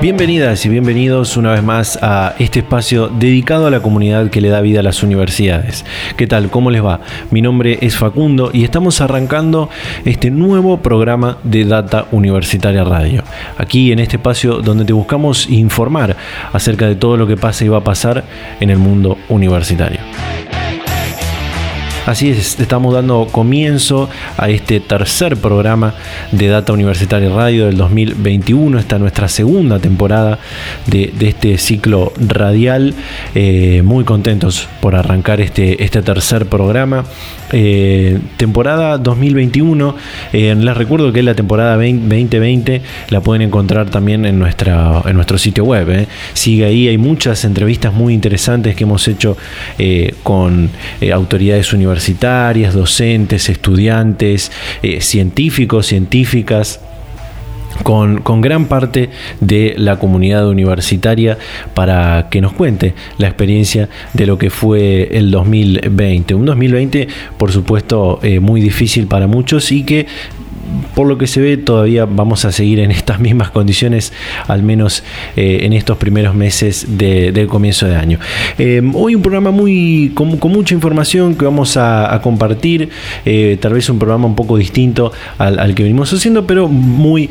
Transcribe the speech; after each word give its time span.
Bienvenidas 0.00 0.66
y 0.66 0.68
bienvenidos 0.68 1.36
una 1.36 1.52
vez 1.52 1.62
más 1.62 1.98
a 2.02 2.34
este 2.38 2.58
espacio 2.58 3.08
dedicado 3.08 3.66
a 3.66 3.70
la 3.70 3.80
comunidad 3.80 4.30
que 4.30 4.40
le 4.40 4.48
da 4.50 4.60
vida 4.60 4.80
a 4.80 4.82
las 4.82 5.02
universidades. 5.02 5.84
¿Qué 6.16 6.26
tal? 6.26 6.50
¿Cómo 6.50 6.70
les 6.70 6.84
va? 6.84 7.00
Mi 7.30 7.40
nombre 7.40 7.78
es 7.80 7.96
Facundo 7.96 8.50
y 8.52 8.64
estamos 8.64 9.00
arrancando 9.00 9.70
este 10.04 10.30
nuevo 10.30 10.78
programa 10.78 11.38
de 11.44 11.64
Data 11.64 12.06
Universitaria 12.12 12.84
Radio. 12.84 13.22
Aquí 13.56 13.90
en 13.90 13.98
este 13.98 14.16
espacio 14.16 14.58
donde 14.58 14.84
te 14.84 14.92
buscamos 14.92 15.48
informar 15.48 16.16
acerca 16.52 16.86
de 16.86 16.96
todo 16.96 17.16
lo 17.16 17.26
que 17.26 17.36
pasa 17.36 17.64
y 17.64 17.68
va 17.68 17.78
a 17.78 17.84
pasar 17.84 18.24
en 18.60 18.70
el 18.70 18.78
mundo 18.78 19.16
universitario. 19.28 20.00
Así 22.06 22.30
es, 22.30 22.60
estamos 22.60 22.94
dando 22.94 23.26
comienzo 23.32 24.08
a 24.36 24.48
este 24.48 24.78
tercer 24.78 25.36
programa 25.36 25.94
de 26.30 26.46
Data 26.46 26.72
Universitaria 26.72 27.28
Radio 27.30 27.66
del 27.66 27.76
2021. 27.76 28.78
Esta 28.78 28.94
es 28.94 29.00
nuestra 29.00 29.26
segunda 29.26 29.80
temporada 29.80 30.38
de, 30.86 31.12
este 31.18 31.58
ciclo 31.58 32.12
radial. 32.16 32.94
Eh, 33.34 33.82
muy 33.84 34.04
contentos 34.04 34.68
por 34.80 34.94
arrancar 34.94 35.40
este, 35.40 35.82
este 35.82 36.00
tercer 36.00 36.46
programa. 36.46 37.04
Eh, 37.50 38.20
temporada 38.36 38.98
2021. 38.98 39.96
Eh, 40.32 40.54
les 40.56 40.76
recuerdo 40.76 41.12
que 41.12 41.24
la 41.24 41.34
temporada 41.34 41.74
2020 41.74 42.82
la 43.08 43.20
pueden 43.20 43.42
encontrar 43.42 43.90
también 43.90 44.26
en, 44.26 44.38
nuestra, 44.38 45.02
en 45.06 45.16
nuestro 45.16 45.38
sitio 45.38 45.64
web. 45.64 46.06
Sigue 46.34 46.66
ahí, 46.66 46.86
hay 46.86 46.98
muchas 46.98 47.44
entrevistas 47.44 47.92
muy 47.92 48.14
interesantes 48.14 48.76
que 48.76 48.84
hemos 48.84 49.08
hecho 49.08 49.36
con 50.22 50.70
autoridades 51.12 51.72
universitarias, 51.72 51.95
docentes, 52.74 53.48
estudiantes, 53.48 54.52
científicos, 55.00 55.86
científicas 55.86 56.80
con, 57.82 58.40
gran 58.40 58.66
parte 58.66 59.10
de 59.40 59.74
la 59.76 59.98
comunidad 59.98 60.48
universitaria 60.48 61.38
para 61.74 62.28
que 62.30 62.40
nos 62.40 62.52
cuente 62.52 62.94
la 63.18 63.28
experiencia 63.28 63.88
de 64.12 64.26
lo 64.26 64.38
que 64.38 64.50
fue 64.50 65.16
el 65.16 65.30
2020. 65.30 66.34
Un 66.34 66.46
2020, 66.46 67.08
por 67.36 67.52
supuesto, 67.52 68.18
eh, 68.22 68.40
muy 68.40 68.60
difícil 68.60 69.06
para 69.06 69.26
muchos 69.26 69.70
y 69.72 69.84
que 69.84 70.06
por 70.94 71.06
lo 71.06 71.18
que 71.18 71.26
se 71.26 71.40
ve 71.40 71.56
todavía 71.56 72.06
vamos 72.06 72.44
a 72.44 72.52
seguir 72.52 72.80
en 72.80 72.90
estas 72.90 73.20
mismas 73.20 73.50
condiciones, 73.50 74.12
al 74.48 74.62
menos 74.62 75.02
eh, 75.36 75.60
en 75.62 75.72
estos 75.72 75.98
primeros 75.98 76.34
meses 76.34 76.86
del 76.88 77.46
comienzo 77.46 77.86
de 77.86 77.96
año. 77.96 78.18
Eh, 78.58 78.82
hoy 78.94 79.14
un 79.14 79.22
programa 79.22 79.50
muy 79.50 80.12
con, 80.14 80.38
mucha 80.50 80.74
información 80.74 81.34
que 81.34 81.44
vamos 81.44 81.76
a, 81.76 82.18
compartir, 82.22 82.88
eh, 83.24 83.58
tal 83.60 83.74
vez 83.74 83.88
un 83.90 83.98
programa 83.98 84.26
un 84.26 84.34
poco 84.34 84.56
distinto 84.56 85.12
al, 85.38 85.74
que 85.74 85.82
venimos 85.82 86.12
haciendo, 86.12 86.46
pero 86.46 86.68
muy, 86.68 87.28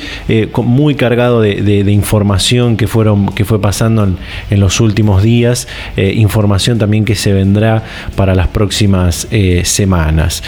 muy 0.64 0.96
cargado 0.96 1.42
de, 1.42 1.92
información 1.92 2.78
que, 2.78 2.88
fueron, 2.88 3.28
que 3.30 3.46
fue 3.46 3.60
pasando 3.60 4.08
en 4.50 4.60
los 4.60 4.80
últimos 4.80 5.24
días, 5.24 5.68
información 5.98 6.78
también 6.78 7.06
que 7.06 7.16
se 7.16 7.34
vendrá 7.34 7.84
para 8.16 8.36
las 8.36 8.48
próximas 8.48 9.28
semanas. 9.64 10.44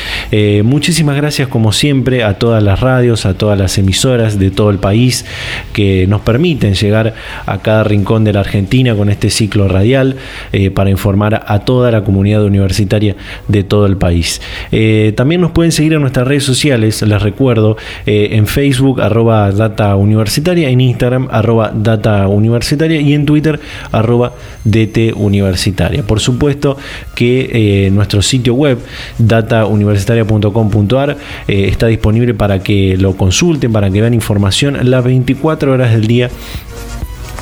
muchísimas 0.63 1.15
gracias 1.15 1.47
como 1.47 1.71
siempre 1.71 2.23
a 2.23 2.36
todas 2.36 2.61
las 2.61 2.77
radios, 2.80 3.26
a 3.26 3.33
todas 3.33 3.58
las 3.58 3.77
emisoras 3.77 4.39
de 4.39 4.52
todo 4.52 4.70
el 4.70 4.80
país 4.80 5.26
que 5.73 6.08
nos 6.08 6.21
permiten 6.21 6.73
llegar 6.73 7.14
a 7.45 7.60
cada 7.60 7.83
rincón 7.83 8.23
de 8.23 8.33
la 8.33 8.42
Argentina 8.42 8.95
con 8.95 9.10
este 9.10 9.30
ciclo 9.30 9.67
radial 9.67 10.15
eh, 10.52 10.71
para 10.71 10.89
informar 10.89 11.43
a 11.45 11.60
toda 11.60 11.92
la 11.92 12.04
comunidad 12.04 12.43
universitaria 12.43 13.15
de 13.48 13.64
todo 13.64 13.86
el 13.86 13.98
país. 13.98 14.42
Eh, 14.71 15.14
también 15.15 15.42
nos 15.42 15.52
pueden 15.52 15.71
seguir 15.71 15.93
en 15.93 16.02
nuestras 16.02 16.27
redes 16.27 16.43
sociales, 16.43 17.02
les 17.02 17.21
recuerdo, 17.21 17.77
eh, 18.05 18.30
en 18.32 18.48
Facebook 18.48 19.02
arroba 19.02 19.52
data 19.52 19.95
universitaria, 19.95 20.70
en 20.70 20.82
Instagram 20.82 21.27
arroba 21.32 21.71
data 21.73 22.27
universitaria 22.27 23.02
y 23.02 23.14
en 23.14 23.26
Twitter 23.26 23.59
arroba 23.92 24.33
dt 24.64 25.14
universitaria. 25.15 26.04
Por 26.04 26.20
supuesto 26.20 26.77
que 27.15 27.89
nuestro 27.92 28.21
sitio 28.21 28.54
web 28.54 28.77
datauniversitaria.com.ar 29.17 31.17
está 31.48 31.88
disponible 31.88 32.33
para 32.33 32.59
que 32.59 32.67
que 32.67 32.98
lo 32.98 33.16
consulten, 33.16 33.72
para 33.72 33.89
que 33.89 34.02
vean 34.02 34.14
información 34.14 34.78
las 34.92 35.02
24 35.02 35.72
horas 35.72 35.94
del 35.94 36.05
día 36.05 36.30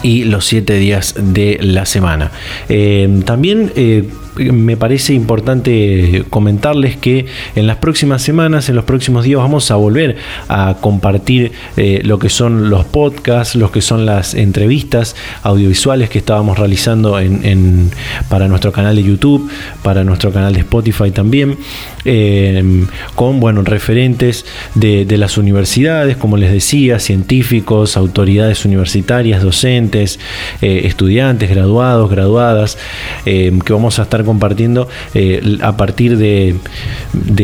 y 0.03 0.25
los 0.25 0.45
7 0.45 0.75
días 0.75 1.15
de 1.17 1.57
la 1.61 1.87
semana. 1.87 2.29
Eh, 2.69 3.23
también 3.25 3.71
eh, 3.75 4.07
me 4.37 4.77
parece 4.77 5.13
importante 5.13 6.25
comentarles 6.29 6.97
que 6.97 7.25
en 7.55 7.67
las 7.67 7.77
próximas 7.77 8.21
semanas, 8.21 8.69
en 8.69 8.75
los 8.75 8.85
próximos 8.85 9.23
días, 9.23 9.39
vamos 9.39 9.71
a 9.71 9.75
volver 9.75 10.17
a 10.47 10.77
compartir 10.81 11.51
eh, 11.77 12.01
lo 12.03 12.19
que 12.19 12.29
son 12.29 12.69
los 12.69 12.85
podcasts, 12.85 13.55
lo 13.55 13.71
que 13.71 13.81
son 13.81 14.05
las 14.05 14.33
entrevistas 14.33 15.15
audiovisuales 15.43 16.09
que 16.09 16.19
estábamos 16.19 16.57
realizando 16.57 17.19
en, 17.19 17.91
para 18.29 18.47
nuestro 18.47 18.71
canal 18.71 18.95
de 18.95 19.03
YouTube, 19.03 19.49
para 19.83 20.03
nuestro 20.03 20.31
canal 20.31 20.53
de 20.53 20.59
Spotify 20.59 21.11
también, 21.11 21.57
em, 22.03 22.87
con 23.15 23.39
bueno, 23.39 23.61
referentes 23.61 24.45
de, 24.75 25.05
las 25.15 25.37
universidades, 25.37 26.17
como 26.17 26.35
les 26.35 26.51
decía, 26.51 26.99
científicos, 26.99 27.95
autoridades 27.95 28.65
universitarias, 28.65 29.41
docentes, 29.41 30.19
eh, 30.61 30.81
estudiantes, 30.83 31.49
graduados, 31.49 32.09
graduadas, 32.09 32.77
em, 33.25 33.59
que 33.59 33.71
vamos 33.71 33.97
a 33.99 34.03
estar 34.03 34.24
compartiendo 34.25 34.87
eh, 35.13 35.57
a 35.61 35.77
partir 35.77 36.17
de, 36.17 36.55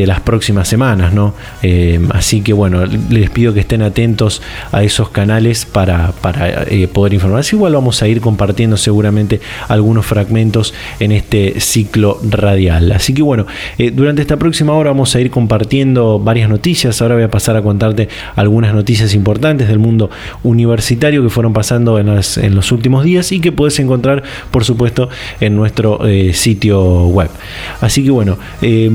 las 0.05 0.21
próximas 0.21 0.67
semanas, 0.67 1.13
¿no? 1.13 1.33
Eh, 1.61 1.99
así 2.11 2.41
que 2.41 2.53
bueno, 2.53 2.85
les 2.85 3.29
pido 3.29 3.53
que 3.53 3.59
estén 3.61 3.81
atentos 3.81 4.41
a 4.71 4.83
esos 4.83 5.09
canales 5.09 5.65
para, 5.65 6.13
eh, 6.69 6.87
poder 6.87 7.13
informarse. 7.13 7.55
Igual 7.55 7.73
vamos 7.73 8.01
a 8.01 8.07
ir 8.07 8.21
compartiendo 8.21 8.77
seguramente 8.77 9.39
algunos 9.67 10.05
fragmentos 10.05 10.73
en 10.99 11.11
este 11.11 11.59
ciclo 11.59 12.19
radial. 12.29 12.91
Así 12.91 13.13
que 13.13 13.21
bueno, 13.21 13.45
durante 13.93 14.21
esta 14.21 14.37
próxima 14.37 14.73
hora 14.73 14.91
vamos 14.91 15.15
a 15.15 15.21
ir 15.21 15.29
compartiendo 15.29 16.19
varias 16.19 16.49
noticias. 16.49 17.01
Ahora 17.01 17.15
voy 17.15 17.23
a 17.23 17.31
pasar 17.31 17.55
a 17.55 17.61
contarte 17.61 18.09
algunas 18.35 18.73
noticias 18.73 19.13
importantes 19.13 19.67
del 19.67 19.79
mundo 19.79 20.09
universitario 20.43 21.21
que 21.21 21.29
fueron 21.29 21.53
pasando 21.53 21.99
en, 21.99 22.09
en 22.09 22.55
los 22.55 22.71
últimos 22.71 23.03
días 23.03 23.31
y 23.31 23.39
que 23.39 23.51
puedes 23.51 23.79
encontrar, 23.79 24.23
por 24.51 24.65
supuesto, 24.65 25.09
en 25.39 25.55
nuestro 25.55 25.99
sitio 26.33 26.70
web. 26.73 27.29
Así 27.81 28.03
que 28.03 28.11
bueno, 28.11 28.37
eh, 28.61 28.89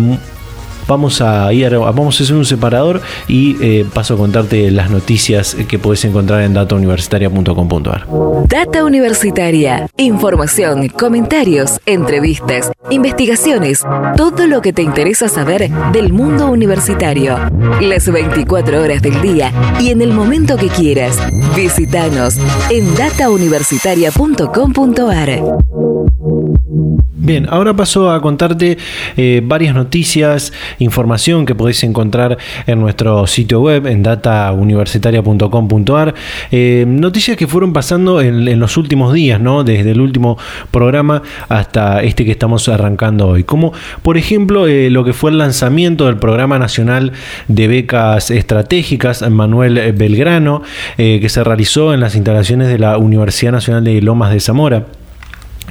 vamos 0.87 1.21
a 1.21 1.53
ir, 1.53 1.77
vamos 1.77 2.19
a 2.21 2.25
hacer 2.25 2.37
un 2.37 2.45
separador 2.45 3.01
y 3.29 3.57
eh, 3.61 3.85
paso 3.93 4.15
a 4.15 4.17
contarte 4.17 4.71
las 4.71 4.89
noticias 4.91 5.57
que 5.69 5.79
puedes 5.79 6.03
encontrar 6.05 6.43
en 6.43 6.55
datauniversitaria.com.ar. 6.55 8.07
Data 8.49 8.85
Universitaria, 8.85 9.89
información, 9.97 10.89
comentarios, 10.89 11.81
entrevistas, 11.87 12.71
investigaciones, 12.91 13.85
todo 14.17 14.47
lo 14.47 14.63
que 14.63 14.73
te 14.73 14.83
interesa 14.83 15.29
saber 15.29 15.69
del 15.93 16.13
mundo 16.13 16.49
universitario. 16.49 17.37
Las 17.81 18.09
24 18.11 18.83
horas 18.83 19.03
del 19.03 19.21
día 19.21 19.53
y 19.81 19.91
en 19.91 20.03
el 20.03 20.13
momento 20.13 20.57
que 20.57 20.69
quieras. 20.69 21.19
Visítanos 21.57 22.39
en 22.71 22.95
datauniversitaria.com.ar. 22.95 25.86
Bien, 26.19 27.47
ahora 27.51 27.75
paso 27.75 28.11
a 28.11 28.23
contarte 28.23 28.79
eh, 29.17 29.43
varias 29.45 29.75
noticias, 29.75 30.53
información 30.79 31.45
que 31.45 31.55
podéis 31.55 31.85
encontrar 31.85 32.39
en 32.67 32.81
nuestro 32.81 33.27
sitio 33.27 33.61
web 33.61 33.87
en 33.87 34.03
datauniversitaria.com.ar. 34.03 36.15
Eh, 36.51 36.87
noticias 36.87 37.37
que 37.37 37.47
fueron 37.47 37.75
pasando 37.75 38.23
en, 38.23 38.59
los 38.59 38.77
últimos 38.77 39.13
días, 39.13 39.41
¿no? 39.41 39.65
Desde 39.65 39.91
el 39.91 40.01
último 40.01 40.39
programa 40.71 41.23
hasta 41.49 42.03
este 42.03 42.25
que 42.25 42.31
estamos 42.31 42.69
arrancando 42.69 43.27
hoy. 43.29 43.45
Como 43.45 43.73
por 44.03 44.17
ejemplo 44.17 44.67
eh, 44.67 44.89
lo 44.91 45.05
que 45.05 45.13
fue 45.13 45.31
el 45.31 45.37
lanzamiento 45.39 46.07
del 46.07 46.17
Programa 46.17 46.59
Nacional 46.59 47.13
de 47.49 47.69
Becas 47.69 48.31
Estratégicas 48.31 49.29
Manuel 49.31 49.93
Belgrano, 49.93 50.63
que 50.97 51.29
se 51.29 51.45
realizó 51.45 51.93
en 51.93 52.01
las 52.01 52.15
instalaciones 52.15 52.69
de 52.69 52.79
la 52.79 52.97
Universidad 52.99 53.53
Nacional 53.53 53.85
de 53.85 54.01
Lomas 54.01 54.33
de 54.33 54.41
Zamora 54.41 54.87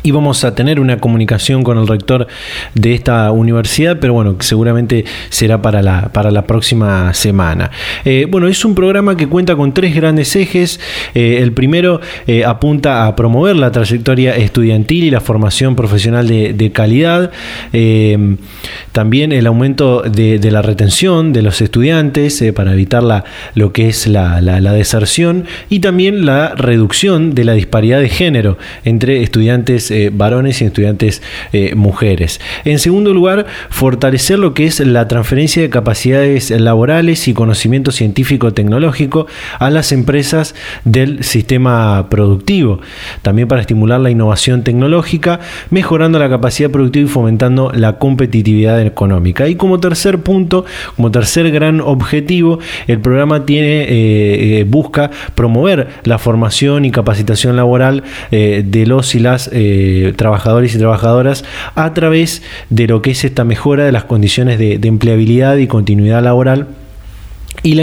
íbamos 0.06 0.44
a 0.44 0.54
tener 0.54 0.80
una 0.80 1.00
comunicación 1.00 1.64
con 1.64 1.80
el 1.80 1.88
rector 1.88 2.28
de 2.76 2.94
esta 2.94 3.32
universidad, 3.32 3.98
pero 4.00 4.14
bueno, 4.14 4.36
seguramente 4.40 5.04
será 5.30 5.62
para 5.62 5.82
la, 5.82 6.10
para 6.14 6.30
la 6.30 6.46
próxima 6.46 7.14
semana. 7.14 7.72
Eh, 8.06 8.28
bueno, 8.30 8.48
es 8.48 8.64
un 8.64 8.76
programa 8.76 9.18
que 9.18 9.28
cuenta 9.28 9.56
con 9.56 9.74
tres 9.74 9.96
grandes 9.96 10.36
ejes. 10.36 10.80
Eh, 11.16 11.40
el 11.42 11.54
primero 11.54 12.02
eh, 12.28 12.46
apunta 12.46 13.08
a 13.08 13.16
promover 13.16 13.56
la 13.56 13.72
trayectoria 13.72 14.36
estudiantil 14.36 15.06
y 15.06 15.10
la 15.10 15.22
formación 15.22 15.76
profesional 15.76 16.28
de, 16.28 16.72
calidad. 16.72 17.32
también 18.92 19.32
el 19.32 19.48
aumento 19.48 20.02
de, 20.02 20.40
la 20.52 20.62
retención 20.62 21.34
de 21.34 21.42
los 21.42 21.62
estudiantes 21.62 22.44
para 22.56 22.74
evitar 22.74 23.02
la, 23.02 23.24
lo 23.56 23.72
que 23.72 23.88
es 23.88 24.08
la, 24.08 24.42
la 24.42 24.74
deserción 24.74 25.46
y 25.70 25.80
también 25.80 26.26
la 26.26 26.54
reducción 26.56 27.34
de 27.34 27.44
la 27.44 27.54
disparidad 27.54 28.00
de 28.00 28.10
género 28.10 28.58
entre 28.84 29.24
estudiantes 29.24 29.92
eh, 29.96 30.12
varones 30.14 30.62
y 30.62 30.66
estudiantes 30.66 31.22
eh, 31.54 31.74
mujeres. 31.74 32.42
En 32.66 32.80
segundo 32.80 33.14
lugar, 33.14 33.46
fortalecer 33.70 34.38
lo 34.38 34.54
que 34.54 34.66
es 34.66 34.82
la 34.82 35.08
transferencia 35.08 35.62
de 35.62 35.70
capacidades 35.70 36.50
laborales 36.52 37.30
y 37.30 37.34
conocimiento 37.34 37.94
científico-tecnológico 37.94 39.28
a 39.58 39.70
las 39.70 39.94
empresas 39.94 40.54
del 40.84 41.24
sistema 41.24 42.10
productivo. 42.10 42.82
También 43.22 43.48
para 43.48 43.62
estimular 43.62 44.02
la 44.02 44.10
innovación 44.10 44.64
tecnológica, 44.64 45.40
mejorando 45.70 46.20
la 46.20 46.30
capacidad 46.30 46.70
productiva 46.70 47.06
y 47.06 47.10
fomentando 47.10 47.72
la 47.74 47.98
competitividad 47.98 48.82
económica. 48.82 49.48
Y 49.48 49.56
como 49.56 49.80
tercer 49.80 50.20
punto, 50.20 50.66
como 50.98 51.10
tercer 51.10 51.52
gran 51.52 51.80
objetivo, 51.80 52.60
el 52.88 53.00
programa 53.00 53.46
tiene, 53.46 53.86
eh, 53.88 54.66
busca 54.68 55.10
promover 55.36 55.88
la 56.04 56.18
formación 56.18 56.84
y 56.84 56.92
capacitación 56.92 57.56
laboral 57.56 58.04
de 58.30 58.86
los 58.86 59.16
y 59.16 59.20
las 59.20 59.50
eh, 59.86 60.14
trabajadores 60.14 60.76
y 60.76 60.78
trabajadoras 60.78 61.46
a 61.76 61.94
través 61.94 62.42
de 62.70 62.88
lo 62.88 63.02
que 63.02 63.12
es 63.12 63.24
esta 63.24 63.44
mejora 63.44 63.86
de 63.86 63.92
las 63.92 64.06
condiciones 64.06 64.60
de 64.60 64.80
empleabilidad 64.88 65.58
y 65.58 65.68
continuidad 65.68 66.24
laboral 66.24 66.68
y 67.64 67.74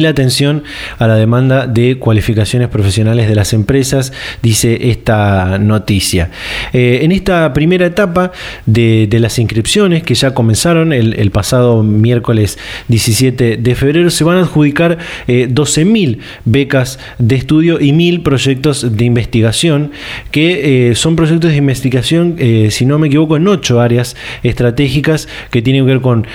la, 0.00 0.08
atención 0.08 0.64
a 0.98 1.06
la 1.06 1.16
demanda 1.16 1.66
de 1.66 1.98
cualificaciones 1.98 2.68
profesionales 2.68 3.28
de 3.28 3.34
las 3.34 3.52
empresas, 3.52 4.12
dice 4.42 4.90
esta 4.90 5.58
noticia. 5.58 6.30
Eh, 6.72 7.00
en 7.02 7.12
esta 7.12 7.52
primera 7.52 7.86
etapa 7.86 8.32
de, 8.66 9.08
las 9.14 9.38
inscripciones 9.38 10.02
que 10.02 10.14
ya 10.14 10.34
comenzaron 10.34 10.92
el, 10.92 11.30
pasado 11.30 11.82
miércoles 11.82 12.58
17 12.88 13.56
de 13.56 13.74
febrero, 13.74 14.10
se 14.10 14.24
van 14.24 14.38
a 14.38 14.40
adjudicar 14.40 14.98
eh, 15.26 15.48
12.000 15.50 16.18
becas 16.44 16.98
de 17.18 17.36
estudio 17.36 17.80
y 17.80 17.92
1.000 17.92 18.22
proyectos 18.22 18.96
de 18.96 19.04
investigación, 19.04 19.92
que 20.30 20.90
eh, 20.90 20.94
son 20.94 21.16
proyectos 21.16 21.50
de 21.50 21.56
investigación, 21.56 22.36
eh, 22.38 22.68
si 22.70 22.86
no 22.86 22.98
me 22.98 23.08
equivoco, 23.08 23.36
en 23.36 23.48
ocho 23.48 23.80
áreas 23.80 24.16
estratégicas 24.42 25.28
que 25.50 25.62
tienen 25.62 25.84
que 25.84 25.92
ver 25.92 26.00
con 26.00 26.26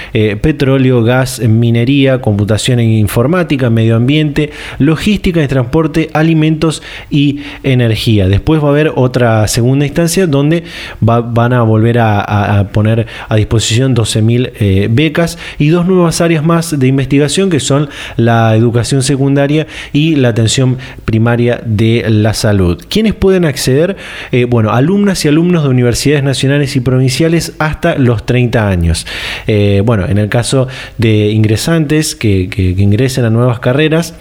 petróleo, 0.41 1.03
gas, 1.03 1.39
minería, 1.39 2.21
computación 2.21 2.68
en 2.73 2.91
informática, 2.91 3.69
medio 3.69 3.95
ambiente, 3.95 4.51
logística 4.77 5.39
de 5.39 5.47
transporte, 5.47 6.09
alimentos 6.13 6.83
y 7.09 7.39
energía. 7.63 8.27
Después 8.27 8.61
va 8.63 8.67
a 8.67 8.71
haber 8.71 8.91
otra 8.95 9.47
segunda 9.47 9.85
instancia 9.85 10.27
donde 10.27 10.63
van 10.99 11.53
a 11.53 11.63
volver 11.63 11.99
a, 11.99 12.69
poner 12.71 13.07
a 13.27 13.35
disposición 13.35 13.95
12.000 13.95 14.51
eh, 14.59 14.87
becas 14.91 15.37
y 15.57 15.69
dos 15.69 15.85
nuevas 15.85 16.21
áreas 16.21 16.43
más 16.43 16.77
de 16.77 16.87
investigación 16.87 17.49
que 17.49 17.59
son 17.59 17.89
la 18.17 18.55
educación 18.55 19.03
secundaria 19.03 19.67
y 19.93 20.15
la 20.15 20.29
atención 20.29 20.77
primaria 21.05 21.61
de 21.65 22.05
la 22.09 22.33
salud. 22.33 22.83
¿Quiénes 22.89 23.13
pueden 23.13 23.45
acceder? 23.45 23.97
Eh, 24.31 24.45
bueno, 24.45 24.71
alumnas 24.71 25.23
y 25.25 25.27
alumnos 25.27 25.63
de 25.63 25.69
universidades 25.69 26.23
nacionales 26.23 26.75
y 26.75 26.79
provinciales 26.79 27.53
hasta 27.59 27.95
los 27.95 28.25
30 28.25 28.67
años. 28.67 29.05
Eh, 29.47 29.81
bueno, 29.85 30.05
en 30.07 30.17
el 30.17 30.29
caso 30.29 30.67
de 30.97 31.31
ingresantes 31.31 32.15
que, 32.15 32.49
ingresen 32.59 33.25
a 33.25 33.29
nuevas 33.29 33.59
carreras 33.59 34.13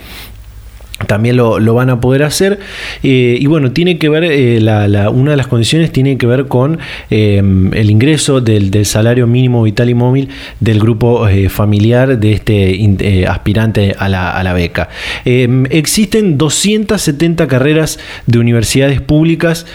también 1.07 1.37
lo, 1.37 1.73
van 1.73 1.89
a 1.89 1.99
poder 1.99 2.23
hacer. 2.23 2.59
Eh, 3.03 3.37
y 3.39 3.45
bueno, 3.47 3.71
tiene 3.71 3.97
que 3.97 4.09
ver, 4.09 4.23
eh, 4.23 4.59
la, 4.59 5.09
una 5.09 5.31
de 5.31 5.37
las 5.37 5.47
condiciones 5.47 5.91
tiene 5.91 6.17
que 6.17 6.25
ver 6.25 6.47
con 6.47 6.79
eh, 7.09 7.37
el 7.73 7.89
ingreso 7.89 8.41
del, 8.41 8.69
salario 8.85 9.27
mínimo 9.27 9.63
vital 9.63 9.89
y 9.89 9.93
móvil 9.93 10.29
del 10.59 10.79
grupo 10.79 11.27
familiar 11.49 12.17
de 12.17 12.31
este 12.31 13.25
aspirante 13.27 13.95
a 13.97 14.07
la, 14.09 14.53
beca. 14.53 14.89
existen 15.25 16.37
270 16.37 17.47
carreras 17.47 17.99
de 18.25 18.39
universidades 18.39 19.01
públicas 19.01 19.65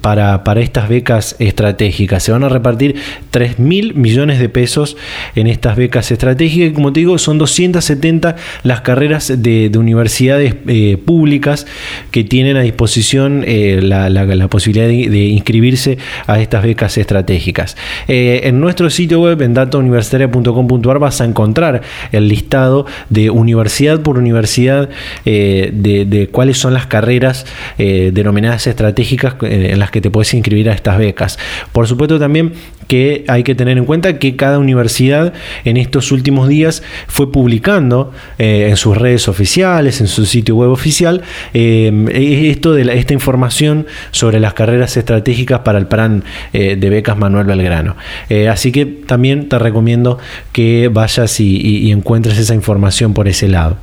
para, 0.00 0.44
para, 0.44 0.60
estas 0.60 0.88
becas 0.88 1.36
estratégicas. 1.38 2.22
Se 2.22 2.32
van 2.32 2.44
a 2.44 2.48
repartir 2.48 2.96
3 3.30 3.58
mil 3.58 3.94
millones 3.94 4.38
de 4.38 4.48
pesos 4.48 4.96
en 5.34 5.46
estas 5.46 5.76
becas 5.76 6.10
estratégicas. 6.10 6.70
Y 6.70 6.72
como 6.72 6.92
te 6.92 7.00
digo, 7.00 7.18
son 7.18 7.38
270 7.38 8.36
las 8.62 8.80
carreras 8.80 9.32
de, 9.36 9.68
de 9.68 9.78
universidades 9.78 10.15
eh, 10.20 10.96
públicas 11.04 11.66
que 12.10 12.24
tienen 12.24 12.56
a 12.56 12.60
disposición 12.60 13.44
eh, 13.46 13.80
la, 13.82 14.48
posibilidad 14.48 14.86
de, 14.86 15.26
inscribirse 15.26 15.98
a 16.26 16.40
estas 16.40 16.62
becas 16.64 16.96
estratégicas. 16.96 17.76
Eh, 18.08 18.40
en 18.44 18.60
nuestro 18.60 18.88
sitio 18.88 19.20
web, 19.20 19.42
en 19.42 19.52
datauniversitaria.com.ar, 19.54 20.98
vas 20.98 21.20
a 21.20 21.24
encontrar 21.24 21.82
el 22.12 22.28
listado 22.28 22.86
de 23.10 23.30
universidad 23.30 24.00
por 24.00 24.18
universidad 24.18 24.88
de, 25.24 26.28
cuáles 26.32 26.58
son 26.58 26.72
las 26.72 26.86
carreras 26.86 27.46
denominadas 27.76 28.66
estratégicas 28.66 29.34
en 29.42 29.78
las 29.78 29.90
que 29.90 30.00
te 30.00 30.10
puedes 30.10 30.32
inscribir 30.34 30.70
a 30.70 30.72
estas 30.72 30.98
becas. 30.98 31.38
Por 31.72 31.86
supuesto, 31.86 32.18
también 32.18 32.52
que 32.88 33.24
hay 33.26 33.42
que 33.42 33.54
tener 33.54 33.78
en 33.78 33.84
cuenta 33.84 34.18
que 34.18 34.36
cada 34.36 34.58
universidad 34.58 35.32
en 35.64 35.76
estos 35.76 36.12
últimos 36.12 36.48
días 36.48 36.82
fue 37.08 37.32
publicando 37.32 38.12
en 38.38 38.76
sus 38.76 38.96
redes 38.96 39.28
oficiales, 39.28 40.00
en 40.00 40.05
su 40.08 40.26
sitio 40.26 40.56
web 40.56 40.70
oficial 40.70 41.22
eh, 41.54 42.50
esto 42.50 42.72
de 42.72 42.98
esta 42.98 43.12
información 43.12 43.86
sobre 44.10 44.40
las 44.40 44.54
carreras 44.54 44.96
estratégicas 44.96 45.60
para 45.60 45.78
el 45.78 45.86
plan 45.86 46.24
eh, 46.52 46.76
de 46.76 46.90
becas 46.90 47.16
Manuel 47.16 47.46
Belgrano. 47.46 47.96
Eh, 48.28 48.48
así 48.48 48.72
que 48.72 48.86
también 48.86 49.48
te 49.48 49.58
recomiendo 49.58 50.18
que 50.52 50.88
vayas 50.92 51.40
y 51.40 51.90
encuentres 51.90 52.38
esa 52.38 52.54
información 52.54 53.14
por 53.14 53.28
ese 53.28 53.48
lado. 53.48 53.78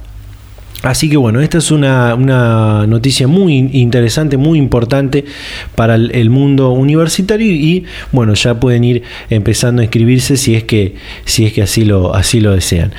Así 0.84 1.10
que 1.10 1.16
bueno, 1.16 1.40
esta 1.40 1.60
es 1.60 1.72
una, 1.72 2.16
noticia 2.18 3.26
muy 3.26 3.70
interesante, 3.72 4.36
muy 4.36 4.60
importante 4.60 5.24
para 5.76 5.96
el, 5.96 6.30
mundo 6.30 6.72
universitario 6.72 7.52
y 7.54 7.86
bueno, 8.12 8.34
ya 8.34 8.60
pueden 8.60 8.84
ir 8.84 9.04
empezando 9.30 9.82
a 9.82 9.86
inscribirse 9.86 10.36
si 10.36 10.56
es 10.56 10.64
que, 10.66 10.96
si 11.24 11.46
es 11.46 11.54
que 11.54 11.62
así, 11.62 11.86
lo, 11.86 12.14
así 12.14 12.42
lo 12.42 12.52
desean. 12.52 12.92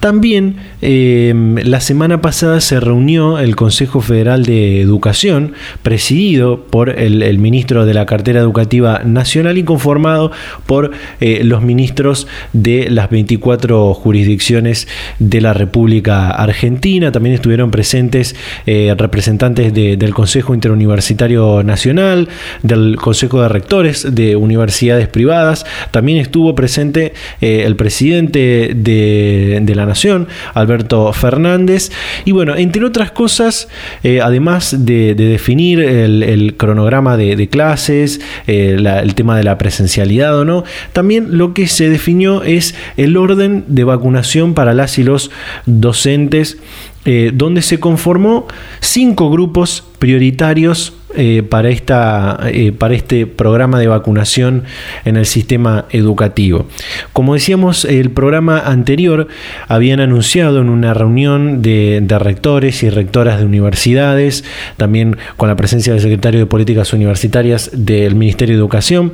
También 0.00 0.56
em, 0.82 1.56
la 1.56 1.80
semana 1.80 2.20
pasada 2.20 2.60
se 2.60 2.78
reunió 2.78 3.38
el 3.38 3.56
Consejo 3.56 4.02
Federal 4.02 4.44
de 4.44 4.82
Educación, 4.82 5.54
presidido 5.82 6.66
por 6.66 6.90
el, 6.90 7.38
ministro 7.38 7.86
de 7.86 7.94
la 7.94 8.04
Cartera 8.04 8.40
Educativa 8.40 9.00
Nacional 9.04 9.56
y 9.56 9.62
conformado 9.62 10.30
por 10.66 10.90
eh, 11.20 11.40
los 11.44 11.62
ministros 11.62 12.26
de 12.52 12.90
las 12.90 13.08
24 13.08 13.94
jurisdicciones 13.94 14.88
de 15.18 15.40
la 15.40 15.54
República 15.54 16.30
Argentina, 16.30 17.12
también 17.12 17.29
estuvieron 17.32 17.70
presentes 17.70 18.36
eh, 18.66 18.94
representantes 18.96 19.72
del 19.72 20.14
Consejo 20.14 20.54
Interuniversitario 20.54 21.62
Nacional, 21.62 22.28
del 22.62 22.96
Consejo 22.96 23.42
de 23.42 23.48
Rectores 23.48 24.14
de 24.14 24.36
universidades 24.36 25.08
privadas, 25.08 25.66
también 25.90 26.18
estuvo 26.18 26.54
presente 26.54 27.12
eh, 27.40 27.62
el 27.66 27.76
presidente 27.76 28.72
de, 28.74 29.72
la 29.74 29.86
Nación, 29.86 30.26
Alberto 30.54 31.12
Fernández, 31.12 31.92
y 32.24 32.32
bueno, 32.32 32.56
entre 32.56 32.84
otras 32.84 33.12
cosas, 33.12 33.68
eh, 34.02 34.20
además 34.20 34.84
de, 34.84 35.14
definir 35.14 35.80
el, 35.80 36.56
cronograma 36.56 37.16
de, 37.16 37.48
clases, 37.48 38.20
el 38.46 39.14
tema 39.14 39.36
de 39.36 39.44
la 39.44 39.58
presencialidad 39.58 40.36
o 40.38 40.44
no, 40.44 40.64
también 40.92 41.38
lo 41.38 41.54
que 41.54 41.66
se 41.68 41.88
definió 41.88 42.42
es 42.42 42.74
el 42.96 43.16
orden 43.16 43.64
de 43.68 43.84
vacunación 43.84 44.54
para 44.54 44.74
las 44.74 44.98
y 44.98 45.04
los 45.04 45.30
docentes 45.66 46.58
eh, 47.06 47.30
donde 47.32 47.62
se 47.62 47.80
conformó 47.80 48.46
cinco 48.80 49.30
grupos 49.30 49.84
prioritarios 49.98 50.92
eh, 51.16 51.42
para, 51.42 51.70
esta, 51.70 52.38
eh, 52.52 52.72
para 52.72 52.94
este 52.94 53.26
programa 53.26 53.80
de 53.80 53.88
vacunación 53.88 54.64
en 55.04 55.16
el 55.16 55.26
sistema 55.26 55.86
educativo. 55.90 56.66
Como 57.12 57.34
decíamos, 57.34 57.84
el 57.84 58.10
programa 58.10 58.60
anterior 58.60 59.28
habían 59.66 60.00
anunciado 60.00 60.60
en 60.60 60.68
una 60.68 60.94
reunión 60.94 61.62
de, 61.62 62.00
de 62.02 62.18
rectores 62.18 62.82
y 62.82 62.90
rectoras 62.90 63.40
de 63.40 63.46
universidades, 63.46 64.44
también 64.76 65.16
con 65.36 65.48
la 65.48 65.56
presencia 65.56 65.94
del 65.94 66.02
secretario 66.02 66.38
de 66.38 66.46
Políticas 66.46 66.92
Universitarias 66.92 67.70
del 67.72 68.14
Ministerio 68.14 68.54
de 68.54 68.60
Educación, 68.60 69.12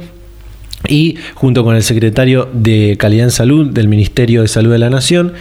y 0.89 1.17
junto 1.35 1.65
con 1.65 1.77
el 1.77 1.83
secretario 1.83 2.49
de 2.53 2.97
Calidad 2.99 3.25
en 3.25 3.31
Salud 3.31 3.71
del 3.71 3.89
Ministerio 3.89 4.43
de 4.43 4.49
Salud 4.49 4.73
de 4.73 4.79
la 4.79 4.91
Nación, 4.91 5.35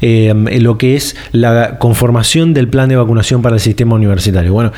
eh, 0.00 0.34
lo 0.60 0.78
que 0.78 0.96
es 0.96 1.16
la 1.32 1.78
conformación 1.78 2.54
del 2.54 2.68
plan 2.68 2.88
de 2.88 2.96
vacunación 2.96 3.42
para 3.42 3.56
el 3.56 3.60
sistema 3.60 3.94
universitario. 3.94 4.52
Bueno, 4.52 4.72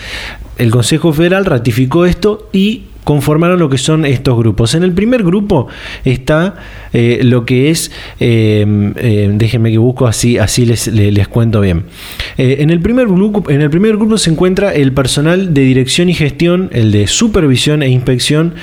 el 0.59 0.71
Consejo 0.71 1.13
Federal 1.13 1.45
ratificó 1.45 2.07
esto 2.07 2.49
y 2.53 2.83
conformaron 3.07 3.61
lo 3.61 3.69
que 3.69 3.79
son 3.79 4.05
estos 4.05 4.37
grupos. 4.37 4.75
En 4.75 4.83
el 4.83 4.91
primer 4.91 5.23
grupo 5.23 5.69
está 6.05 6.57
eh, 6.93 7.21
lo 7.23 7.47
que 7.47 7.71
es, 7.71 7.93
em, 8.19 8.95
em, 8.97 9.39
déjenme 9.39 9.71
que 9.71 9.79
busco 9.79 10.09
así, 10.09 10.39
así 10.39 10.67
les, 10.67 10.89
les, 10.89 11.29
cuento 11.29 11.61
bien. 11.61 11.85
Eh, 12.37 12.57
en, 12.59 12.71
el 12.71 12.81
primer 12.81 13.07
grupo, 13.07 13.49
en 13.49 13.63
el 13.63 13.71
primer 13.71 13.97
grupo 13.97 14.19
se 14.19 14.31
encuentra 14.31 14.75
el 14.75 14.91
personal 14.93 15.55
de 15.55 15.61
dirección 15.61 16.09
y 16.09 16.15
gestión, 16.15 16.69
el 16.73 16.91
de 16.91 17.07
supervisión 17.07 17.85
e 17.85 17.89
inspección 17.91 18.55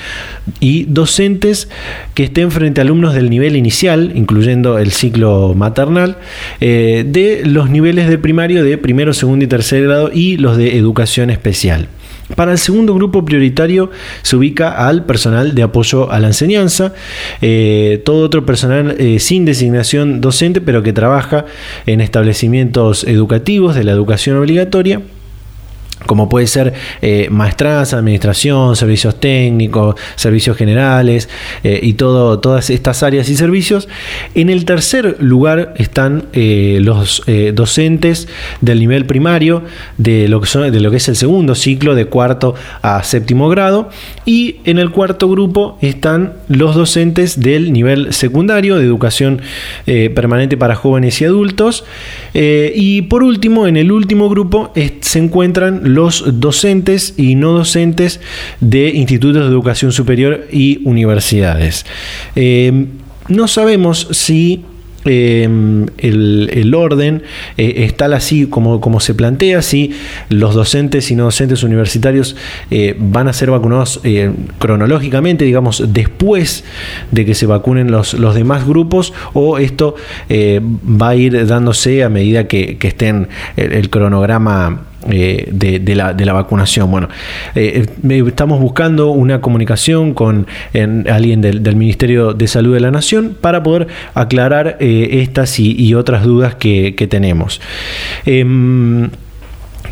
y 0.60 0.84
docentes 0.90 1.70
que 2.12 2.24
estén 2.24 2.50
frente 2.50 2.82
a 2.82 2.84
alumnos 2.84 3.14
del 3.14 3.30
nivel 3.30 3.56
inicial, 3.56 4.12
incluyendo 4.14 4.76
el 4.76 4.92
ciclo 4.92 5.54
maternal, 5.54 6.18
eh, 6.60 7.02
de 7.06 7.46
los 7.46 7.70
niveles 7.70 8.10
de 8.10 8.18
primario 8.18 8.62
de 8.62 8.76
primero, 8.76 9.14
segundo 9.14 9.46
y 9.46 9.48
tercer 9.48 9.84
grado 9.84 10.10
y 10.12 10.36
los 10.36 10.58
de 10.58 10.76
educación 10.76 11.30
especial. 11.30 11.88
Para 12.34 12.52
el 12.52 12.58
segundo 12.58 12.94
grupo 12.94 13.24
prioritario 13.24 13.90
se 14.22 14.36
ubica 14.36 14.86
al 14.86 15.04
personal 15.04 15.54
de 15.54 15.62
apoyo 15.62 16.10
a 16.10 16.20
la 16.20 16.28
enseñanza, 16.28 16.92
eh, 17.40 18.02
todo 18.04 18.24
otro 18.24 18.44
personal 18.44 18.96
eh, 18.98 19.18
sin 19.20 19.44
designación 19.44 20.20
docente, 20.20 20.60
pero 20.60 20.82
que 20.82 20.92
trabaja 20.92 21.46
en 21.86 22.00
establecimientos 22.00 23.04
educativos 23.04 23.74
de 23.74 23.84
la 23.84 23.92
educación 23.92 24.36
obligatoria 24.36 25.00
como 26.06 26.28
puede 26.28 26.46
ser 26.46 26.74
eh, 27.02 27.28
administración, 27.92 28.76
servicios 28.76 29.18
técnicos, 29.20 29.96
servicios 30.16 30.56
generales 30.56 31.28
eh, 31.62 31.80
y 31.82 31.94
todo, 31.94 32.38
todas 32.40 32.70
estas 32.70 33.02
áreas 33.02 33.28
y 33.28 33.36
servicios. 33.36 33.88
En 34.34 34.50
el 34.50 34.64
tercer 34.64 35.16
lugar 35.20 35.74
están 35.76 36.24
eh, 36.32 36.78
los 36.80 37.22
docentes 37.54 38.28
del 38.60 38.80
nivel 38.80 39.06
primario 39.06 39.62
de 39.98 40.28
lo 40.28 40.40
que 40.40 40.96
es 40.96 41.08
el 41.08 41.16
segundo 41.16 41.54
ciclo 41.54 41.94
de 41.94 42.06
cuarto 42.06 42.54
a 42.82 43.02
séptimo 43.02 43.48
grado 43.48 43.90
y 44.24 44.56
en 44.64 44.78
el 44.78 44.90
cuarto 44.90 45.28
grupo 45.28 45.78
están 45.80 46.34
los 46.48 46.74
docentes 46.74 47.40
del 47.40 47.72
nivel 47.72 48.12
secundario 48.12 48.76
de 48.76 48.84
educación 48.84 49.40
permanente 49.84 50.56
para 50.56 50.74
jóvenes 50.74 51.20
y 51.20 51.24
adultos 51.24 51.84
y 52.34 53.02
por 53.02 53.22
último 53.22 53.66
en 53.66 53.76
el 53.76 53.92
último 53.92 54.28
grupo 54.28 54.72
se 55.00 55.18
encuentran 55.18 55.93
los 55.94 56.40
docentes 56.40 57.14
y 57.16 57.34
no 57.34 57.52
docentes 57.52 58.20
de 58.60 58.90
institutos 58.90 59.42
de 59.42 59.48
educación 59.48 59.92
superior 59.92 60.46
y 60.50 60.80
universidades. 60.84 61.86
Eh, 62.36 62.86
no 63.28 63.48
sabemos 63.48 64.08
si 64.10 64.64
Em, 65.06 65.86
el, 65.98 66.74
orden 66.74 67.22
eh, 67.58 67.84
está 67.84 68.06
así 68.06 68.46
como, 68.46 68.80
como 68.80 69.00
se 69.00 69.12
plantea, 69.12 69.60
si 69.60 69.92
los 70.30 70.54
docentes 70.54 71.10
y 71.10 71.14
no 71.14 71.24
docentes 71.24 71.62
universitarios 71.62 72.36
eh, 72.70 72.96
van 72.98 73.28
a 73.28 73.34
ser 73.34 73.50
vacunados 73.50 74.00
eh, 74.04 74.32
cronológicamente, 74.58 75.44
digamos, 75.44 75.84
después 75.92 76.64
de 77.10 77.26
que 77.26 77.34
se 77.34 77.44
vacunen 77.44 77.90
los, 77.90 78.14
los 78.14 78.34
demás 78.34 78.66
grupos, 78.66 79.12
o 79.34 79.58
esto 79.58 79.94
va 80.30 81.08
a 81.10 81.16
ir 81.16 81.46
dándose 81.46 82.02
a 82.02 82.08
medida 82.08 82.48
que, 82.48 82.78
estén 82.84 83.28
el 83.56 83.90
cronograma 83.90 84.84
eh, 85.10 85.48
de, 85.50 85.94
la, 85.94 86.14
de, 86.14 86.24
la, 86.24 86.32
vacunación. 86.32 86.90
Bueno, 86.90 87.08
eh, 87.54 87.86
eh, 88.08 88.24
estamos 88.26 88.60
buscando 88.60 89.10
una 89.10 89.40
comunicación 89.40 90.14
con 90.14 90.46
alguien 91.08 91.40
del, 91.40 91.76
Ministerio 91.76 92.32
de 92.32 92.46
Salud 92.46 92.74
de 92.74 92.80
la 92.80 92.90
Nación 92.90 93.36
para 93.40 93.62
poder 93.62 93.88
aclarar 94.14 94.76
estas 94.80 95.58
y, 95.58 95.94
otras 95.94 96.24
dudas 96.24 96.54
que, 96.54 96.94
que 96.94 97.06
tenemos. 97.06 97.60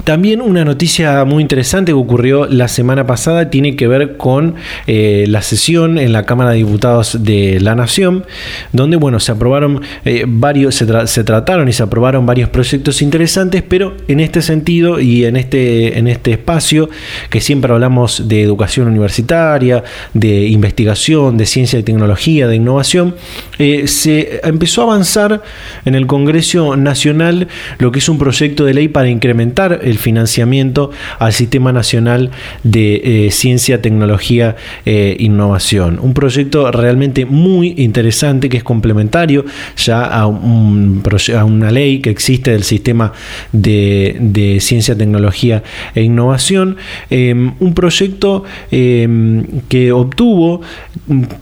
También 0.04 0.40
una 0.40 0.64
noticia 0.64 1.24
muy 1.24 1.42
interesante 1.42 1.92
que 1.92 1.96
ocurrió 1.96 2.46
la 2.46 2.66
semana 2.66 3.06
pasada 3.06 3.50
tiene 3.50 3.76
que 3.76 3.86
ver 3.86 4.16
con 4.16 4.56
eh, 4.88 5.26
la 5.28 5.42
sesión 5.42 5.96
en 5.96 6.12
la 6.12 6.24
Cámara 6.24 6.50
de 6.50 6.56
Diputados 6.56 7.22
de 7.22 7.60
la 7.60 7.76
Nación, 7.76 8.24
donde 8.72 8.96
bueno, 8.96 9.20
se 9.20 9.30
aprobaron 9.30 9.80
eh, 10.04 10.24
varios, 10.26 10.74
se, 10.74 11.24
trataron 11.24 11.68
y 11.68 11.72
se 11.72 11.84
aprobaron 11.84 12.26
varios 12.26 12.48
proyectos 12.48 13.00
interesantes, 13.00 13.62
pero 13.62 13.96
en 14.08 14.18
este 14.18 14.42
sentido 14.42 14.98
y 14.98 15.24
en 15.24 15.36
este, 15.36 15.96
en 15.98 16.08
este 16.08 16.32
espacio, 16.32 16.90
que 17.30 17.40
siempre 17.40 17.72
hablamos 17.72 18.26
de 18.26 18.42
educación 18.42 18.88
universitaria, 18.88 19.84
de 20.14 20.48
investigación, 20.48 21.36
de 21.36 21.46
ciencia 21.46 21.78
y 21.78 21.84
tecnología, 21.84 22.48
de 22.48 22.56
innovación, 22.56 23.14
eh, 23.58 23.86
se 23.86 24.40
empezó 24.42 24.80
a 24.80 24.84
avanzar 24.84 25.42
en 25.84 25.94
el 25.94 26.08
Congreso 26.08 26.76
Nacional 26.76 27.46
lo 27.78 27.92
que 27.92 28.00
es 28.00 28.08
un 28.08 28.18
proyecto 28.18 28.64
de 28.64 28.74
ley 28.74 28.88
para 28.88 29.08
incrementar 29.08 29.81
el 29.82 29.98
financiamiento 29.98 30.90
al 31.18 31.32
Sistema 31.32 31.72
Nacional 31.72 32.30
de 32.62 33.26
eh, 33.26 33.30
Ciencia, 33.30 33.82
Tecnología 33.82 34.56
e 34.84 35.16
Innovación. 35.18 35.98
Un 36.00 36.14
proyecto 36.14 36.70
realmente 36.70 37.24
muy 37.24 37.74
interesante 37.76 38.48
que 38.48 38.58
es 38.58 38.64
complementario 38.64 39.44
ya 39.76 40.04
a, 40.04 40.26
un, 40.26 41.02
a 41.36 41.44
una 41.44 41.70
ley 41.70 42.00
que 42.00 42.10
existe 42.10 42.52
del 42.52 42.64
Sistema 42.64 43.12
de, 43.52 44.58
Ciencia, 44.60 44.96
Tecnología 44.96 45.62
e 45.94 46.02
Innovación. 46.02 46.76
Em, 47.10 47.52
un 47.60 47.74
proyecto 47.74 48.44
em, 48.70 49.44
que 49.68 49.92
obtuvo 49.92 50.60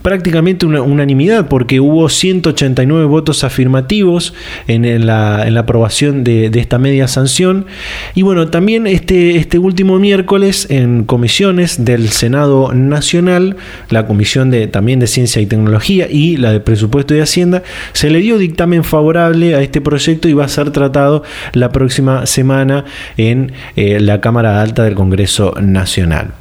prácticamente 0.03 0.67
una 0.67 0.83
unanimidad 0.83 1.49
porque 1.49 1.81
hubo 1.81 2.09
189 2.09 3.05
votos 3.07 3.45
afirmativos 3.45 4.35
en, 4.67 5.07
la, 5.07 5.43
aprobación 5.61 6.25
de, 6.25 6.49
de 6.49 6.59
esta 6.61 6.79
media 6.79 7.07
sanción 7.07 7.67
y 8.15 8.23
bueno, 8.23 8.30
también 8.51 8.87
este, 8.87 9.37
este 9.37 9.59
último 9.59 9.99
miércoles 9.99 10.67
en 10.71 11.05
comisiones 11.05 11.85
del 11.85 12.11
Senado 12.11 12.73
Nacional, 12.73 13.57
la 13.89 14.07
comisión 14.07 14.51
de, 14.51 14.67
también 14.67 15.01
de 15.01 15.07
Ciencia 15.07 15.43
y 15.43 15.47
Tecnología 15.47 16.07
y 16.11 16.37
la 16.37 16.53
de 16.53 16.61
Presupuesto 16.61 17.15
y 17.15 17.21
Hacienda, 17.21 17.63
se 17.93 18.11
le 18.11 18.21
dio 18.21 18.39
dictamen 18.39 18.85
favorable 18.85 19.55
a 19.55 19.63
este 19.63 19.81
proyecto 19.81 20.29
y 20.29 20.33
va 20.33 20.45
a 20.45 20.49
ser 20.49 20.71
tratado 20.71 21.23
la 21.53 21.71
próxima 21.71 22.27
semana 22.27 22.85
en 23.17 23.53
eh, 23.77 24.01
la 24.01 24.21
Cámara 24.21 24.61
Alta 24.63 24.85
del 24.85 24.95
Congreso 24.95 25.55
Nacional. 25.61 26.33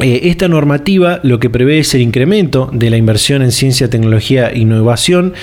Eh, 0.00 0.28
esta 0.28 0.46
normativa 0.46 1.18
lo 1.24 1.40
que 1.40 1.50
prevé 1.50 1.80
es 1.80 1.92
el 1.92 2.02
incremento 2.02 2.70
de 2.72 2.88
la 2.88 2.96
inversión 2.96 3.42
en 3.42 3.50
ciencia, 3.50 3.90
tecnología 3.90 4.48
e 4.48 4.60
innovación 4.60 5.34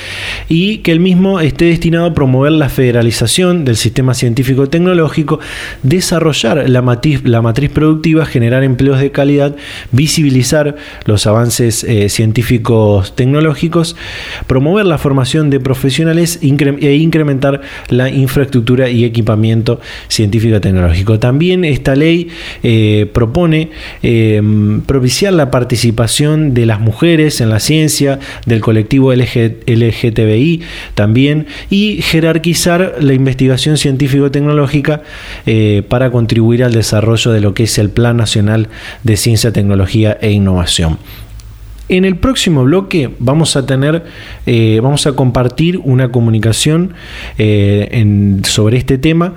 y 0.47 0.77
que 0.77 0.93
el 0.93 1.01
mismo 1.01 1.41
esté 1.41 1.65
destinado 1.65 2.05
a 2.05 2.13
promover 2.13 2.53
la 2.53 2.69
federalización 2.69 3.65
del 3.65 3.75
sistema 3.75 4.13
científico 4.13 4.69
tecnológico, 4.69 5.41
desarrollar 5.83 6.69
la 6.69 6.81
matriz, 6.81 7.21
la 7.25 7.41
matriz 7.41 7.69
productiva, 7.69 8.25
generar 8.25 8.63
empleos 8.63 9.01
de 9.01 9.12
calidad, 9.12 9.57
visibilizar 9.91 10.77
los 11.03 11.27
avances 11.27 11.83
eh, 11.83 12.07
científicos 12.07 13.13
tecnológicos, 13.13 13.97
promover 14.47 14.85
la 14.85 14.97
formación 14.97 15.50
de 15.50 15.59
profesionales 15.59 16.39
e 16.41 16.95
incrementar 16.95 17.59
la 17.89 18.09
infraestructura 18.09 18.89
y 18.89 19.03
equipamiento 19.03 19.81
científico 20.07 20.62
tecnológico. 20.62 21.19
También 21.19 21.65
esta 21.65 21.93
ley 21.93 22.29
eh, 22.63 23.09
propone 23.12 23.71
Em, 24.46 24.82
propiciar 24.82 25.34
la 25.34 25.50
participación 25.50 26.54
de 26.54 26.66
las 26.66 26.80
mujeres 26.80 27.42
en 27.42 27.50
la 27.50 27.60
ciencia, 27.60 28.20
del 28.46 28.62
colectivo 28.62 29.12
LGTBI 29.14 30.62
también, 30.94 31.48
y 31.70 32.02
jerarquizar 32.02 32.96
la 33.00 33.14
investigación 33.14 33.78
científico-tecnológica 33.78 35.02
eh, 35.46 35.84
para 35.88 36.12
contribuir 36.12 36.64
al 36.64 36.74
desarrollo 36.74 37.32
de 37.32 37.42
lo 37.42 37.54
que 37.54 37.64
es 37.64 37.78
el 37.78 37.90
Plan 37.90 38.18
Nacional 38.18 38.70
de 39.04 39.18
Ciencia, 39.18 39.52
Tecnología 39.52 40.18
e 40.22 40.32
Innovación. 40.32 41.00
En 41.88 42.04
el 42.04 42.16
próximo 42.16 42.64
bloque 42.64 43.12
vamos 43.20 43.56
a 43.56 43.66
tener, 43.66 44.06
eh, 44.46 44.80
vamos 44.82 45.06
a 45.08 45.14
compartir 45.14 45.78
una 45.84 46.12
comunicación 46.12 46.94
eh, 47.38 48.40
sobre 48.44 48.78
este 48.78 48.98
tema 48.98 49.36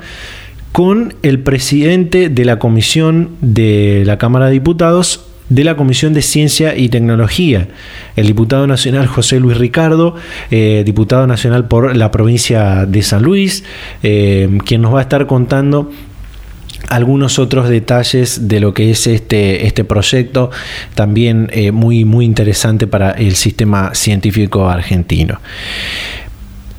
con 0.73 1.15
el 1.23 1.41
presidente 1.41 2.29
de 2.29 2.45
la 2.45 2.59
comisión 2.59 3.31
de 3.41 4.03
la 4.07 4.19
Cámara 4.19 4.47
de 4.47 4.53
Diputados 4.53 5.25
de 5.49 5.65
la 5.65 5.77
Comisión 5.77 6.13
de 6.13 6.23
Ciencia 6.23 6.77
y 6.77 6.89
Tecnología, 6.89 7.69
el 8.17 8.27
diputado 8.27 8.67
nacional 8.67 9.07
José 9.07 9.41
Luis 9.41 9.57
Ricardo, 9.57 10.15
eh, 10.51 10.83
diputado 10.85 11.27
nacional 11.27 11.69
por 11.69 11.97
la 11.97 12.11
provincia 12.11 12.85
de 12.87 13.03
San 13.03 13.23
Luis, 13.23 13.65
eh, 14.03 14.59
quien 14.67 14.83
nos 14.83 14.95
va 14.95 14.99
a 14.99 15.03
estar 15.03 15.27
contando 15.27 15.91
algunos 16.89 17.39
otros 17.39 17.69
detalles 17.69 18.49
de 18.49 18.61
lo 18.61 18.73
que 18.73 18.91
es 18.91 19.07
este, 19.07 19.67
este 19.67 19.85
proyecto, 19.85 20.51
también 20.95 21.51
eh, 21.53 21.73
muy, 21.73 22.05
muy 22.05 22.25
interesante 22.25 22.87
para 22.87 23.13
el 23.13 23.35
sistema 23.35 23.95
científico 23.95 24.69
argentino. 24.69 25.41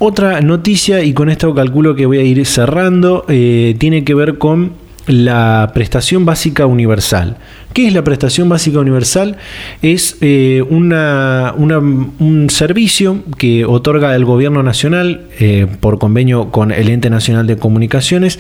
Otra 0.02 0.40
noticia, 0.40 1.04
y 1.04 1.14
con 1.14 1.30
esto 1.30 1.54
calculo 1.54 1.94
que 1.94 2.06
voy 2.06 2.20
a 2.20 2.24
ir 2.24 2.46
cerrando, 2.46 3.26
eh, 3.28 3.76
tiene 3.80 4.06
que 4.06 4.14
ver 4.14 4.38
con 4.38 4.72
la 5.10 5.72
prestación 5.74 6.24
básica 6.24 6.66
universal. 6.68 7.38
¿Qué 7.74 7.88
es 7.88 7.94
la 7.94 8.04
prestación 8.04 8.50
básica 8.50 8.80
universal? 8.80 9.38
Es 9.84 10.18
eh, 10.22 10.64
un 10.68 12.48
servicio 12.50 13.24
que 13.38 13.64
otorga 13.66 14.16
el 14.16 14.26
gobierno 14.26 14.64
nacional 14.64 15.28
eh, 15.40 15.68
por 15.80 16.00
convenio 16.00 16.50
con 16.50 16.72
el 16.72 16.90
ente 16.90 17.12
nacional 17.12 17.46
de 17.46 17.58
comunicaciones 17.58 18.40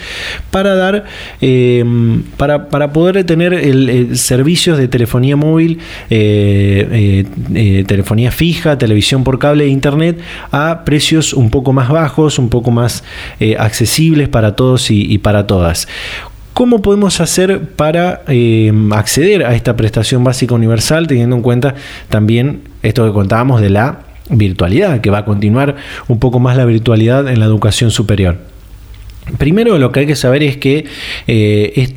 para 0.49 0.73
dar 0.75 1.05
eh, 1.41 1.85
para, 2.38 2.69
para, 2.69 2.91
poder 2.91 3.23
tener 3.23 3.53
el, 3.53 4.17
servicios 4.17 4.79
de 4.79 4.88
telefonía 4.88 5.35
móvil, 5.35 5.79
telefonía 7.88 8.31
fija, 8.31 8.79
televisión 8.79 9.23
por 9.23 9.38
cable 9.38 9.65
e 9.65 9.67
internet 9.67 10.19
a 10.51 10.85
precios 10.85 11.33
un 11.33 11.51
poco 11.51 11.71
más 11.71 11.89
bajos, 11.89 12.39
un 12.39 12.49
poco 12.49 12.71
más 12.71 13.03
accesibles 13.59 14.27
para 14.27 14.55
todos 14.55 14.89
y 14.89 15.19
para 15.19 15.45
todas. 15.45 15.88
¿Cómo 16.59 16.81
podemos 16.81 17.21
hacer 17.21 17.69
para 17.77 18.23
eh, 18.27 18.73
acceder 18.91 19.45
a 19.45 19.55
esta 19.55 19.77
prestación 19.77 20.25
básica 20.25 20.53
universal 20.53 21.07
teniendo 21.07 21.37
en 21.37 21.41
cuenta 21.41 21.75
también 22.09 22.63
esto 22.83 23.05
que 23.05 23.13
contábamos 23.13 23.61
de 23.61 23.69
la 23.69 23.99
virtualidad, 24.29 24.99
que 24.99 25.09
va 25.09 25.19
a 25.19 25.23
continuar 25.23 25.77
un 26.09 26.19
poco 26.19 26.41
más 26.41 26.57
la 26.57 26.65
virtualidad 26.65 27.29
en 27.29 27.39
la 27.39 27.45
educación 27.45 27.91
superior? 27.91 28.39
Primero 29.38 29.77
lo 29.77 29.91
que 29.91 30.01
hay 30.01 30.07
que 30.07 30.15
saber 30.15 30.43
es 30.43 30.57
que 30.57 30.86
eh, 31.27 31.88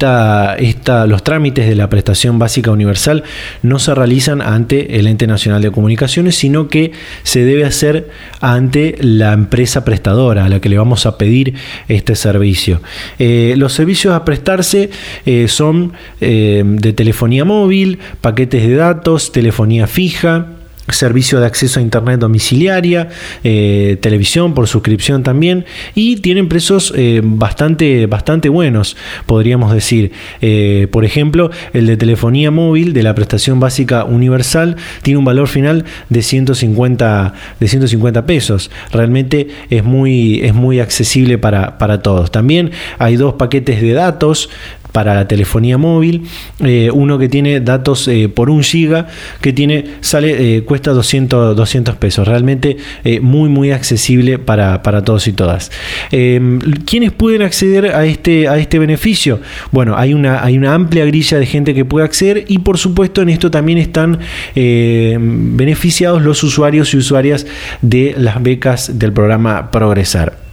los 1.07 1.25
trámites 1.25 1.69
de 1.69 1.75
la 1.75 1.89
prestación 1.89 2.39
básica 2.39 2.71
universal 2.71 3.25
no 3.63 3.79
se 3.79 3.95
realizan 3.95 4.41
ante 4.41 4.99
el 4.99 5.07
ente 5.07 5.27
nacional 5.27 5.63
de 5.63 5.71
comunicaciones, 5.71 6.37
sino 6.37 6.69
que 6.69 6.93
se 7.23 7.45
debe 7.45 7.65
hacer 7.65 8.11
ante 8.41 8.97
la 9.01 9.33
empresa 9.33 9.85
prestadora 9.85 10.45
a 10.45 10.49
la 10.49 10.61
que 10.61 10.69
le 10.69 10.79
vamos 10.79 11.07
a 11.07 11.19
pedir 11.19 11.55
este 11.89 12.17
servicio. 12.17 12.81
Eh, 13.19 13.55
los 13.57 13.73
servicios 13.73 14.15
a 14.15 14.25
prestarse 14.25 14.91
eh, 15.27 15.49
son 15.49 15.93
de 16.21 16.93
telefonía 16.97 17.45
móvil, 17.45 17.99
paquetes 18.21 18.67
de 18.67 18.75
datos, 18.75 19.33
telefonía 19.33 19.87
fija, 19.87 20.47
servicio 20.93 21.41
de 21.41 21.47
acceso 21.47 21.81
a 21.81 21.83
internet 21.83 22.21
domiciliaria, 22.21 23.09
eh, 23.45 23.99
televisión 24.01 24.55
por 24.55 24.69
suscripción 24.69 25.23
también 25.23 25.65
y 25.95 26.17
tienen 26.17 26.49
precios 26.49 26.93
eh, 26.97 27.21
bastante, 27.23 28.07
bastante 28.07 28.49
buenos, 28.49 28.97
podríamos 29.27 29.73
decir. 29.73 30.13
Eh, 30.41 30.89
por 30.91 31.05
ejemplo, 31.05 31.51
el 31.73 31.87
de 31.87 31.97
telefonía 31.97 32.51
móvil 32.51 32.93
de 32.93 33.03
la 33.03 33.15
prestación 33.15 33.61
básica 33.61 34.05
universal 34.05 34.77
tiene 35.03 35.19
un 35.19 35.25
valor 35.25 35.49
final 35.49 35.85
de 36.09 36.23
150, 36.23 37.35
de 37.61 37.69
150 37.69 38.27
pesos. 38.27 38.71
Realmente 38.93 39.49
es 39.71 39.85
muy, 39.85 40.41
es 40.41 40.55
muy 40.55 40.81
accesible 40.81 41.39
para, 41.39 41.79
para 41.79 42.03
todos. 42.03 42.31
También 42.31 42.71
hay 42.99 43.17
dos 43.17 43.35
paquetes 43.35 43.81
de 43.81 43.93
datos 43.93 44.51
para 44.93 45.15
la 45.15 45.27
telefonía 45.27 45.79
móvil, 45.79 46.23
eh, 46.61 46.91
uno 46.93 47.19
que 47.19 47.29
tiene 47.29 47.61
datos 47.61 48.07
eh, 48.09 48.29
por 48.29 48.51
un 48.51 48.63
giga, 48.63 49.09
que 49.41 49.53
tiene, 49.53 49.87
sale, 50.01 50.57
eh, 50.57 50.63
cuesta 50.63 50.93
200, 50.93 51.57
200 51.57 51.97
pesos, 51.97 52.29
realmente 52.29 52.77
muy 53.21 53.49
muy 53.49 53.71
accesible 53.71 54.39
para, 54.39 54.81
todos 55.05 55.27
y 55.27 55.33
todas. 55.33 55.71
¿Quiénes 56.11 57.13
pueden 57.13 57.43
acceder 57.43 57.87
a 57.95 58.05
este, 58.05 58.49
a 58.49 58.59
este 58.59 58.79
beneficio? 58.79 59.41
Bueno, 59.71 59.97
hay 59.97 60.15
una, 60.15 60.45
hay 60.45 60.59
una 60.59 60.75
amplia 60.75 61.05
grilla 61.05 61.39
de 61.39 61.47
gente 61.47 61.75
que 61.75 61.85
puede 61.85 62.05
acceder 62.05 62.45
y 62.49 62.59
por 62.59 62.79
supuesto 62.79 63.23
en 63.23 63.31
esto 63.31 63.51
también 63.51 63.79
están 63.79 64.19
beneficiados 64.55 66.23
los 66.23 66.43
usuarios 66.45 66.93
y 66.95 66.99
usuarias 66.99 67.47
de 67.81 68.15
las 68.17 68.43
becas 68.43 68.99
del 68.99 69.13
programa 69.13 69.71
Progresar. 69.71 70.52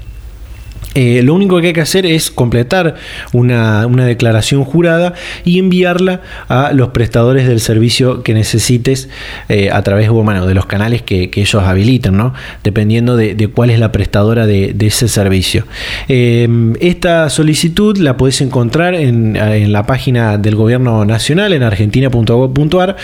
Eh, 0.95 1.21
lo 1.23 1.35
único 1.35 1.61
que 1.61 1.67
hay 1.67 1.73
que 1.73 1.81
hacer 1.81 2.05
es 2.05 2.31
completar 2.31 2.95
una, 3.31 3.87
declaración 3.87 4.63
jurada 4.63 5.13
y 5.45 5.59
enviarla 5.59 6.21
a 6.47 6.71
los 6.73 6.89
prestadores 6.89 7.47
del 7.47 7.59
servicio 7.59 8.23
que 8.23 8.33
necesites 8.33 9.09
eh, 9.49 9.69
a 9.71 9.81
través 9.83 10.09
bueno, 10.09 10.47
de 10.47 10.53
los 10.53 10.65
canales 10.65 11.01
que, 11.01 11.29
ellos 11.39 11.63
habiliten, 11.63 12.17
¿no? 12.17 12.33
dependiendo 12.63 13.15
de, 13.15 13.49
cuál 13.53 13.69
es 13.69 13.79
la 13.79 13.91
prestadora 13.91 14.45
de, 14.45 14.75
ese 14.79 15.07
servicio. 15.07 15.65
Em, 16.07 16.73
esta 16.81 17.29
solicitud 17.29 17.97
la 17.97 18.17
puedes 18.17 18.41
encontrar 18.41 18.95
en, 18.95 19.37
la 19.71 19.85
página 19.85 20.37
del 20.37 20.55
Gobierno 20.55 21.05
Nacional, 21.05 21.53
en 21.53 21.63
argentina.gov.ar, 21.63 22.95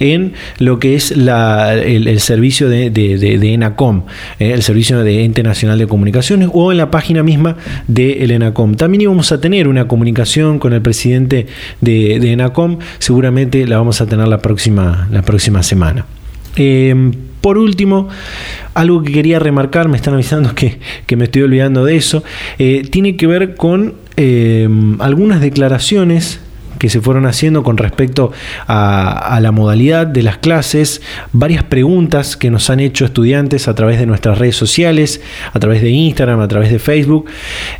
en 0.00 0.32
lo 0.58 0.78
que 0.78 0.94
es 0.94 1.10
el, 1.10 2.20
servicio 2.20 2.68
de, 2.68 3.52
ENACOM, 3.54 4.04
eh, 4.38 4.52
el 4.52 4.62
servicio 4.62 5.04
de 5.04 5.24
Ente 5.24 5.42
Nacional 5.42 5.78
de 5.78 5.86
Comunicaciones, 5.86 6.48
o 6.52 6.72
en 6.72 6.78
la 6.78 6.90
página 6.90 7.22
misma 7.22 7.33
de 7.88 8.24
el 8.24 8.30
ENACOM. 8.30 8.74
También 8.74 9.02
íbamos 9.02 9.32
a 9.32 9.40
tener 9.40 9.68
una 9.68 9.88
comunicación 9.88 10.58
con 10.58 10.72
el 10.72 10.82
presidente 10.82 11.46
de, 11.80 12.16
ENACOM, 12.32 12.78
seguramente 12.98 13.66
la 13.66 13.78
vamos 13.78 14.00
a 14.00 14.06
tener 14.06 14.28
la 14.28 14.38
próxima, 14.38 15.08
la 15.10 15.22
próxima 15.22 15.62
semana. 15.62 16.06
Em, 16.56 17.12
por 17.40 17.58
último, 17.58 18.08
algo 18.74 19.02
que 19.02 19.12
quería 19.12 19.38
remarcar, 19.38 19.88
me 19.88 19.96
están 19.96 20.14
avisando 20.14 20.54
que, 20.54 20.78
me 21.16 21.24
estoy 21.24 21.42
olvidando 21.42 21.84
de 21.84 21.96
eso, 21.96 22.24
eh, 22.58 22.86
tiene 22.90 23.16
que 23.16 23.26
ver 23.26 23.54
con 23.54 23.94
em, 24.16 25.00
algunas 25.00 25.40
declaraciones 25.40 26.40
que 26.84 26.90
se 26.90 27.00
fueron 27.00 27.24
haciendo 27.24 27.62
con 27.62 27.78
respecto 27.78 28.30
a, 28.68 29.38
la 29.40 29.52
modalidad 29.52 30.06
de 30.06 30.22
las 30.22 30.36
clases, 30.36 31.00
varias 31.32 31.62
preguntas 31.62 32.36
que 32.36 32.50
nos 32.50 32.68
han 32.68 32.78
hecho 32.78 33.06
estudiantes 33.06 33.68
a 33.68 33.74
través 33.74 33.98
de 33.98 34.04
nuestras 34.04 34.36
redes 34.36 34.56
sociales, 34.56 35.22
a 35.54 35.58
través 35.60 35.80
de 35.80 35.88
Instagram, 35.88 36.40
a 36.40 36.46
través 36.46 36.70
de 36.70 36.78
Facebook, 36.78 37.24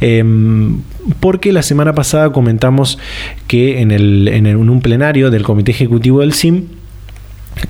em, 0.00 0.80
porque 1.20 1.52
la 1.52 1.62
semana 1.62 1.94
pasada 1.94 2.32
comentamos 2.32 2.98
que 3.46 3.82
en, 3.82 3.90
el, 3.90 4.26
en, 4.26 4.46
un 4.56 4.80
plenario 4.80 5.30
del 5.30 5.42
Comité 5.42 5.72
Ejecutivo 5.72 6.20
del 6.20 6.32
CIM, 6.32 6.68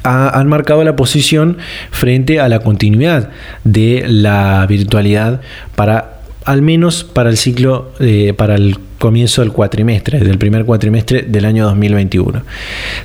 han 0.05 0.49
marcado 0.49 0.85
la 0.85 0.95
posición 0.95 1.59
frente 1.91 2.39
a 2.39 2.49
la 2.49 2.61
continuidad 2.61 3.31
de 3.65 4.05
la 4.07 4.65
virtualidad 4.69 5.41
para 5.75 6.21
al 6.45 6.63
menos 6.63 7.05
para 7.05 7.31
el 7.31 7.37
ciclo, 7.37 7.93
eh, 8.01 8.35
para 8.37 8.55
el 8.55 8.79
comienzo 8.99 9.43
del 9.43 9.53
cuatrimestre, 9.53 10.21
del 10.21 10.39
primer 10.39 10.65
cuatrimestre 10.65 11.23
del 11.23 11.45
año 11.45 11.65
2021. 11.67 12.43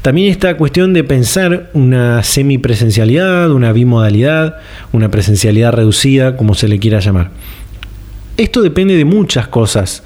También 0.02 0.32
esta 0.32 0.56
cuestión 0.58 0.94
de 0.94 1.04
pensar 1.04 1.70
una 1.74 2.24
semipresencialidad, 2.24 3.52
una 3.52 3.72
bimodalidad, 3.72 4.58
una 4.94 5.10
presencialidad 5.10 5.74
reducida, 5.74 6.38
como 6.38 6.54
se 6.54 6.68
le 6.68 6.80
quiera 6.80 7.00
llamar. 7.00 7.32
Esto 8.38 8.62
depende 8.62 8.96
de 8.96 9.06
muchas 9.06 9.48
cosas, 9.48 10.04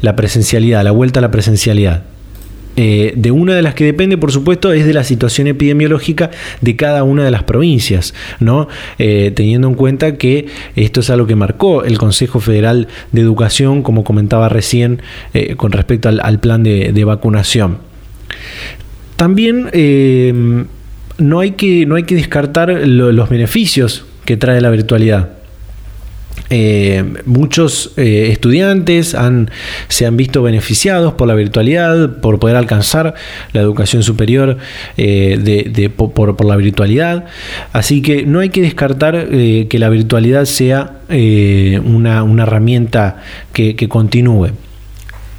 la 0.00 0.14
presencialidad, 0.14 0.84
la 0.84 0.92
vuelta 0.92 1.18
a 1.18 1.22
la 1.22 1.30
presencialidad. 1.32 2.04
Eh, 2.76 3.12
de 3.16 3.30
una 3.30 3.54
de 3.54 3.62
las 3.62 3.74
que 3.74 3.84
depende, 3.84 4.18
por 4.18 4.32
supuesto, 4.32 4.72
es 4.72 4.84
de 4.86 4.92
la 4.92 5.04
situación 5.04 5.46
epidemiológica 5.46 6.30
de 6.60 6.76
cada 6.76 7.04
una 7.04 7.24
de 7.24 7.30
las 7.30 7.44
provincias, 7.44 8.14
¿no? 8.40 8.68
Eh, 8.98 9.32
teniendo 9.34 9.68
en 9.68 9.74
cuenta 9.74 10.16
que 10.16 10.46
esto 10.74 11.00
es 11.00 11.10
algo 11.10 11.26
que 11.26 11.36
marcó 11.36 11.84
el 11.84 11.98
Consejo 11.98 12.40
Federal 12.40 12.88
de 13.12 13.20
Educación, 13.20 13.82
como 13.82 14.02
comentaba 14.02 14.48
recién, 14.48 15.02
eh, 15.34 15.54
con 15.56 15.72
respecto 15.72 16.08
al, 16.08 16.40
plan 16.40 16.62
de, 16.62 17.04
vacunación. 17.04 17.78
También 19.16 19.70
no, 21.18 21.40
hay 21.40 21.52
que, 21.52 21.86
no 21.86 21.94
hay 21.94 22.02
que 22.02 22.14
descartar 22.14 22.70
los 22.70 23.28
beneficios 23.28 24.04
que 24.24 24.36
trae 24.36 24.60
la 24.60 24.70
virtualidad. 24.70 25.43
Eh, 26.56 27.02
muchos 27.26 27.94
eh, 27.96 28.28
estudiantes 28.30 29.16
se 29.88 30.06
han 30.06 30.16
visto 30.16 30.40
beneficiados 30.40 31.14
por 31.14 31.26
la 31.26 31.34
virtualidad, 31.34 32.20
por 32.20 32.38
poder 32.38 32.54
alcanzar 32.54 33.14
la 33.52 33.60
educación 33.60 34.04
superior 34.04 34.58
eh, 34.96 35.90
por, 35.96 36.44
la 36.44 36.54
virtualidad. 36.54 37.24
Así 37.72 38.02
que 38.02 38.24
no 38.24 38.38
hay 38.38 38.50
que 38.50 38.62
descartar 38.62 39.26
que 39.28 39.78
la 39.80 39.88
virtualidad 39.88 40.44
sea 40.44 40.98
una, 41.08 42.42
herramienta 42.42 43.20
que, 43.52 43.88
continúe. 43.88 44.50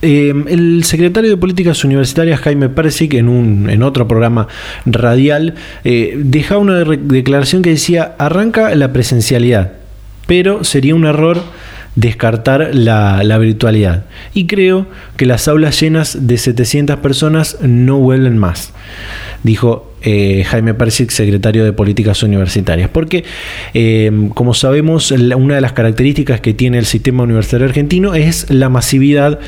el 0.01 0.83
secretario 0.83 1.29
de 1.29 1.37
Políticas 1.37 1.85
Universitarias, 1.85 2.41
Jaime 2.41 2.67
Persic, 2.67 3.13
en, 3.13 3.29
un, 3.29 3.69
en 3.69 3.83
otro 3.83 4.05
programa 4.05 4.49
radial, 4.85 5.55
dejaba 5.85 6.59
una 6.59 6.83
declaración 6.83 7.61
que 7.61 7.69
decía, 7.69 8.15
arranca 8.17 8.75
la 8.75 8.91
presencialidad 8.91 9.84
pero 10.27 10.63
sería 10.63 10.95
un 10.95 11.05
error 11.05 11.41
descartar 11.95 12.71
la, 12.73 13.37
virtualidad. 13.37 14.05
Y 14.33 14.47
creo 14.47 14.85
que 15.17 15.25
las 15.25 15.47
aulas 15.47 15.79
llenas 15.79 16.27
de 16.27 16.37
700 16.37 16.99
personas 16.99 17.57
no 17.61 17.99
vuelven 17.99 18.37
más, 18.37 18.73
dijo 19.43 19.93
eh, 20.01 20.43
Jaime 20.45 20.73
Persic, 20.73 21.09
secretario 21.09 21.63
de 21.63 21.73
Políticas 21.73 22.21
Universitarias. 22.21 22.89
Porque, 22.89 23.23
eh, 23.73 24.29
como 24.33 24.53
sabemos, 24.53 25.11
una 25.11 25.55
de 25.55 25.61
las 25.61 25.73
características 25.73 26.41
que 26.41 26.53
tiene 26.53 26.77
el 26.77 26.85
sistema 26.85 27.23
universitario 27.23 27.65
argentino 27.65 28.13
es 28.13 28.49
la 28.49 28.69
masividad 28.69 29.39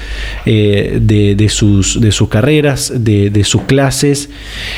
eh, 0.45 0.99
de, 1.01 1.49
sus, 1.49 1.99
carreras, 2.29 2.93
de 2.95 3.43
sus 3.43 3.63
clases. 3.63 4.29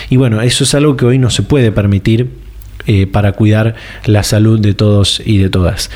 Y 0.09 0.17
bueno, 0.17 0.41
eso 0.41 0.63
es 0.63 0.73
algo 0.73 0.97
que 0.97 1.05
hoy 1.05 1.19
no 1.19 1.29
se 1.29 1.43
puede 1.43 1.71
permitir 1.71 2.48
eh, 2.91 3.05
para 3.05 3.33
cuidar 3.33 3.75
la 4.05 4.23
salud 4.23 4.59
de 4.59 4.73
todos 4.73 5.21
y 5.23 5.37
de 5.37 5.51
todas. 5.51 5.91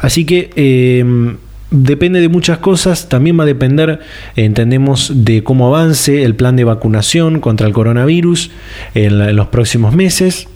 Así 0.00 0.24
que 0.24 0.48
em, 0.56 1.36
depende 1.70 2.22
de 2.22 2.30
muchas 2.30 2.56
cosas, 2.56 3.10
también 3.10 3.38
va 3.38 3.42
a 3.42 3.46
depender, 3.46 4.00
entendemos, 4.34 5.12
de 5.14 5.44
cómo 5.44 5.66
avance 5.66 6.24
el 6.24 6.34
plan 6.34 6.56
de 6.56 6.64
vacunación 6.64 7.40
contra 7.40 7.66
el 7.66 7.74
coronavirus 7.74 8.50
en, 8.94 9.36
los 9.36 9.48
próximos 9.48 9.94
meses. 9.94 10.48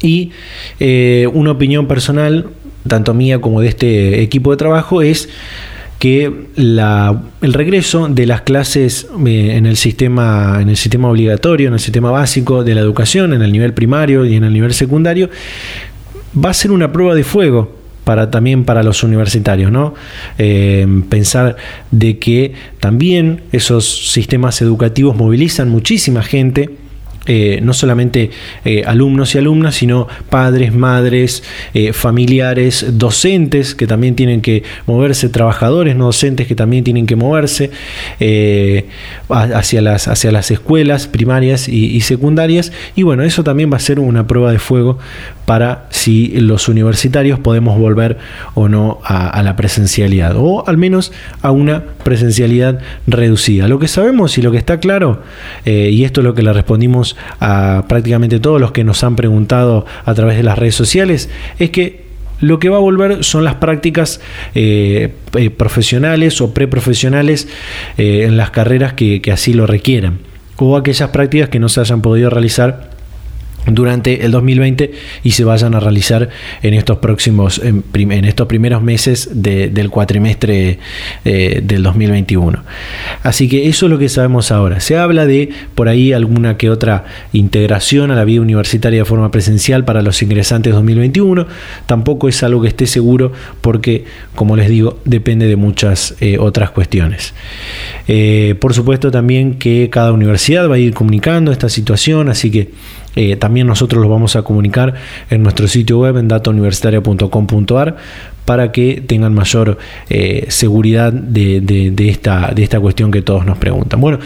Y 0.00 0.30
eh, 0.80 1.28
una 1.34 1.50
opinión 1.50 1.86
personal, 1.86 2.46
tanto 2.86 3.12
mía 3.12 3.42
como 3.42 3.60
de 3.60 3.68
este 3.68 4.22
equipo 4.22 4.52
de 4.52 4.56
trabajo, 4.56 5.02
es 5.02 5.28
que 5.98 6.32
el 6.56 7.52
regreso 7.52 8.08
de 8.08 8.26
las 8.26 8.42
clases 8.42 9.08
eh, 9.26 9.56
en, 9.56 9.66
el 9.66 9.76
sistema, 9.76 10.58
en 10.60 10.68
el 10.68 10.76
sistema 10.76 11.08
obligatorio, 11.08 11.68
en 11.68 11.74
el 11.74 11.80
sistema 11.80 12.10
básico 12.10 12.62
de 12.62 12.74
la 12.74 12.80
educación, 12.80 13.32
en 13.32 13.42
el 13.42 13.50
nivel 13.50 13.74
primario 13.74 14.24
y 14.24 14.36
en 14.36 14.44
el 14.44 14.52
nivel 14.52 14.72
secundario, 14.74 15.28
va 16.36 16.50
a 16.50 16.54
ser 16.54 16.70
una 16.70 16.92
prueba 16.92 17.14
de 17.14 17.24
fuego 17.24 17.76
para, 18.04 18.30
también 18.30 18.64
para 18.64 18.82
los 18.82 19.02
universitarios, 19.02 19.72
¿no? 19.72 19.94
Eh, 20.38 20.86
pensar 21.10 21.56
de 21.90 22.18
que 22.18 22.54
también 22.80 23.42
esos 23.52 24.12
sistemas 24.12 24.62
educativos 24.62 25.16
movilizan 25.16 25.68
muchísima 25.68 26.22
gente 26.22 26.70
eh, 27.30 27.60
no 27.62 27.74
solamente 27.74 28.30
eh, 28.64 28.84
alumnos 28.86 29.34
y 29.34 29.38
alumnas, 29.38 29.74
sino 29.74 30.08
padres, 30.30 30.74
madres, 30.74 31.42
eh, 31.74 31.92
familiares, 31.92 32.86
docentes 32.92 33.74
que 33.74 33.86
también 33.86 34.16
tienen 34.16 34.40
que 34.40 34.62
moverse, 34.86 35.28
trabajadores 35.28 35.94
no 35.94 36.06
docentes 36.06 36.46
que 36.46 36.54
también 36.54 36.84
tienen 36.84 37.06
que 37.06 37.16
moverse 37.16 37.70
hacia, 39.28 39.82
las, 39.82 40.08
hacia 40.08 40.32
las 40.32 40.50
escuelas 40.50 41.06
primarias 41.06 41.68
y, 41.68 42.00
secundarias. 42.00 42.72
Y 42.96 43.02
bueno, 43.02 43.22
eso 43.22 43.44
también 43.44 43.70
va 43.70 43.76
a 43.76 43.80
ser 43.80 44.00
una 44.00 44.26
prueba 44.26 44.50
de 44.50 44.58
fuego 44.58 44.98
para 45.48 45.86
si 45.88 46.28
los 46.40 46.68
universitarios 46.68 47.38
podemos 47.38 47.78
volver 47.78 48.18
o 48.52 48.68
no 48.68 49.00
a, 49.02 49.42
la 49.42 49.56
presencialidad, 49.56 50.34
o 50.36 50.68
al 50.68 50.76
menos 50.76 51.10
a 51.40 51.52
una 51.52 51.84
presencialidad 52.04 52.80
reducida. 53.06 53.66
Lo 53.66 53.78
que 53.78 53.88
sabemos 53.88 54.36
y 54.36 54.42
lo 54.42 54.52
que 54.52 54.58
está 54.58 54.78
claro, 54.78 55.22
y 55.64 56.04
esto 56.04 56.20
es 56.20 56.26
lo 56.26 56.34
que 56.34 56.42
le 56.42 56.52
respondimos 56.52 57.16
a 57.40 57.86
prácticamente 57.88 58.40
todos 58.40 58.60
los 58.60 58.72
que 58.72 58.84
nos 58.84 59.02
han 59.02 59.16
preguntado 59.16 59.86
a 60.04 60.12
través 60.12 60.36
de 60.36 60.42
las 60.42 60.58
redes 60.58 60.74
sociales, 60.74 61.30
es 61.58 61.70
que 61.70 62.08
lo 62.40 62.58
que 62.58 62.68
va 62.68 62.76
a 62.76 62.80
volver 62.80 63.24
son 63.24 63.42
las 63.42 63.54
prácticas 63.54 64.20
eh, 64.54 65.14
eh, 65.34 65.48
profesionales 65.48 66.42
o 66.42 66.52
preprofesionales 66.52 67.48
eh, 67.96 68.24
en 68.26 68.36
las 68.36 68.50
carreras 68.50 68.92
que, 68.92 69.22
que 69.22 69.32
así 69.32 69.54
lo 69.54 69.66
requieran, 69.66 70.18
o 70.56 70.76
aquellas 70.76 71.08
prácticas 71.08 71.48
que 71.48 71.58
no 71.58 71.70
se 71.70 71.80
hayan 71.80 72.02
podido 72.02 72.28
realizar 72.28 72.87
durante 73.74 74.24
el 74.24 74.30
2020 74.32 74.92
y 75.22 75.30
se 75.32 75.44
vayan 75.44 75.74
a 75.74 75.80
realizar 75.80 76.28
en 76.62 76.74
estos 76.74 76.98
próximos 76.98 77.60
en, 77.62 77.84
estos 78.24 78.46
primeros 78.46 78.82
meses 78.82 79.30
del 79.32 79.90
cuatrimestre 79.90 80.78
eh, 81.24 81.60
del 81.62 81.82
2021 81.82 82.62
así 83.22 83.48
que 83.48 83.68
eso 83.68 83.86
es 83.86 83.90
lo 83.90 83.98
que 83.98 84.08
sabemos 84.08 84.50
ahora. 84.50 84.80
Se 84.80 84.96
habla 84.96 85.26
de 85.26 85.50
por 85.74 85.88
ahí 85.88 86.12
alguna 86.12 86.56
que 86.56 86.70
otra 86.70 87.04
integración 87.32 88.10
a 88.10 88.14
la 88.14 88.24
vida 88.24 88.40
universitaria 88.40 89.00
de 89.00 89.04
forma 89.04 89.30
presencial 89.30 89.84
para 89.84 90.02
los 90.02 90.22
ingresantes 90.22 90.72
2021 90.72 91.46
tampoco 91.86 92.28
es 92.28 92.42
algo 92.42 92.62
que 92.62 92.68
esté 92.68 92.86
seguro 92.86 93.32
porque 93.60 94.04
como 94.34 94.56
les 94.56 94.68
digo 94.68 94.98
depende 95.04 95.46
de 95.46 95.56
muchas 95.56 96.14
eh, 96.20 96.38
otras 96.38 96.70
cuestiones. 96.70 97.34
Eh, 98.06 98.54
por 98.60 98.74
supuesto 98.74 99.10
también 99.10 99.54
que 99.54 99.90
cada 99.90 100.12
universidad 100.12 100.68
va 100.68 100.76
a 100.76 100.78
ir 100.78 100.94
comunicando 100.94 101.52
esta 101.52 101.68
situación 101.68 102.28
así 102.28 102.50
que 102.50 102.70
eh, 103.18 103.34
también 103.34 103.66
nosotros 103.66 104.00
lo 104.00 104.08
vamos 104.08 104.36
a 104.36 104.42
comunicar 104.42 104.94
en 105.28 105.42
nuestro 105.42 105.66
sitio 105.66 105.98
web 105.98 106.18
en 106.18 106.28
datauniversitaria.com.ar 106.28 107.96
para 108.44 108.70
que 108.70 109.02
tengan 109.04 109.34
mayor 109.34 109.76
eh, 110.08 110.46
seguridad 110.50 111.12
de, 111.12 111.92
esta, 112.10 112.52
de 112.54 112.62
esta 112.62 112.78
cuestión 112.78 113.10
que 113.10 113.20
todos 113.22 113.44
nos 113.44 113.58
preguntan. 113.58 114.00
Bueno, 114.00 114.20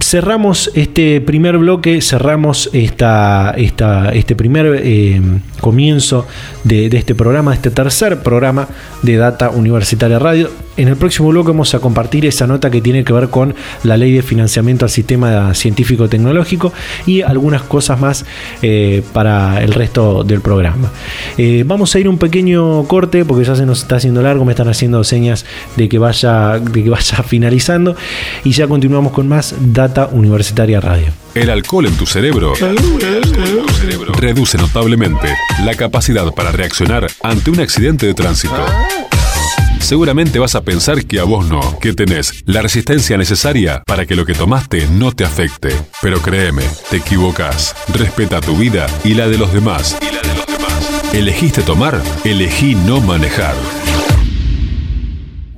cerramos 0.00 0.70
este 0.74 1.22
primer 1.22 1.56
bloque, 1.56 2.02
cerramos 2.02 2.68
esta, 2.74 3.54
esta 3.56 4.10
este 4.10 4.36
primer 4.36 4.82
eh, 4.82 5.20
comienzo 5.62 6.26
de, 6.64 6.86
este 6.86 7.14
programa, 7.14 7.52
de 7.52 7.56
este 7.56 7.70
tercer 7.70 8.22
programa 8.22 8.68
de 9.00 9.16
Data 9.16 9.48
Universitaria 9.48 10.18
Radio. 10.18 10.50
En 10.76 10.88
el 10.88 10.96
próximo 10.96 11.28
bloque 11.28 11.48
vamos 11.48 11.74
a 11.74 11.80
compartir 11.80 12.24
esa 12.24 12.46
nota 12.46 12.70
que 12.70 12.80
tiene 12.80 13.04
que 13.04 13.12
ver 13.12 13.28
con 13.28 13.54
la 13.84 13.96
ley 13.96 14.12
de 14.12 14.22
financiamiento 14.22 14.86
al 14.86 14.90
sistema 14.90 15.54
científico-tecnológico 15.54 16.72
y 17.06 17.20
algunas 17.20 17.62
cosas 17.62 18.00
más 18.00 18.24
eh, 18.62 19.02
para 19.12 19.62
el 19.62 19.74
resto 19.74 20.24
del 20.24 20.40
programa. 20.40 20.90
Eh, 21.36 21.64
vamos 21.66 21.94
a 21.94 21.98
ir 21.98 22.08
un 22.08 22.16
pequeño 22.16 22.84
corte 22.84 23.24
porque 23.26 23.44
ya 23.44 23.54
se 23.54 23.66
nos 23.66 23.82
está 23.82 23.96
haciendo 23.96 24.22
largo, 24.22 24.46
me 24.46 24.52
están 24.52 24.68
haciendo 24.68 25.04
señas 25.04 25.44
de 25.76 25.88
que 25.88 25.98
vaya, 25.98 26.58
de 26.58 26.84
que 26.84 26.88
vaya 26.88 27.22
finalizando 27.26 27.94
y 28.42 28.52
ya 28.52 28.66
continuamos 28.66 29.12
con 29.12 29.28
más 29.28 29.54
Data 29.60 30.08
Universitaria 30.10 30.80
Radio. 30.80 31.08
El 31.34 31.50
alcohol 31.50 31.86
en 31.86 31.96
tu 31.96 32.06
cerebro 32.06 32.54
reduce 34.18 34.58
notablemente 34.58 35.34
la 35.64 35.74
capacidad 35.74 36.32
para 36.32 36.52
reaccionar 36.52 37.06
ante 37.22 37.50
un 37.50 37.60
accidente 37.60 38.06
de 38.06 38.14
tránsito. 38.14 38.54
Seguramente 39.82 40.38
vas 40.38 40.54
a 40.54 40.62
pensar 40.62 41.04
que 41.04 41.18
a 41.18 41.24
vos 41.24 41.46
no, 41.48 41.78
que 41.80 41.92
tenés 41.92 42.44
la 42.46 42.62
resistencia 42.62 43.18
necesaria 43.18 43.82
para 43.84 44.06
que 44.06 44.14
lo 44.14 44.24
que 44.24 44.32
tomaste 44.32 44.86
no 44.86 45.12
te 45.12 45.24
afecte. 45.24 45.70
Pero 46.00 46.20
créeme, 46.20 46.62
te 46.88 46.98
equivocas. 46.98 47.74
Respeta 47.92 48.40
tu 48.40 48.56
vida 48.56 48.86
y 49.04 49.14
la 49.14 49.28
de 49.28 49.38
los 49.38 49.52
demás. 49.52 49.98
Y 50.00 50.14
la 50.14 50.22
de 50.22 50.34
los 50.34 50.46
demás. 50.46 51.12
¿Elegiste 51.12 51.62
tomar? 51.62 52.00
Elegí 52.24 52.76
no 52.76 53.00
manejar. 53.00 53.54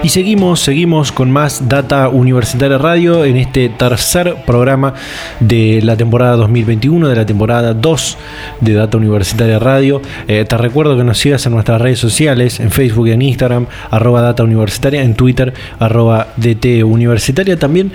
Y 0.00 0.10
seguimos, 0.10 0.60
seguimos 0.60 1.10
con 1.10 1.28
más 1.32 1.68
Data 1.68 2.08
Universitaria 2.08 2.78
Radio 2.78 3.24
en 3.24 3.36
este 3.36 3.68
tercer 3.68 4.36
programa 4.46 4.94
de 5.40 5.80
la 5.82 5.96
temporada 5.96 6.36
2021, 6.36 7.08
de 7.08 7.16
la 7.16 7.26
temporada 7.26 7.74
2 7.74 8.18
de 8.60 8.74
Data 8.74 8.96
Universitaria 8.96 9.58
Radio. 9.58 10.00
Eh, 10.28 10.44
te 10.48 10.56
recuerdo 10.56 10.96
que 10.96 11.02
nos 11.02 11.18
sigas 11.18 11.44
en 11.46 11.52
nuestras 11.52 11.80
redes 11.80 11.98
sociales, 11.98 12.60
en 12.60 12.70
Facebook 12.70 13.08
y 13.08 13.10
en 13.10 13.22
Instagram, 13.22 13.66
arroba 13.90 14.22
Data 14.22 14.44
Universitaria, 14.44 15.02
en 15.02 15.14
Twitter, 15.14 15.52
arroba 15.80 16.28
DT 16.36 16.84
Universitaria. 16.84 17.58
También 17.58 17.90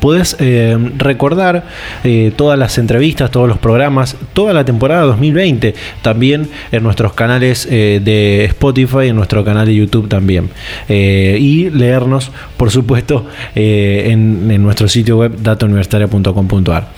Puedes 0.00 0.36
eh, 0.38 0.76
recordar 0.98 1.64
eh, 2.04 2.32
todas 2.36 2.58
las 2.58 2.78
entrevistas, 2.78 3.30
todos 3.30 3.48
los 3.48 3.58
programas, 3.58 4.16
toda 4.32 4.52
la 4.52 4.64
temporada 4.64 5.02
2020, 5.02 5.74
también 6.02 6.48
en 6.72 6.82
nuestros 6.82 7.12
canales 7.12 7.66
eh, 7.70 8.00
de 8.02 8.44
Spotify, 8.44 9.08
en 9.08 9.16
nuestro 9.16 9.44
canal 9.44 9.66
de 9.66 9.74
YouTube 9.74 10.08
también. 10.08 10.50
y 10.88 11.70
leernos, 11.70 12.30
por 12.56 12.70
supuesto, 12.70 13.26
en, 13.54 14.50
en, 14.50 14.62
nuestro 14.62 14.88
sitio 14.88 15.18
web 15.18 15.36
datauniversitaria.com.ar. 15.40 16.88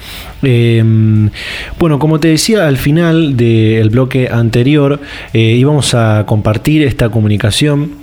bueno, 1.78 1.98
como 1.98 2.20
te 2.20 2.28
decía 2.28 2.66
al 2.66 2.76
final 2.76 3.36
del 3.36 3.90
bloque 3.90 4.28
anterior, 4.30 5.00
íbamos 5.32 5.94
a 5.94 6.24
compartir 6.26 6.82
esta 6.82 7.08
comunicación 7.10 7.97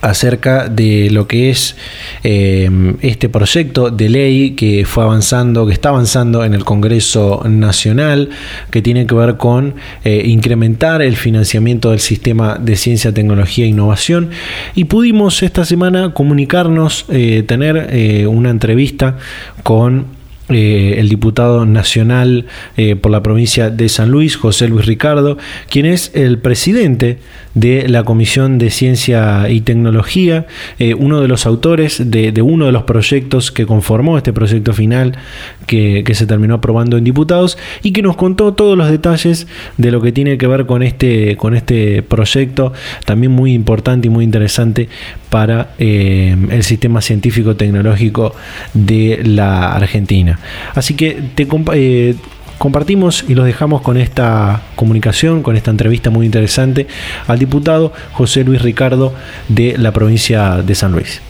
acerca 0.00 0.68
de 0.68 1.10
lo 1.10 1.26
que 1.26 1.50
es 1.50 1.76
eh, 2.22 2.70
este 3.00 3.28
proyecto 3.28 3.90
de 3.90 4.08
ley 4.08 4.50
que 4.52 4.84
fue 4.84 5.04
avanzando, 5.04 5.66
que 5.66 5.72
está 5.72 5.88
avanzando 5.88 6.44
en 6.44 6.54
el 6.54 6.64
Congreso 6.64 7.42
Nacional, 7.48 8.30
que 8.70 8.82
tiene 8.82 9.06
que 9.06 9.14
ver 9.14 9.36
con 9.36 9.74
eh, 10.04 10.22
incrementar 10.26 11.02
el 11.02 11.16
financiamiento 11.16 11.90
del 11.90 12.00
sistema 12.00 12.58
de 12.60 12.76
ciencia, 12.76 13.12
tecnología 13.12 13.64
e 13.64 13.68
innovación. 13.68 14.30
Y 14.74 14.84
pudimos 14.84 15.42
esta 15.42 15.64
semana 15.64 16.12
comunicarnos, 16.14 17.06
eh, 17.08 17.42
tener 17.46 18.26
una 18.28 18.50
entrevista 18.50 19.16
con 19.62 20.17
eh, 20.50 20.94
el 20.96 21.10
diputado 21.10 21.66
nacional 21.66 22.46
eh, 22.78 22.96
por 22.96 23.12
la 23.12 23.22
provincia 23.22 23.68
de 23.68 23.90
San 23.90 24.10
Luis, 24.10 24.36
José 24.36 24.66
Luis 24.66 24.86
Ricardo, 24.86 25.36
quien 25.68 25.84
es 25.84 26.10
el 26.14 26.38
presidente 26.38 27.18
de 27.52 27.86
la 27.86 28.04
Comisión 28.04 28.56
de 28.56 28.70
Ciencia 28.70 29.50
y 29.50 29.60
Tecnología, 29.60 30.46
eh, 30.78 30.94
uno 30.94 31.20
de 31.20 31.28
los 31.28 31.44
autores 31.44 32.10
de, 32.10 32.32
uno 32.40 32.64
de 32.64 32.72
los 32.72 32.84
proyectos 32.84 33.52
que 33.52 33.66
conformó 33.66 34.16
este 34.16 34.32
proyecto 34.32 34.72
final 34.72 35.18
que, 35.66 36.02
se 36.14 36.26
terminó 36.26 36.54
aprobando 36.54 36.96
en 36.96 37.04
diputados 37.04 37.58
y 37.82 37.92
que 37.92 38.00
nos 38.00 38.16
contó 38.16 38.54
todos 38.54 38.76
los 38.76 38.90
detalles 38.90 39.46
de 39.76 39.90
lo 39.92 40.00
que 40.00 40.12
tiene 40.12 40.38
que 40.38 40.46
ver 40.46 40.64
con 40.64 40.82
este, 40.82 41.36
con 41.36 41.54
este 41.54 42.02
proyecto, 42.02 42.72
también 43.04 43.32
muy 43.32 43.52
importante 43.52 44.08
y 44.08 44.10
muy 44.10 44.24
interesante 44.24 44.88
para 45.28 45.74
el 45.78 46.62
sistema 46.62 47.02
científico 47.02 47.54
tecnológico 47.54 48.34
de 48.72 49.20
la 49.22 49.74
Argentina. 49.74 50.37
Así 50.74 50.94
que 50.94 51.22
te, 51.34 51.46
eh, 51.74 52.14
compartimos 52.58 53.24
y 53.26 53.34
los 53.34 53.46
dejamos 53.46 53.80
con 53.80 53.96
esta 53.96 54.60
comunicación, 54.74 55.42
con 55.42 55.56
esta 55.56 55.70
entrevista 55.70 56.10
muy 56.10 56.26
interesante 56.26 56.86
al 57.26 57.38
diputado 57.38 57.94
José 58.12 58.44
Luis 58.44 58.60
Ricardo 58.60 59.14
de 59.48 59.78
la 59.78 59.92
provincia 59.92 60.56
de 60.56 60.74
San 60.74 60.92
Luis. 60.92 61.22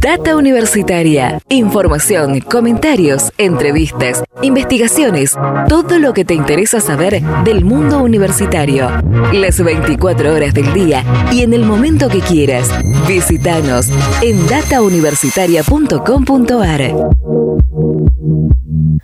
Data 0.00 0.36
Universitaria. 0.36 1.40
Información, 1.48 2.40
comentarios, 2.40 3.32
entrevistas, 3.38 4.22
investigaciones, 4.42 5.34
todo 5.68 5.98
lo 5.98 6.12
que 6.12 6.26
te 6.26 6.34
interesa 6.34 6.80
saber 6.80 7.22
del 7.44 7.64
mundo 7.64 8.02
universitario. 8.02 8.90
Las 9.32 9.62
24 9.62 10.34
horas 10.34 10.52
del 10.52 10.74
día 10.74 11.02
y 11.32 11.40
en 11.40 11.54
el 11.54 11.64
momento 11.64 12.10
que 12.10 12.20
quieras. 12.20 12.68
Visítanos 13.08 13.88
en 14.22 14.46
datauniversitaria.com.ar. 14.46 17.45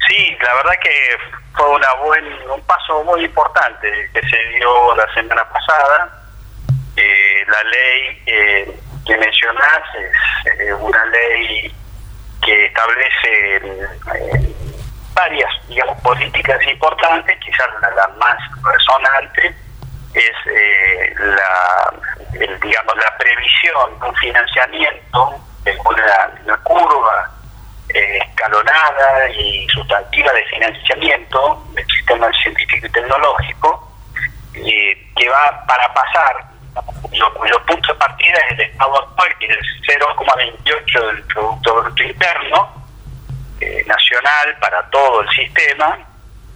Sí, 0.08 0.36
la 0.42 0.54
verdad 0.54 0.74
que 0.82 1.16
fue 1.54 1.68
una 1.68 1.92
buen, 2.04 2.24
un 2.50 2.60
paso 2.62 3.04
muy 3.04 3.24
importante 3.24 4.10
que 4.12 4.20
se 4.20 4.36
dio 4.56 4.94
la 4.96 5.12
semana 5.14 5.48
pasada. 5.48 6.22
Eh, 6.96 7.44
la 7.46 7.62
ley 7.64 8.22
eh, 8.26 8.80
que 9.06 9.16
mencionás 9.16 9.82
es 9.94 10.60
eh, 10.60 10.74
una 10.74 11.04
ley 11.06 11.74
que 12.44 12.66
establece 12.66 13.62
varias 15.14 15.50
digamos 15.68 15.98
políticas 16.02 16.58
importantes 16.66 17.38
quizás 17.38 17.66
la, 17.80 18.08
más 18.18 18.36
resonante 18.62 19.54
es 20.12 21.16
la 21.18 21.94
digamos 22.62 22.96
la 22.96 23.16
previsión 23.16 23.92
un 24.06 24.14
financiamiento 24.16 25.34
de 25.64 25.78
una, 25.86 26.56
curva 26.58 27.30
escalonada 28.42 29.28
y 29.30 29.66
sustantiva 29.68 30.32
de 30.32 30.44
financiamiento 30.46 31.64
del 31.74 31.86
sistema 31.86 32.30
científico 32.42 32.86
y 32.86 32.90
tecnológico 32.90 33.88
que 34.52 35.28
va 35.28 35.64
para 35.66 35.92
pasar 35.94 36.44
cuyo, 37.02 37.64
punto 37.66 37.92
de 37.92 37.98
partida 37.98 38.38
es 38.46 38.52
el 38.52 38.60
estado 38.62 39.02
actual, 39.02 39.38
que 39.38 39.46
es 39.46 39.52
el 39.52 40.00
0,28 40.00 41.06
del 41.06 41.22
Producto 41.24 42.02
Interno 42.02 42.86
eh, 43.60 43.84
nacional 43.86 44.56
para 44.60 44.82
todo 44.90 45.20
el 45.20 45.28
sistema, 45.30 45.98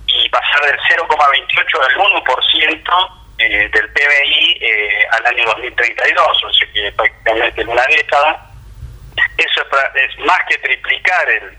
y 0.07 0.29
pasar 0.31 0.63
del 0.63 0.79
0,28 0.79 1.85
al 1.85 1.97
1% 1.97 3.11
eh, 3.39 3.69
del 3.71 3.91
PBI 3.91 4.59
eh, 4.61 5.07
al 5.13 5.27
año 5.27 5.45
2032, 5.45 6.45
o 6.45 6.53
sea 6.53 6.73
que 6.73 6.93
prácticamente 6.93 7.61
en 7.61 7.69
una 7.69 7.85
década. 7.89 8.43
Eso 9.37 9.61
es, 9.95 10.19
más 10.27 10.39
que 10.49 10.57
triplicar 10.59 11.29
el, 11.29 11.59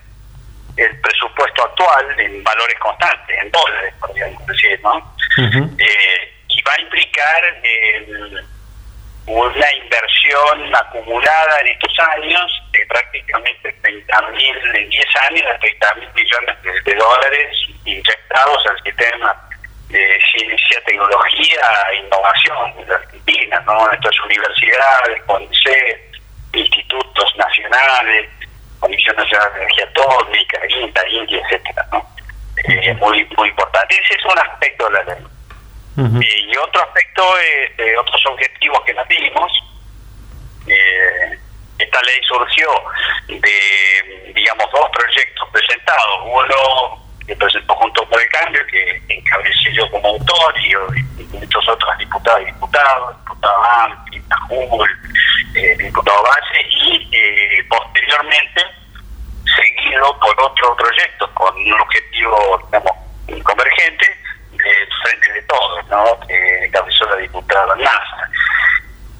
el 0.77 1.01
presupuesto 1.01 1.63
actual 1.63 2.19
en 2.19 2.43
valores 2.43 2.79
constantes, 2.79 3.37
en 3.41 3.51
dólares, 3.51 3.93
podríamos 3.99 4.45
decir, 4.45 4.79
¿no? 4.83 5.13
y 5.37 6.61
va 6.61 6.73
a 6.73 6.81
implicar 6.81 7.61
una 9.27 9.73
inversión 9.73 10.75
acumulada 10.75 11.59
en 11.61 11.67
estos 11.67 11.93
años 12.15 12.63
de 12.71 12.85
prácticamente 12.87 13.73
30 13.81 14.21
mil, 14.31 14.75
en 14.75 14.89
10 14.89 15.05
años, 15.29 15.43
de 15.51 15.57
30 15.59 15.95
mil 15.95 16.09
millones 16.15 16.83
de, 16.85 16.95
dólares 16.95 17.57
inyectados 17.85 18.65
al 18.67 18.81
sistema 18.83 19.49
de 19.89 20.19
ciencia, 20.31 20.81
tecnología 20.85 21.61
e 21.91 21.95
innovación 21.97 22.85
de 22.85 22.95
Argentina, 22.95 23.59
¿no? 23.65 23.91
Estas 23.91 24.19
universidades, 24.21 25.21
CONICET, 25.25 26.11
institutos 26.53 27.35
nacionales, 27.37 28.29
Comisión 28.79 29.15
Nacional 29.15 29.53
de 29.53 29.59
Energía 29.59 29.85
Atómica, 29.85 30.59
INTA, 30.69 31.09
India, 31.09 31.41
etcétera, 31.43 31.87
¿no? 31.91 32.05
Eh, 32.63 32.93
muy, 32.95 33.25
muy 33.37 33.49
importante. 33.49 33.95
Ese 33.95 34.15
es 34.15 34.25
un 34.25 34.39
aspecto 34.39 34.85
de 34.89 34.91
la 34.93 35.03
ley 35.03 35.25
y 35.97 36.55
otro 36.57 36.83
aspecto, 36.83 37.23
eh, 37.39 37.97
otros 37.97 38.23
objetivos 38.27 38.79
que 38.85 38.93
nos 38.93 39.07
dimos, 39.07 39.51
eh, 40.67 41.39
esta 41.79 42.01
ley 42.03 42.19
surgió 42.27 42.69
de, 43.27 44.31
digamos, 44.33 44.71
dos 44.71 44.89
proyectos 44.91 45.49
presentados. 45.51 46.19
Uno 46.23 47.06
que 47.27 47.35
presentó 47.35 47.75
junto 47.75 48.07
por 48.09 48.21
el 48.21 48.29
cambio, 48.29 48.65
que 48.67 49.01
encabecé 49.09 49.73
yo 49.73 49.89
como 49.91 50.07
autor 50.07 50.53
y, 50.59 50.73
muchos 51.27 51.67
otros 51.69 51.97
diputados 51.99 52.41
y 52.41 52.45
diputados, 52.45 53.17
diputado 53.17 53.63
Ampi, 53.63 54.21
Google, 54.49 54.93
eh, 55.55 55.75
diputado 55.77 56.23
Base, 56.23 56.61
y 56.69 57.09
eh, 57.11 57.65
posteriormente 57.69 58.61
seguido 59.55 60.19
por 60.19 60.41
otro 60.41 60.75
proyecto 60.75 61.29
con 61.33 61.55
un 61.55 61.79
objetivo, 61.81 62.61
digamos, 62.65 62.91
convergente, 63.43 64.05
frente 65.03 65.33
de 65.33 65.41
todos, 65.43 65.87
¿no? 65.87 66.19
que 66.27 66.65
encabezó 66.65 67.05
la 67.05 67.17
diputada 67.17 67.75
NASA. 67.75 68.29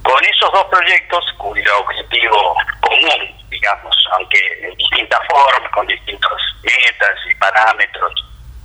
Con 0.08 0.24
esos 0.24 0.50
dos 0.54 0.66
proyectos, 0.68 1.34
cuyo 1.38 1.80
objetivo 1.80 2.56
común, 2.80 3.36
digamos, 3.50 3.94
aunque 4.14 4.40
en 4.62 4.74
distintas 4.76 5.20
formas, 5.28 5.70
con 5.74 5.86
distintas 5.86 6.32
metas 6.64 7.20
y 7.30 7.36
parámetros, 7.36 8.14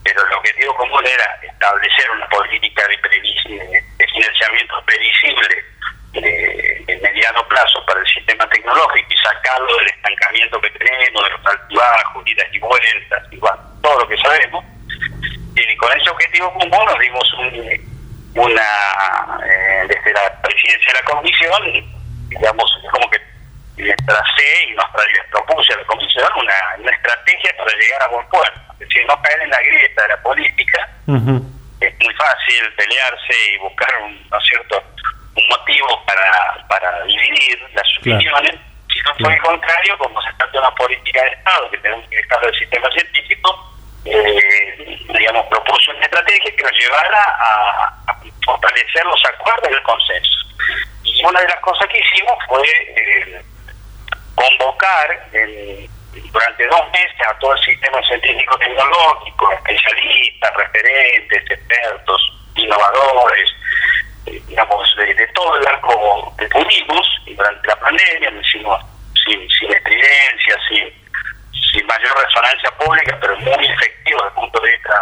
pero 0.04 0.24
el 0.24 0.34
objetivo 0.34 0.72
común 0.76 1.04
era 1.04 1.40
establecer 1.42 2.10
una 2.12 2.28
política 2.28 2.86
de, 2.86 3.82
de 3.98 4.06
financiamiento 4.06 4.82
previsible 4.86 5.64
de, 6.12 7.00
mediano 7.02 7.48
plazo 7.48 7.84
para 7.86 7.98
el 7.98 8.06
sistema 8.06 8.48
tecnológico 8.48 9.08
y 9.12 9.16
sacarlo 9.16 9.76
del 9.78 9.88
estancamiento 9.88 10.60
que 10.60 10.70
tenemos, 10.70 11.24
de 11.24 11.30
los 11.30 11.46
altibajos, 11.46 12.22
idas 12.24 12.46
y 12.52 12.58
vueltas, 12.60 13.22
y 13.32 13.38
todo 13.82 13.98
lo 13.98 14.06
que 14.06 14.16
sabemos, 14.18 14.64
y 15.56 15.76
con 15.76 16.00
ese 16.00 16.08
objetivo 16.08 16.52
común 16.52 16.84
nos 16.86 16.98
dimos 17.00 17.34
una, 18.34 19.38
eh, 19.44 19.84
desde 19.88 20.12
la 20.12 20.40
presidencia 20.42 20.92
de 20.92 21.00
la 21.00 21.04
comisión, 21.04 22.28
digamos, 22.28 22.78
como 22.90 23.10
que 23.10 23.20
tracé 24.06 24.64
y 24.68 24.74
nos 24.74 24.86
propuse 25.30 25.72
a 25.74 25.76
la 25.78 25.84
comisión 25.84 26.28
una, 26.36 26.90
estrategia 26.90 27.56
para 27.56 27.72
llegar 27.76 28.02
a 28.02 28.08
buen 28.08 28.26
puerto. 28.28 28.60
Es 28.74 28.88
decir, 28.88 29.04
no 29.06 29.20
caer 29.22 29.42
en 29.42 29.50
la 29.50 29.60
grieta 29.60 30.02
de 30.02 30.08
la 30.08 30.22
política. 30.22 30.88
Es 31.80 31.94
muy 31.98 32.14
fácil 32.14 32.72
pelearse 32.76 33.34
y 33.52 33.58
buscar 33.58 33.88
un, 34.02 34.28
¿no 34.30 34.38
es 34.38 34.44
cierto? 34.46 34.82
un 35.34 35.48
motivo 35.48 36.04
para, 36.06 36.66
para 36.68 37.04
dividir 37.04 37.58
las 37.74 37.98
opiniones. 37.98 38.54
Si 38.92 39.00
no 39.00 39.14
fue 39.18 39.34
el 39.34 39.40
contrario, 39.40 39.98
como 39.98 40.20
se 40.22 40.32
trata 40.34 40.52
de 40.52 40.58
una 40.58 40.74
política 40.74 41.22
de 41.22 41.30
Estado, 41.30 41.70
que 41.70 41.78
tenemos 41.78 42.08
que 42.08 42.18
estar 42.18 42.40
del 42.40 42.54
sistema 42.54 42.90
científico, 42.90 43.71
eh, 44.04 44.98
digamos, 45.18 45.46
propuso 45.46 45.90
una 45.92 46.04
estrategia 46.04 46.56
que 46.56 46.62
nos 46.62 46.72
llevara 46.72 47.24
a, 47.40 47.98
fortalecer 48.44 49.04
los 49.04 49.22
acuerdos 49.24 49.70
y 49.70 49.74
el 49.74 49.82
consenso. 49.82 50.38
Y 51.04 51.24
una 51.24 51.40
de 51.40 51.48
las 51.48 51.60
cosas 51.60 51.86
que 51.88 51.98
hicimos 51.98 52.36
fue 52.48 52.62
eh, 52.62 53.42
convocar 54.34 55.30
durante 56.32 56.66
dos 56.66 56.90
meses 56.92 57.28
a 57.28 57.38
todo 57.38 57.54
el 57.54 57.62
sistema 57.62 58.02
científico-tecnológico, 58.02 59.52
especialistas, 59.52 60.54
referentes, 60.56 61.50
expertos, 61.50 62.32
innovadores, 62.56 63.50
eh, 64.26 64.42
digamos, 64.48 64.96
de, 64.96 65.26
todo 65.34 65.56
el 65.56 65.66
arco 65.66 66.34
que 66.38 66.46
pudimos, 66.48 67.06
y 67.26 67.34
durante 67.34 67.68
la 67.68 67.76
pandemia 67.76 68.30
lo 68.30 68.40
hicimos 68.40 68.84
sin, 69.24 69.48
sin 69.50 69.72
estridencia, 69.72 70.56
sin 70.68 71.01
sin 71.72 71.86
mayor 71.86 72.16
resonancia 72.24 72.70
pública, 72.72 73.18
pero 73.20 73.36
muy 73.38 73.66
efectivo 73.66 74.18
desde 74.18 74.28
el 74.28 74.34
punto 74.34 74.60
de 74.60 74.70
vista 74.70 74.94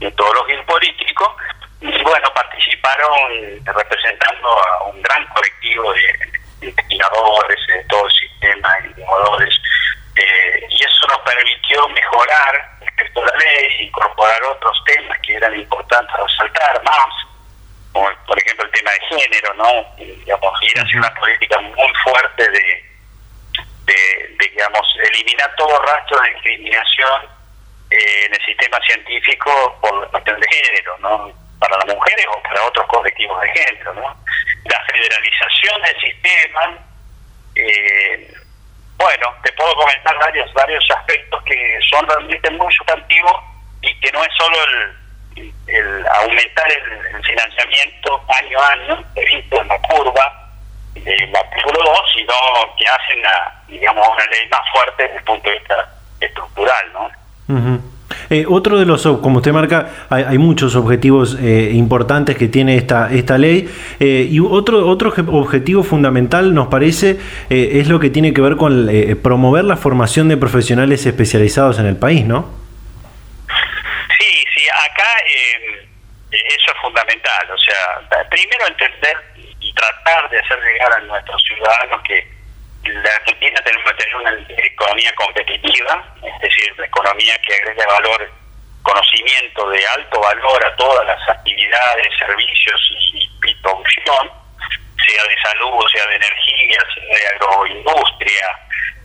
metodológico 0.00 0.60
y 0.60 0.64
político. 0.64 1.36
Y 1.80 2.02
bueno, 2.02 2.32
participaron 2.34 3.64
representando 3.64 4.48
a 4.48 4.84
un 4.84 5.02
gran 5.02 5.26
colectivo 5.26 5.92
de, 5.92 6.68
investigadores 6.68 7.58
de 7.68 7.84
todo 7.84 8.06
el 8.06 8.12
sistema, 8.12 8.68
innovadores, 8.96 9.54
eh, 10.16 10.66
y 10.70 10.82
eso 10.82 11.06
nos 11.08 11.18
permitió 11.18 11.88
mejorar 11.88 12.78
respecto 12.80 13.22
a 13.22 13.26
la 13.26 13.36
ley, 13.36 13.86
incorporar 13.86 14.42
otros 14.44 14.82
temas 14.86 15.18
que 15.20 15.34
eran 15.34 15.54
importantes 15.54 16.16
resaltar 16.16 16.82
más, 16.82 17.14
como 17.92 18.08
por 18.26 18.38
ejemplo 18.38 18.64
el 18.64 18.72
tema 18.72 18.90
de 18.90 19.18
género, 19.18 19.54
¿no? 19.54 19.94
Digamos, 19.98 20.62
ir 20.62 20.80
hacia 20.80 20.98
una 20.98 21.14
política 21.14 21.60
muy 21.60 21.92
fuerte 22.02 22.50
de 22.50 22.95
de, 23.86 24.36
digamos, 24.38 24.86
eliminar 25.02 25.54
todo 25.56 25.80
rastro 25.82 26.20
de 26.20 26.30
discriminación 26.30 27.22
eh, 27.90 28.26
en 28.26 28.34
el 28.34 28.44
sistema 28.44 28.78
científico 28.80 29.78
por 29.80 30.00
la 30.00 30.06
cuestión 30.08 30.40
de 30.40 30.48
género, 30.48 30.98
¿no? 30.98 31.32
Para 31.58 31.76
las 31.78 31.94
mujeres 31.94 32.26
o 32.36 32.42
para 32.42 32.64
otros 32.64 32.86
colectivos 32.88 33.40
de 33.40 33.48
género, 33.48 33.94
¿no? 33.94 34.16
La 34.64 34.84
federalización 34.86 35.82
del 35.82 36.00
sistema, 36.00 36.78
eh, 37.54 38.34
bueno, 38.98 39.34
te 39.44 39.52
puedo 39.52 39.74
comentar 39.76 40.18
varios, 40.18 40.52
varios 40.52 40.84
aspectos 40.90 41.42
que 41.44 41.78
son 41.90 42.06
realmente 42.08 42.50
muy 42.50 42.72
sustantivos 42.74 43.32
y 43.82 44.00
que 44.00 44.10
no 44.10 44.24
es 44.24 44.30
solo 44.36 44.56
el, 44.64 45.52
el 45.68 46.06
aumentar 46.08 46.66
el, 46.72 47.24
financiamiento 47.24 48.24
año 48.28 48.60
a 48.60 48.72
año, 48.72 49.04
visto 49.14 49.60
en 49.60 49.68
la 49.68 49.78
curva, 49.80 50.45
el 51.04 51.36
artículo 51.36 51.80
2, 51.84 51.98
sino 52.14 52.32
que 52.78 52.84
hacen, 52.86 53.22
digamos, 53.68 54.06
una 54.08 54.24
ley 54.26 54.48
más 54.50 54.62
fuerte 54.72 55.02
desde 55.04 55.18
el 55.18 55.24
punto 55.24 55.50
de 55.50 55.58
vista 55.58 55.88
estructural, 56.20 56.92
¿no? 56.92 57.10
Eh, 58.28 58.44
otro 58.48 58.78
de 58.78 58.86
los, 58.86 59.02
como 59.02 59.38
usted 59.38 59.52
marca, 59.52 60.06
hay, 60.10 60.38
muchos 60.38 60.74
objetivos 60.74 61.36
eh, 61.40 61.70
importantes 61.72 62.36
que 62.36 62.48
tiene 62.48 62.76
esta, 62.76 63.12
esta 63.12 63.38
ley 63.38 63.68
eh, 64.00 64.26
y 64.28 64.40
otro, 64.40 64.88
otro 64.88 65.12
objetivo 65.28 65.84
fundamental 65.84 66.52
nos 66.52 66.68
parece 66.68 67.18
es 67.50 67.88
lo 67.88 68.00
que 68.00 68.10
tiene 68.10 68.32
que 68.32 68.40
ver 68.40 68.56
con 68.56 68.90
promover 69.22 69.64
la 69.64 69.76
formación 69.76 70.28
de 70.28 70.36
profesionales 70.36 71.06
especializados 71.06 71.78
en 71.78 71.86
el 71.86 71.96
país, 71.96 72.24
¿no? 72.24 72.50
Sí, 74.18 74.44
sí, 74.54 74.68
acá 74.68 75.08
eso 76.30 76.72
es 76.72 76.80
fundamental, 76.82 77.46
o 77.52 77.58
sea, 77.58 78.28
primero 78.28 78.66
entender 78.68 79.16
tratar 79.76 80.28
de 80.30 80.38
hacer 80.40 80.58
llegar 80.60 80.92
a 80.92 81.00
nuestros 81.00 81.42
ciudadanos 81.42 82.02
que 82.02 82.36
la 82.84 83.10
Argentina 83.10 83.60
tenemos 83.64 83.92
que 83.92 83.98
tener 83.98 84.16
una 84.16 84.32
economía 84.48 85.14
competitiva, 85.14 86.04
es 86.22 86.40
decir, 86.40 86.72
una 86.76 86.86
economía 86.86 87.38
que 87.38 87.54
agregue 87.54 87.86
valor, 87.86 88.30
conocimiento 88.82 89.68
de 89.70 89.86
alto 89.88 90.20
valor 90.20 90.64
a 90.64 90.76
todas 90.76 91.06
las 91.06 91.28
actividades, 91.28 92.06
servicios 92.18 92.90
y, 93.12 93.54
producción, 93.62 94.30
sea 95.06 95.22
de 95.24 95.36
salud, 95.42 95.84
sea 95.92 96.06
de 96.06 96.16
energía, 96.16 96.78
sea 96.94 97.18
de 97.18 97.26
agroindustria, 97.34 98.58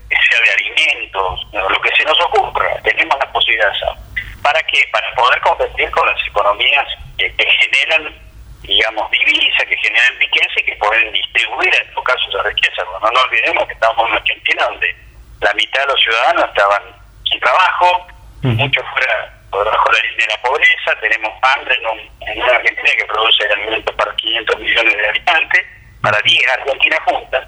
sea 0.09 0.41
de 0.41 0.51
alimentos, 0.51 1.47
lo 1.53 1.81
que 1.81 1.95
se 1.95 2.03
nos 2.03 2.19
ocurra, 2.21 2.79
tenemos 2.83 3.17
la 3.19 3.31
posibilidad 3.31 3.71
de 3.71 3.77
hacerlo. 3.77 3.97
¿Para 4.43 4.61
qué? 4.63 4.87
Para 4.91 5.15
poder 5.15 5.39
competir 5.41 5.89
con 5.91 6.07
las 6.07 6.27
economías 6.27 6.87
que 7.17 7.33
generan 7.37 8.30
digamos, 8.63 9.09
divisa, 9.11 9.65
que 9.65 9.77
generan 9.77 10.19
riqueza 10.19 10.53
y 10.57 10.63
que 10.63 10.75
pueden 10.75 11.11
distribuir 11.11 11.73
en 11.73 11.87
estos 11.87 12.03
casos 12.03 12.27
esa 12.29 12.43
riqueza. 12.43 12.83
No 13.01 13.11
nos 13.11 13.23
olvidemos 13.23 13.67
que 13.67 13.73
estamos 13.73 14.09
en 14.09 14.15
Argentina 14.15 14.65
donde 14.65 14.95
la 15.41 15.53
mitad 15.53 15.81
de 15.81 15.87
los 15.87 16.01
ciudadanos 16.01 16.45
estaban 16.45 16.83
sin 17.29 17.39
trabajo, 17.39 18.07
muchos 18.43 18.85
fuera 18.91 19.33
por 19.49 19.63
debajo 19.65 19.91
de 19.91 19.97
la 19.97 20.03
línea 20.09 20.27
de 20.27 20.33
la 20.33 20.41
pobreza, 20.41 20.99
tenemos 21.01 21.31
hambre 21.41 21.75
en, 21.75 22.41
una 22.41 22.51
Argentina 22.53 22.89
que 22.97 23.05
produce 23.05 23.43
alimentos 23.45 23.95
para 23.95 24.15
500 24.15 24.59
millones 24.59 24.97
de 24.97 25.09
habitantes, 25.09 25.65
para 26.01 26.19
10 26.21 26.47
Argentinas 26.47 26.99
juntas. 27.05 27.47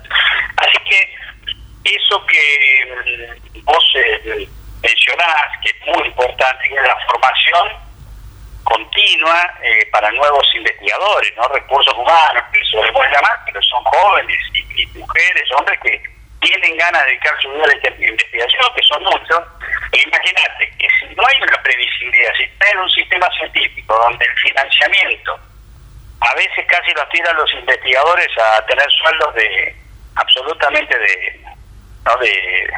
Así 0.57 0.77
que 0.89 1.95
eso 1.95 2.25
que 2.25 3.35
mm, 3.55 3.63
vos 3.63 3.93
eh, 3.95 4.47
mencionás, 4.81 5.45
que 5.61 5.69
es 5.69 5.95
muy 5.95 6.07
importante, 6.07 6.69
que 6.69 6.75
es 6.75 6.83
la 6.83 6.97
formación, 7.07 7.82
continua 8.63 9.53
eh, 9.61 9.85
para 9.91 10.11
nuevos 10.11 10.47
investigadores, 10.55 11.33
no 11.35 11.47
recursos 11.49 11.93
humanos, 11.93 12.43
que 12.51 12.59
se 12.65 12.77
les 12.81 12.91
puede 12.91 13.11
pero 13.45 13.61
son 13.61 13.83
jóvenes 13.83 14.37
y, 14.53 14.85
mujeres, 14.97 15.51
hombres 15.57 15.79
que 15.81 16.01
tienen 16.41 16.77
ganas 16.77 17.03
de 17.03 17.11
dedicar 17.11 17.41
su 17.41 17.49
vida 17.51 17.63
a 17.63 17.67
la 17.67 18.07
investigación, 18.07 18.65
que 18.75 18.83
son 18.83 19.03
muchos. 19.03 19.43
E 19.91 20.01
imagínate 20.01 20.71
que 20.77 20.87
si 20.99 21.15
no 21.15 21.23
hay 21.25 21.41
una 21.41 21.61
previsibilidad, 21.63 22.33
si 22.37 22.43
está 22.43 22.69
en 22.71 22.79
un 22.79 22.89
sistema 22.89 23.29
científico 23.37 23.95
donde 24.03 24.25
el 24.25 24.37
financiamiento 24.39 25.39
a 26.19 26.35
veces 26.35 26.65
casi 26.67 26.91
lo 26.93 27.07
tiran 27.09 27.35
los 27.35 27.53
investigadores 27.53 28.27
a 28.37 28.65
tener 28.65 28.89
sueldos 28.91 29.35
de 29.35 29.75
absolutamente 30.15 30.97
de, 30.97 31.39
¿no? 32.05 32.17
de 32.17 32.73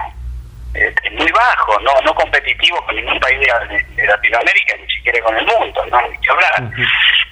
este, 0.75 1.09
muy 1.11 1.31
bajo, 1.31 1.79
no 1.79 1.93
no 2.01 2.13
competitivo 2.13 2.83
con 2.85 2.95
ningún 2.95 3.19
país 3.19 3.39
de, 3.39 4.05
Latinoamérica, 4.05 4.75
ni 4.75 4.93
siquiera 4.93 5.21
con 5.21 5.37
el 5.37 5.45
mundo, 5.45 5.85
no 5.85 5.97
hay 5.97 6.17
que 6.17 6.31
hablar. 6.31 6.53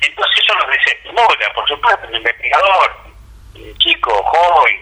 Entonces 0.02 0.40
eso 0.40 0.56
nos 0.56 0.68
desestimula, 0.70 1.54
por 1.54 1.68
supuesto, 1.68 2.08
el 2.08 2.16
investigador, 2.16 2.98
un 3.56 3.78
chico, 3.80 4.24
joven 4.24 4.82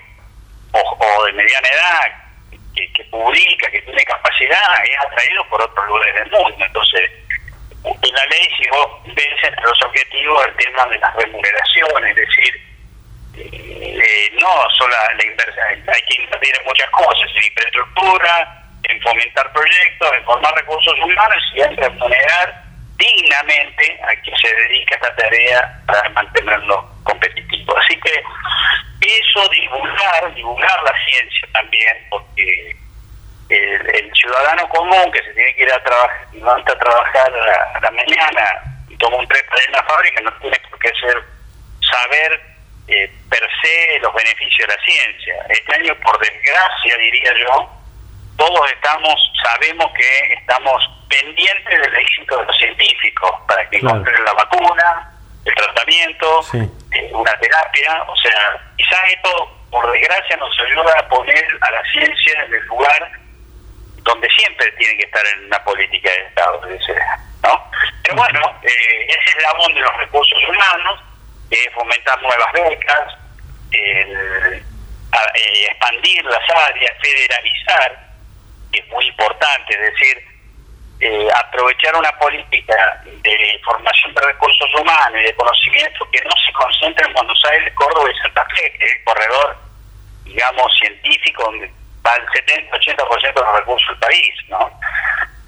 o, 0.74 1.26
de 1.26 1.34
mediana 1.34 1.67
edad, 1.67 2.21
que, 2.76 3.04
publica, 3.06 3.69
que 3.71 3.82
tiene 3.82 4.04
capacidad, 4.04 4.86
es 4.86 5.06
atraído 5.06 5.43
por 5.50 5.62
otros 5.62 5.88
lugares 5.88 6.15
del 6.15 6.32
mundo. 6.32 6.65
Entonces, 6.65 7.12
en 7.84 8.15
la 8.15 8.26
ley, 8.28 8.47
si 8.58 8.69
vos 8.69 8.88
ves 9.06 9.43
entre 9.43 9.63
los 9.63 9.82
objetivos 9.84 10.45
el 10.45 10.56
tema 10.56 10.86
de 10.86 10.97
las 11.00 11.15
remuneraciones, 11.15 12.17
es 12.17 12.28
decir, 12.28 12.71
eh, 13.36 14.30
no 14.39 14.70
solo 14.78 14.94
la 14.94 15.94
hay 15.94 16.02
que 16.04 16.22
invertir 16.22 16.56
en 16.60 16.65
muchas 16.65 16.89
cosas, 16.89 17.30
en 17.36 17.44
infraestructura, 17.44 18.63
en 18.84 19.02
fomentar 19.02 19.52
proyectos, 19.54 20.13
en 20.13 20.24
formar 20.26 20.54
recursos 20.56 20.94
humanos 21.00 21.44
y 21.56 21.62
en 21.62 21.78
remunerar 21.78 22.63
dignamente 22.98 24.00
a 24.04 24.22
quien 24.22 24.38
se 24.38 24.54
dedica 24.54 24.96
a 24.96 24.98
esta 24.98 25.15
tarea 25.15 25.82
para 25.88 26.10
mantenerlo 26.10 26.89
competitivo. 27.04 27.78
Así 27.78 28.00
que 28.00 28.24
eso, 29.02 29.50
divulgar, 29.50 30.34
divulgar 30.36 30.84
la 30.84 30.94
ciencia 31.06 31.48
también, 31.54 31.98
porque 32.10 32.76
el, 33.50 34.12
ciudadano 34.13 34.70
común 34.70 35.12
que 35.12 35.24
se 35.24 35.34
tiene 35.34 35.56
que 35.56 35.63
ir 35.63 35.74
a 35.74 35.84
trabajar, 35.84 36.28
a 36.67 36.80
trabajar 36.80 37.34
a 37.34 37.80
la, 37.82 37.91
mañana 37.91 38.62
y 38.88 38.96
toma 38.98 39.17
un 39.17 39.28
tren 39.28 39.44
en 39.65 39.72
la 39.72 39.84
fábrica, 39.84 40.22
no 40.22 40.32
tiene 40.34 40.60
por 40.70 40.80
qué 40.80 40.89
ser 41.02 41.24
saber 41.82 42.51
eh, 42.92 43.12
per 43.30 43.48
se 43.62 44.00
los 44.00 44.14
beneficios 44.14 44.68
de 44.68 44.76
la 44.76 44.84
ciencia. 44.84 45.36
Este 45.50 45.76
año, 45.76 45.96
por 46.04 46.20
desgracia, 46.20 46.98
diría 46.98 47.34
yo, 47.40 47.70
todos 48.38 48.72
estamos, 48.72 49.32
sabemos 49.44 49.92
que 49.94 50.34
estamos 50.34 50.84
pendientes 51.10 51.80
del 51.80 51.96
éxito 51.96 52.38
de 52.38 52.46
los 52.46 52.58
científicos 52.58 53.32
para 53.48 53.70
que 53.70 53.78
encuentren 53.78 54.24
la 54.24 54.34
vacuna, 54.34 55.12
el 55.46 55.56
tratamiento, 55.56 56.42
eh, 56.54 57.10
una 57.14 57.38
terapia, 57.40 58.04
o 58.08 58.16
sea, 58.18 58.74
quizás 58.78 59.00
esto, 59.10 59.58
por 59.70 59.90
desgracia, 59.92 60.38
nos 60.38 60.60
ayuda 60.60 60.94
a 61.00 61.08
poner 61.08 61.46
a 61.62 61.72
la 61.72 61.84
ciencia 61.92 62.44
en 62.46 62.54
el 62.54 62.66
lugar 62.66 63.12
donde 64.04 64.28
siempre 64.32 64.72
tiene 64.74 64.98
que 64.98 65.06
estar 65.06 65.24
en 65.36 65.46
una 65.46 65.64
política 65.64 66.10
de 66.10 66.20
Estado, 66.28 66.62
¿no? 67.44 67.72
Pero 68.04 68.16
bueno, 68.16 68.60
eh, 68.64 69.08
ese 69.08 69.38
eslabón 69.38 69.74
de 69.74 69.82
los 69.82 69.98
recursos 69.98 70.40
humanos, 70.50 71.00
fomentar 71.74 72.22
nuevas 72.22 72.52
becas, 72.54 73.18
eh, 73.72 74.64
expandir 75.70 76.24
las 76.26 76.50
áreas, 76.50 76.92
federalizar, 77.02 78.12
que 78.72 78.80
es 78.80 78.88
muy 78.88 79.06
importante, 79.08 79.74
es 79.74 79.94
decir, 79.94 80.32
eh, 81.02 81.28
aprovechar 81.34 81.96
una 81.96 82.12
política 82.20 83.02
de 83.06 83.62
formación 83.66 84.14
de 84.14 84.22
recursos 84.22 84.70
humanos 84.76 85.20
y 85.20 85.24
de 85.24 85.36
conocimiento 85.36 86.08
que 86.12 86.22
no 86.22 86.32
se 86.46 86.54
concentre 86.54 87.08
en 87.08 87.14
Buenos 87.14 87.44
Aires, 87.50 87.74
Córdoba 87.74 88.10
y 88.12 88.22
Santa 88.22 88.46
Fe, 88.56 88.72
que 88.78 88.86
es 88.86 88.92
el 88.94 89.04
corredor, 89.04 89.58
digamos, 90.26 90.78
científico 90.78 91.44
donde 91.44 91.72
va 92.06 92.16
el 92.16 92.28
70-80% 92.28 93.34
de 93.34 93.42
los 93.42 93.60
recursos 93.60 93.90
del 93.90 94.00
país, 94.00 94.34
¿no? 94.48 94.80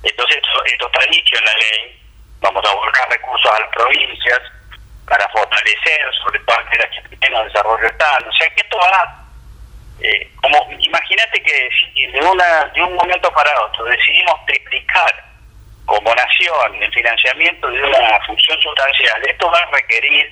Entonces, 0.01 0.37
esto, 0.37 0.65
esto 0.65 0.85
está 0.91 1.11
dicho 1.11 1.37
en 1.37 1.45
la 1.45 1.53
ley, 1.53 2.01
vamos 2.41 2.63
a 2.67 2.75
volcar 2.75 3.09
recursos 3.09 3.51
a 3.51 3.59
las 3.59 3.69
provincias, 3.69 4.41
para 5.07 5.27
fortalecer, 5.29 6.01
sobre 6.23 6.39
todo 6.39 6.57
menos 7.23 7.45
desarrollo 7.45 7.87
están. 7.87 8.27
O 8.27 8.33
sea 8.33 8.49
que 8.49 8.61
esto 8.61 8.77
va, 8.77 9.25
eh, 10.01 10.31
como 10.41 10.57
imagínate 10.79 11.41
que 11.41 11.69
si 11.93 12.05
de, 12.07 12.19
una, 12.21 12.65
de 12.73 12.81
un 12.83 12.95
momento 12.95 13.31
para 13.33 13.51
otro 13.65 13.85
decidimos 13.85 14.45
triplicar 14.45 15.25
como 15.85 16.13
nación 16.15 16.81
el 16.81 16.93
financiamiento 16.93 17.67
de 17.67 17.83
una 17.83 18.19
función 18.25 18.59
sustancial, 18.61 19.21
esto 19.27 19.51
va 19.51 19.59
a 19.59 19.71
requerir 19.71 20.31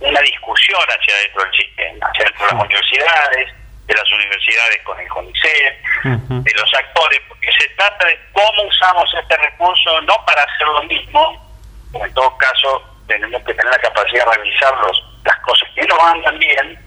una 0.00 0.20
discusión 0.20 0.82
hacia 0.88 1.16
dentro 1.16 1.44
del 1.44 1.54
sistema, 1.54 2.06
hacia 2.06 2.24
dentro 2.24 2.46
de 2.46 2.52
las 2.52 2.64
universidades, 2.64 3.54
de 3.86 3.94
las 3.94 4.12
universidades 4.12 4.82
con 4.82 5.00
el 5.00 5.08
CONICET, 5.08 5.82
de 6.04 6.52
los 6.54 6.74
actores, 6.74 7.20
porque 7.28 7.48
se 7.58 7.68
trata 7.70 8.06
de 8.06 8.18
cómo 8.32 8.62
usamos 8.64 9.08
este 9.14 9.36
recurso 9.36 10.00
no 10.02 10.24
para 10.26 10.42
hacer 10.42 10.66
lo 10.66 10.82
mismo, 10.84 11.52
o 11.92 12.04
en 12.04 12.14
todo 12.14 12.36
caso 12.36 12.91
tenemos 13.06 13.42
que 13.44 13.54
tener 13.54 13.72
la 13.72 13.78
capacidad 13.78 14.26
de 14.26 14.32
revisar 14.36 14.74
las 15.24 15.36
cosas 15.40 15.68
que 15.74 15.82
no 15.86 15.96
andan 16.06 16.38
bien 16.38 16.78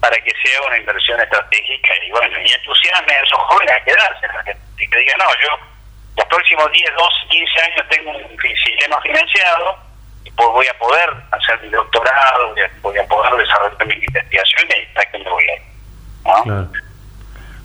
para 0.00 0.16
que 0.16 0.32
sea 0.42 0.62
una 0.66 0.78
inversión 0.78 1.20
estratégica 1.20 1.92
y 2.04 2.10
bueno, 2.10 2.38
y 2.40 2.52
entusiasme 2.52 3.12
a 3.12 3.22
esos 3.22 3.38
jóvenes 3.38 3.74
a 3.74 3.84
quedarse, 3.84 4.26
y 4.78 4.88
que 4.88 4.98
digan, 4.98 5.18
no, 5.18 5.24
yo 5.40 5.72
los 6.16 6.26
próximos 6.26 6.70
10, 6.72 6.94
12, 6.94 7.28
15 7.28 7.60
años 7.62 7.88
tengo 7.88 8.10
un 8.10 8.38
sistema 8.38 9.00
financiado 9.00 9.78
y 10.24 10.30
pues 10.32 10.48
voy 10.48 10.66
a 10.66 10.78
poder 10.78 11.10
hacer 11.30 11.60
mi 11.62 11.68
doctorado, 11.68 12.54
voy 12.82 12.98
a 12.98 13.04
poder 13.06 13.34
desarrollar 13.36 13.86
mis 13.86 14.02
investigaciones 14.02 14.76
y 14.76 14.86
hasta 14.88 15.10
que 15.10 15.18
me 15.18 15.30
voy 15.30 15.44
a 15.44 15.54
ir. 15.54 15.62
Claro. 16.44 16.68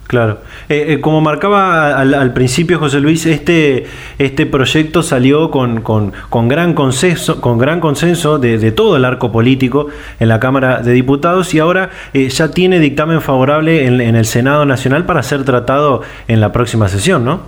Eh, 0.10 0.46
eh, 0.70 1.02
como 1.02 1.20
marcaba 1.20 2.00
al, 2.00 2.34
principio 2.34 2.80
José 2.80 3.00
Luis, 3.00 3.26
este, 3.26 3.88
este 4.18 4.46
proyecto 4.46 5.04
salió 5.04 5.52
con, 5.52 5.82
con, 5.82 6.12
con 6.30 6.48
gran 6.48 6.74
consenso, 6.74 7.42
con 7.42 7.58
gran 7.58 7.82
consenso 7.82 8.38
de, 8.40 8.72
todo 8.72 8.96
el 8.96 9.04
arco 9.04 9.34
político 9.34 9.88
en 10.20 10.30
la 10.30 10.40
Cámara 10.40 10.80
de 10.80 10.94
Diputados 10.94 11.54
y 11.54 11.60
ahora 11.60 11.90
eh, 12.14 12.30
ya 12.30 12.52
tiene 12.52 12.80
dictamen 12.80 13.22
favorable 13.22 13.86
en, 13.86 14.00
el 14.00 14.26
Senado 14.26 14.66
Nacional 14.66 15.06
para 15.06 15.22
ser 15.24 15.44
tratado 15.44 16.04
en 16.30 16.40
la 16.40 16.54
próxima 16.54 16.88
sesión, 16.88 17.26
¿no? 17.26 17.46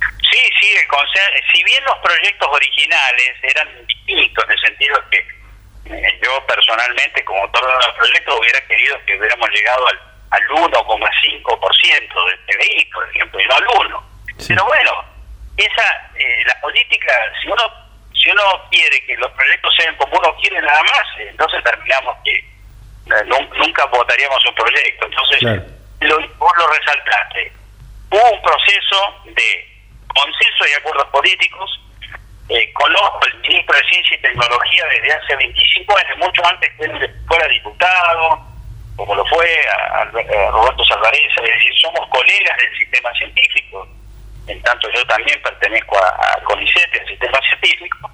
Sí, 0.00 0.38
sí, 0.60 0.66
si 1.52 1.64
bien 1.64 1.84
los 1.84 1.98
proyectos 1.98 2.48
originales 2.52 3.30
eran 3.42 3.68
distintos 3.86 4.44
en 4.44 4.50
el 4.50 4.58
sentido 4.58 4.96
que 5.10 5.24
yo 6.22 6.46
personalmente, 6.46 7.24
como 7.24 7.48
todo 7.50 7.62
los 7.62 7.94
proyectos, 7.96 8.38
hubiera 8.40 8.60
querido 8.66 8.96
que 9.06 9.18
hubiéramos 9.18 9.48
llegado 9.50 9.86
al 9.88 10.09
al 10.30 10.48
1,5% 10.48 12.26
del 12.26 12.38
PBI, 12.46 12.84
por 12.92 13.08
ejemplo, 13.10 13.40
y 13.40 13.46
no 13.46 13.54
al 13.54 13.66
1. 13.86 14.10
Pero 14.48 14.64
bueno, 14.64 15.04
esa, 15.56 16.10
eh, 16.14 16.44
la 16.46 16.60
política, 16.60 17.12
si 17.42 17.48
uno, 17.48 17.62
si 18.14 18.30
uno 18.30 18.42
quiere 18.70 19.04
que 19.04 19.16
los 19.16 19.30
proyectos 19.32 19.74
sean 19.76 19.94
como 19.96 20.16
uno 20.18 20.34
quiere 20.36 20.60
nada 20.62 20.82
más, 20.82 21.06
entonces 21.18 21.62
terminamos 21.64 22.16
que 22.24 22.36
eh, 22.36 23.24
nunca 23.26 23.84
votaríamos 23.86 24.44
un 24.46 24.54
proyecto. 24.54 25.06
Entonces, 25.06 25.42
lo, 26.00 26.28
vos 26.38 26.52
lo 26.56 26.66
resaltaste. 26.68 27.52
Hubo 28.10 28.30
un 28.32 28.42
proceso 28.42 29.22
de 29.24 29.68
consenso 30.08 30.66
y 30.66 30.72
acuerdos 30.74 31.06
políticos. 31.08 31.80
Eh, 32.48 32.72
conozco 32.72 33.20
al 33.22 33.38
ministro 33.40 33.76
de 33.76 33.84
Ciencia 33.88 34.16
y 34.16 34.22
Tecnología 34.22 34.84
desde 34.86 35.12
hace 35.12 35.36
25 35.36 35.98
años, 35.98 36.18
mucho 36.18 36.46
antes 36.46 36.68
que 36.76 36.84
él 36.84 37.24
fuera 37.28 37.46
diputado, 37.46 38.49
como 39.00 39.14
lo 39.14 39.24
fue 39.28 39.48
a, 39.70 40.04
Roberto 40.04 40.84
Salvarez, 40.84 41.32
es 41.34 41.42
decir, 41.42 41.72
somos 41.80 42.06
colegas 42.10 42.54
del 42.58 42.78
sistema 42.78 43.10
científico, 43.14 43.88
en 44.46 44.60
tanto 44.60 44.90
yo 44.90 45.02
también 45.06 45.40
pertenezco 45.40 45.96
a, 45.96 46.38
CONICET, 46.44 46.94
el 46.96 47.08
sistema 47.08 47.40
científico, 47.40 48.10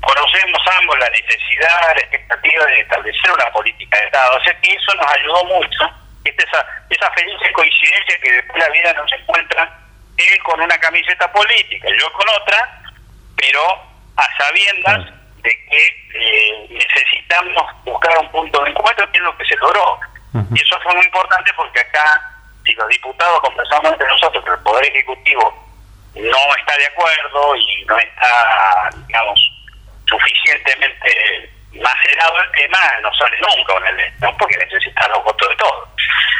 conocemos 0.00 0.60
ambos 0.78 0.96
la 1.00 1.10
necesidad, 1.10 1.94
la 1.96 2.00
expectativa 2.00 2.64
de 2.64 2.80
establecer 2.80 3.32
una 3.32 3.50
política 3.50 3.98
de 3.98 4.04
Estado, 4.04 4.36
o 4.36 4.44
sea 4.44 4.60
que 4.60 4.70
eso 4.70 4.94
nos 4.94 5.06
ayudó 5.10 5.44
mucho, 5.46 5.90
esa, 6.24 6.66
esa 6.88 7.10
feliz 7.10 7.34
coincidencia 7.52 8.20
que 8.22 8.30
después 8.30 8.62
la 8.62 8.70
vida 8.70 8.92
nos 8.92 9.12
encuentra 9.12 9.80
él 10.16 10.42
con 10.44 10.60
una 10.60 10.78
camiseta 10.78 11.30
política, 11.32 11.88
yo 11.98 12.12
con 12.12 12.28
otra, 12.40 12.82
pero 13.34 13.62
a 14.16 14.36
sabiendas 14.38 15.12
de 15.42 15.50
que 15.50 15.86
eh, 16.14 16.66
necesitamos 16.70 17.64
buscar 17.84 18.16
un 18.18 18.30
punto 18.30 18.62
de 18.62 18.70
encuentro, 18.70 19.10
que 19.10 19.18
es 19.18 19.24
lo 19.24 19.36
que 19.36 19.44
se 19.44 19.56
logró. 19.56 19.98
Y 20.32 20.62
eso 20.62 20.78
fue 20.82 20.94
muy 20.94 21.04
importante 21.04 21.50
porque 21.56 21.80
acá, 21.80 22.32
si 22.64 22.72
los 22.74 22.88
diputados 22.88 23.40
conversamos 23.40 23.92
entre 23.92 24.06
nosotros, 24.06 24.42
pero 24.44 24.56
el 24.56 24.62
Poder 24.62 24.86
Ejecutivo 24.86 25.68
no 26.14 26.56
está 26.56 26.76
de 26.76 26.86
acuerdo 26.86 27.56
y 27.56 27.84
no 27.86 27.98
está, 27.98 28.90
digamos, 29.06 29.40
suficientemente 30.06 31.50
macerado 31.72 32.40
el 32.42 32.50
tema, 32.52 32.78
no 33.02 33.14
sale 33.14 33.36
nunca 33.38 33.74
una 33.74 33.90
ley, 33.92 34.10
¿no? 34.20 34.36
porque 34.36 34.56
necesita 34.56 35.08
los 35.08 35.24
votos 35.24 35.48
de 35.48 35.56
todos. 35.56 35.88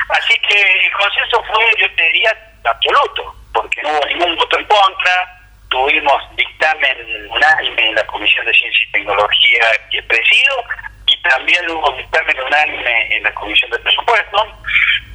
Así 0.08 0.38
que 0.40 0.86
el 0.86 0.92
consenso 0.92 1.42
fue, 1.44 1.64
yo 1.78 1.94
te 1.94 2.02
diría, 2.02 2.32
absoluto, 2.64 3.34
porque 3.52 3.82
no 3.82 3.90
hubo 3.90 4.06
ningún 4.06 4.36
voto 4.36 4.58
en 4.58 4.66
contra, 4.66 5.40
tuvimos 5.68 6.36
dictamen 6.36 7.28
unánime 7.30 7.88
en 7.88 7.94
la 7.94 8.06
Comisión 8.06 8.44
de 8.44 8.52
Ciencia 8.52 8.86
y 8.88 8.92
Tecnología 8.92 9.64
que 9.90 10.02
presido, 10.02 10.64
y 10.99 10.99
también 11.22 11.70
hubo 11.70 11.92
dictamen 11.92 12.36
unánime 12.40 13.16
en 13.16 13.22
la 13.22 13.32
Comisión 13.34 13.70
de 13.70 13.78
Presupuesto. 13.78 14.58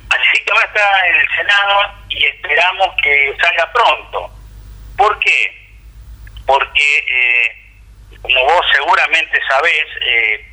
Así 0.10 0.44
que 0.44 0.52
ahora 0.52 0.66
está 0.66 1.08
en 1.08 1.16
el 1.16 1.28
Senado 1.36 1.94
y 2.10 2.26
esperamos 2.26 2.90
que 3.02 3.36
salga 3.42 3.72
pronto. 3.74 4.30
¿Por 4.98 5.18
qué? 5.20 5.66
Porque, 6.46 6.98
eh, 6.98 7.56
como 8.22 8.46
vos 8.46 8.66
seguramente 8.72 9.40
sabés, 9.50 9.86
eh, 10.02 10.46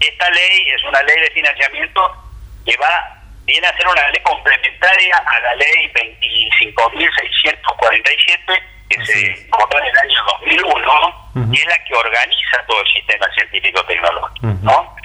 esta 0.00 0.28
ley 0.30 0.68
es 0.70 0.82
una 0.84 1.02
ley 1.02 1.20
de 1.20 1.30
financiamiento 1.30 2.24
que 2.64 2.76
va 2.76 3.12
viene 3.46 3.66
a 3.66 3.76
ser 3.76 3.86
una 3.86 4.10
ley 4.10 4.20
complementaria 4.22 5.16
a 5.16 5.40
la 5.40 5.54
ley 5.54 5.90
25.647 5.94 8.62
que 8.90 9.04
se 9.04 9.46
votó 9.50 9.78
en 9.78 9.84
el 9.84 9.98
año 9.98 10.24
2001 10.40 11.26
y 11.52 11.58
es 11.58 11.66
la 11.66 11.84
que 11.84 11.94
organiza 11.94 12.64
todo 12.66 12.80
el 12.80 12.88
sistema 12.92 13.26
científico-tecnológico. 13.34 14.46
¿no? 14.62 14.96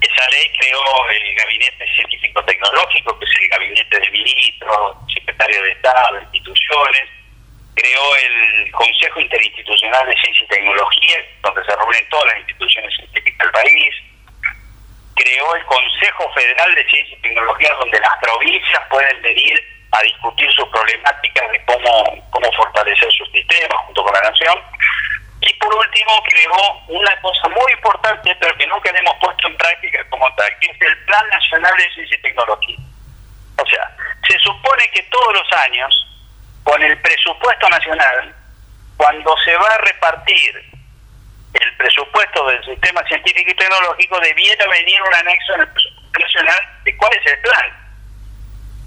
Esa 0.00 0.28
ley 0.30 0.52
creó 0.58 1.08
el 1.10 1.34
Gabinete 1.34 1.86
Científico-Tecnológico, 1.94 3.18
que 3.18 3.24
es 3.24 3.30
el 3.40 3.48
gabinete 3.48 4.00
de 4.00 4.10
ministros, 4.10 4.96
secretario 5.12 5.62
de 5.62 5.72
Estado, 5.72 6.22
instituciones, 6.22 7.08
creó 7.74 8.16
el 8.16 8.70
Consejo 8.72 9.20
Interinstitucional 9.20 10.06
de 10.06 10.14
Ciencia 10.20 10.44
y 10.44 10.48
Tecnología, 10.48 11.16
donde 11.42 11.64
se 11.64 11.76
reúnen 11.76 12.08
todas 12.10 12.26
las 12.26 12.38
instituciones 12.38 12.94
científicas 12.94 13.38
del 13.38 13.50
país, 13.50 13.94
creó 15.14 15.54
el 15.54 15.64
Federal 16.34 16.74
de 16.74 16.88
Ciencia 16.88 17.16
y 17.16 17.22
Tecnología, 17.22 17.74
donde 17.80 18.00
las 18.00 18.18
provincias 18.20 18.82
pueden 18.90 19.22
venir 19.22 19.62
a 19.92 20.02
discutir 20.02 20.50
sus 20.52 20.68
problemáticas 20.68 21.50
de 21.50 21.64
cómo, 21.64 22.30
cómo 22.30 22.52
fortalecer 22.52 23.10
sus 23.12 23.30
sistemas 23.30 23.78
junto 23.86 24.02
con 24.02 24.12
la 24.12 24.20
nación. 24.20 24.58
Y 25.40 25.54
por 25.54 25.74
último 25.74 26.22
creó 26.24 26.82
una 26.88 27.20
cosa 27.20 27.48
muy 27.48 27.72
importante, 27.72 28.36
pero 28.40 28.56
que 28.56 28.66
nunca 28.66 28.90
hemos 28.90 29.14
puesto 29.20 29.48
en 29.48 29.56
práctica 29.56 30.04
como 30.10 30.26
tal, 30.34 30.58
que 30.60 30.66
es 30.66 30.80
el 30.80 30.98
Plan 31.04 31.28
Nacional 31.30 31.76
de 31.76 31.90
Ciencia 31.94 32.16
y 32.16 32.22
Tecnología. 32.22 32.76
O 33.56 33.66
sea, 33.66 33.96
se 34.28 34.38
supone 34.40 34.90
que 34.92 35.02
todos 35.04 35.34
los 35.34 35.52
años, 35.64 36.06
con 36.64 36.82
el 36.82 37.00
presupuesto 37.00 37.68
nacional, 37.68 38.34
cuando 38.96 39.36
se 39.44 39.54
va 39.56 39.68
a 39.68 39.78
repartir 39.78 40.78
el 41.54 41.76
presupuesto 41.76 42.46
del 42.46 42.64
sistema 42.64 43.02
científico 43.04 43.50
y 43.50 43.54
tecnológico, 43.54 44.20
debiera 44.20 44.66
venir 44.68 45.00
un 45.02 45.14
anexo 45.14 45.54
en 45.54 45.60
el 45.62 45.68
cuál 47.08 47.18
es 47.18 47.32
el 47.32 47.40
plan 47.40 47.78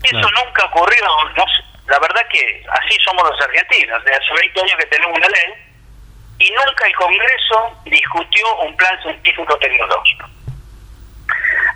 eso 0.03 0.30
nunca 0.32 0.65
ocurrió. 0.65 1.05
No, 1.36 1.45
la 1.88 1.99
verdad 1.99 2.28
que 2.30 2.63
así 2.69 2.97
somos 3.03 3.24
los 3.30 3.41
argentinos. 3.41 4.03
De 4.03 4.13
hace 4.13 4.34
20 4.34 4.61
años 4.61 4.76
que 4.78 4.86
tenemos 4.88 5.17
una 5.17 5.28
ley 5.28 5.53
y 6.39 6.51
nunca 6.51 6.88
el 6.88 6.95
Congreso 6.95 7.78
discutió 7.86 8.55
un 8.61 8.76
plan 8.78 9.01
científico 9.03 9.57
tecnológico. 9.57 10.28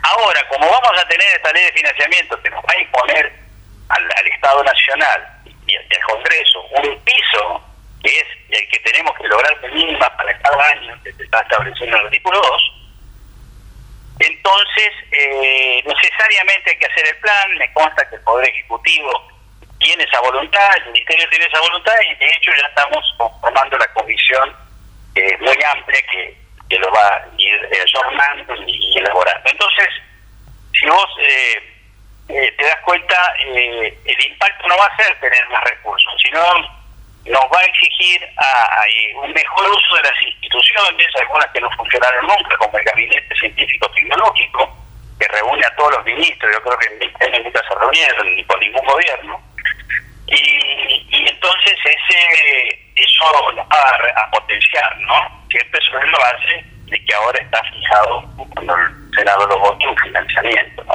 Ahora, 0.02 0.48
como 0.50 0.70
vamos 0.70 1.02
a 1.02 1.08
tener 1.08 1.28
esta 1.36 1.52
ley 1.52 1.66
de 1.66 1.72
financiamiento 1.74 2.42
que 2.42 2.50
nos 2.50 2.64
va 2.64 2.74
a 2.74 2.82
imponer 2.82 3.34
al, 3.90 4.28
Estado 4.28 4.64
Nacional 4.64 5.28
y, 5.68 5.76
al 5.76 6.04
Congreso 6.08 6.62
un 6.64 7.00
piso 7.04 7.64
que 8.04 8.20
es 8.20 8.26
el 8.50 8.70
que 8.70 8.80
tenemos 8.80 9.16
que 9.18 9.28
lograr 9.28 9.72
mínima 9.72 10.10
para 10.18 10.38
cada 10.40 10.64
año 10.70 10.96
que 11.04 11.14
se 11.14 11.24
está 11.24 11.42
estableciendo 11.42 11.96
en 11.96 12.02
el 12.02 12.08
artículo 12.08 12.40
2, 12.40 12.75
entonces, 14.46 14.94
eh, 15.12 15.82
necesariamente 15.88 16.70
hay 16.70 16.78
que 16.78 16.86
hacer 16.86 17.08
el 17.08 17.18
plan, 17.18 17.58
me 17.58 17.74
consta 17.74 18.08
que 18.08 18.16
el 18.16 18.22
Poder 18.22 18.48
Ejecutivo 18.50 19.28
tiene 19.80 20.04
esa 20.04 20.22
voluntad, 20.22 20.70
el 20.78 20.92
Ministerio 20.92 21.28
tiene 21.30 21.46
esa 21.46 21.60
voluntad 21.62 21.96
y 22.08 22.16
de 22.16 22.28
hecho 22.28 22.52
ya 22.52 22.68
estamos 22.68 23.04
formando 23.42 23.76
la 23.76 23.88
comisión 23.94 24.56
eh, 25.16 25.38
muy 25.40 25.58
amplia 25.74 26.00
que, 26.12 26.38
que, 26.70 26.78
lo 26.78 26.92
va 26.92 27.08
a 27.08 27.28
ir 27.38 27.56
eh, 27.72 27.86
y, 28.68 29.00
elaborando. 29.00 29.50
Entonces, 29.50 29.90
si 30.80 30.86
vos 30.86 31.08
eh, 31.22 32.54
te 32.56 32.66
das 32.66 32.82
cuenta, 32.86 33.36
el 33.40 34.26
impacto 34.28 34.68
no 34.68 34.78
va 34.78 34.86
a 34.86 34.96
ser 34.98 35.20
tener 35.22 35.50
más 35.50 35.64
recursos, 35.64 36.14
sino 36.22 36.40
nos 37.26 37.44
va 37.52 37.60
a 37.60 37.66
exigir 37.66 38.22
a, 38.38 38.84
un 39.24 39.32
mejor 39.34 39.70
uso 39.70 39.96
de 39.96 40.04
las 40.04 40.22
instituciones, 40.22 41.08
algunas 41.20 41.48
que 41.48 41.62
no 41.62 41.70
funcionaron 41.72 42.28
nunca, 42.28 42.58
como 42.58 42.78
el 42.78 42.86
Gabinete 42.86 43.36
Científico 43.36 43.90
Tecnológico, 43.92 44.78
que 45.20 45.28
reúne 45.30 45.66
a 45.66 45.76
todos 45.76 45.96
los 45.96 46.06
ministros, 46.06 46.52
yo 46.54 46.62
creo 46.62 46.78
que 46.78 46.88
en 46.88 47.00
20 47.00 47.26
años 47.26 47.44
nunca 47.46 47.62
se 47.68 47.76
reunieron 47.76 48.36
ni 48.36 48.44
con 48.44 48.60
ningún 48.60 48.86
gobierno, 48.86 49.42
y, 50.28 51.28
entonces 51.28 51.78
ese 51.84 52.82
eso 52.96 53.54
lo 53.54 53.56
va 53.56 53.66
a, 53.70 54.32
potenciar, 54.32 54.98
¿no? 55.00 55.46
Siempre 55.50 55.80
sobre 55.82 56.10
la 56.12 56.18
base 56.18 56.66
de 56.86 57.06
que 57.06 57.16
ahora 57.16 57.40
está 57.40 57.62
fijado 57.64 58.24
cuando 58.54 58.76
el 58.76 59.16
Senado 59.16 59.48
lo 59.48 59.60
vote 59.60 59.88
un 59.88 59.98
financiamiento, 59.98 60.84
¿no? 60.84 60.94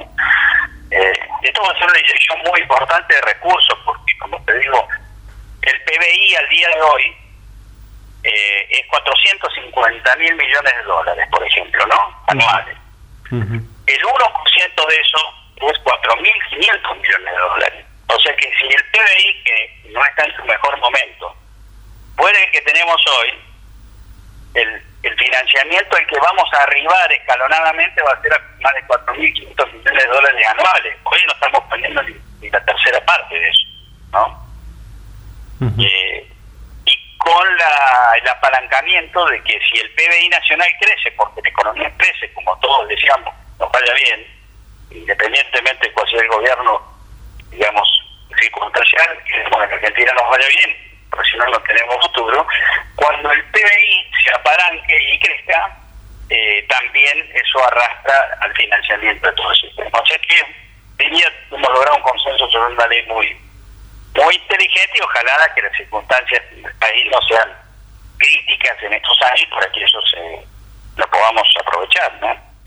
Eh, 0.91 1.13
esto 1.43 1.63
va 1.63 1.73
a 1.73 1.79
ser 1.79 1.89
una 1.89 1.99
inyección 1.99 2.39
muy 2.47 2.61
importante 2.61 3.15
de 3.15 3.21
recursos, 3.21 3.79
porque 3.85 4.19
como 4.19 4.43
te 4.45 4.59
digo, 4.59 4.89
el 5.63 5.83
PBI 5.83 6.35
al 6.37 6.49
día 6.49 6.69
de 6.69 6.81
hoy 6.81 7.17
eh, 8.23 8.67
es 8.71 8.87
450 8.89 10.17
mil 10.17 10.35
millones 10.37 10.75
de 10.77 10.83
dólares, 10.83 11.29
por 11.31 11.47
ejemplo, 11.47 11.87
¿no? 11.87 12.23
Anuales. 12.27 12.77
El 13.31 14.03
1% 14.03 14.89
de 14.89 14.97
eso 14.97 15.19
es 15.57 15.79
4.500 15.85 16.97
millones 17.01 17.33
de 17.33 17.41
dólares. 17.41 17.87
O 18.09 18.21
sea 18.21 18.35
que 18.37 18.51
si 18.59 18.65
el 18.65 18.85
PBI, 18.91 19.45
que 19.45 19.91
no 19.93 20.05
está 20.05 20.25
en 20.25 20.37
su 20.37 20.45
mejor 20.45 20.79
momento, 20.79 21.37
puede 22.17 22.51
que 22.51 22.61
tenemos 22.63 23.01
hoy, 23.19 23.39
el, 24.55 24.83
el 25.03 25.17
financiamiento 25.17 25.97
al 25.97 26.07
que 26.07 26.19
vamos 26.19 26.49
a 26.53 26.63
arribar 26.65 27.13
escalonadamente 27.13 28.03
va 28.03 28.13
a 28.13 28.23
ser 28.23 28.33
a 28.35 28.39
más 28.61 28.75
de 28.75 28.83
4.500 28.87 29.73
millones 29.73 30.05
de 30.05 30.11
dólares 30.11 30.47
anuales. 30.49 30.97
Hoy 31.05 31.21
no 31.27 31.33
estamos 31.33 31.65
poniendo 31.71 32.03
ni 32.03 32.51
la 32.51 32.65
tercera 32.65 33.05
parte 33.05 33.35
de 33.35 33.49
eso, 33.49 33.67
¿no? 34.13 34.50
Eh, 35.61 36.27
y 36.87 37.19
con 37.19 37.57
la, 37.59 38.13
el 38.17 38.29
apalancamiento 38.29 39.25
de 39.27 39.43
que 39.43 39.59
si 39.69 39.79
el 39.79 39.91
PBI 39.93 40.29
nacional 40.31 40.69
crece, 40.81 41.11
porque 41.13 41.43
la 41.43 41.51
economía 41.51 41.93
crece, 41.99 42.33
como 42.33 42.59
todos 42.61 42.89
decíamos, 42.89 43.35
nos 43.59 43.71
vaya 43.71 43.93
bien, 43.95 44.27
independientemente 44.91 45.87
de 45.87 45.93
cuál 45.93 46.09
sea 46.09 46.21
el 46.21 46.29
gobierno, 46.29 46.83
digamos, 47.51 47.89
circunstancial, 48.39 49.23
que 49.25 49.37
en 49.37 49.55
Argentina 49.55 50.13
nos 50.15 50.31
vaya 50.31 50.49
bien, 50.49 50.77
porque 51.11 51.31
si 51.31 51.37
no, 51.37 51.47
no 51.47 51.61
tenemos 51.61 52.07
futuro, 52.07 52.47
cuando 52.97 53.31
el 53.33 53.45
PBI 53.45 54.11
se 54.25 54.33
apalanque 54.33 54.97
y 55.13 55.19
crezca, 55.19 55.77
eh, 56.31 56.65
también 56.69 57.31
eso 57.35 57.65
arrastra 57.67 58.39
al 58.41 58.55
financiamiento 58.55 59.29
de 59.29 59.37
todo 59.37 59.51
el 59.51 59.57
sistema. 59.57 59.99
O 59.99 60.07
sea 60.07 60.19
que, 60.19 61.05
diría, 61.05 61.27
hemos 61.51 61.69
logrado 61.69 61.97
un 61.97 62.03
consenso 62.03 62.51
sobre 62.51 62.73
una 62.73 62.87
ley 62.87 63.05
muy 63.07 63.37
muy 64.15 64.35
inteligente 64.35 64.99
y 64.99 65.01
ojalá 65.03 65.55
que 65.55 65.63
las 65.63 65.77
circunstancias 65.77 66.43
del 66.51 66.75
país 66.75 67.07
no 67.13 67.21
sean 67.29 67.49
críticas 68.19 68.83
en 68.83 68.93
estos 68.95 69.19
años 69.23 69.49
para 69.51 69.71
que 69.73 69.83
eso 69.83 69.99
se 70.11 70.47
lo 70.97 71.11
podamos 71.11 71.49
aprovechar, 71.61 72.13
¿no? 72.21 72.50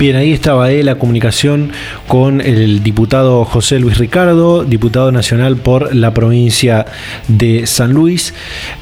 Bien, 0.00 0.16
ahí 0.16 0.32
estaba 0.32 0.70
eh, 0.72 0.82
la 0.82 0.94
comunicación 0.94 1.72
con 2.08 2.40
el 2.40 2.82
diputado 2.82 3.44
José 3.44 3.78
Luis 3.78 3.98
Ricardo, 3.98 4.64
diputado 4.64 5.12
nacional 5.12 5.58
por 5.58 5.94
la 5.94 6.14
provincia 6.14 6.86
de 7.28 7.66
San 7.66 7.92
Luis, 7.92 8.32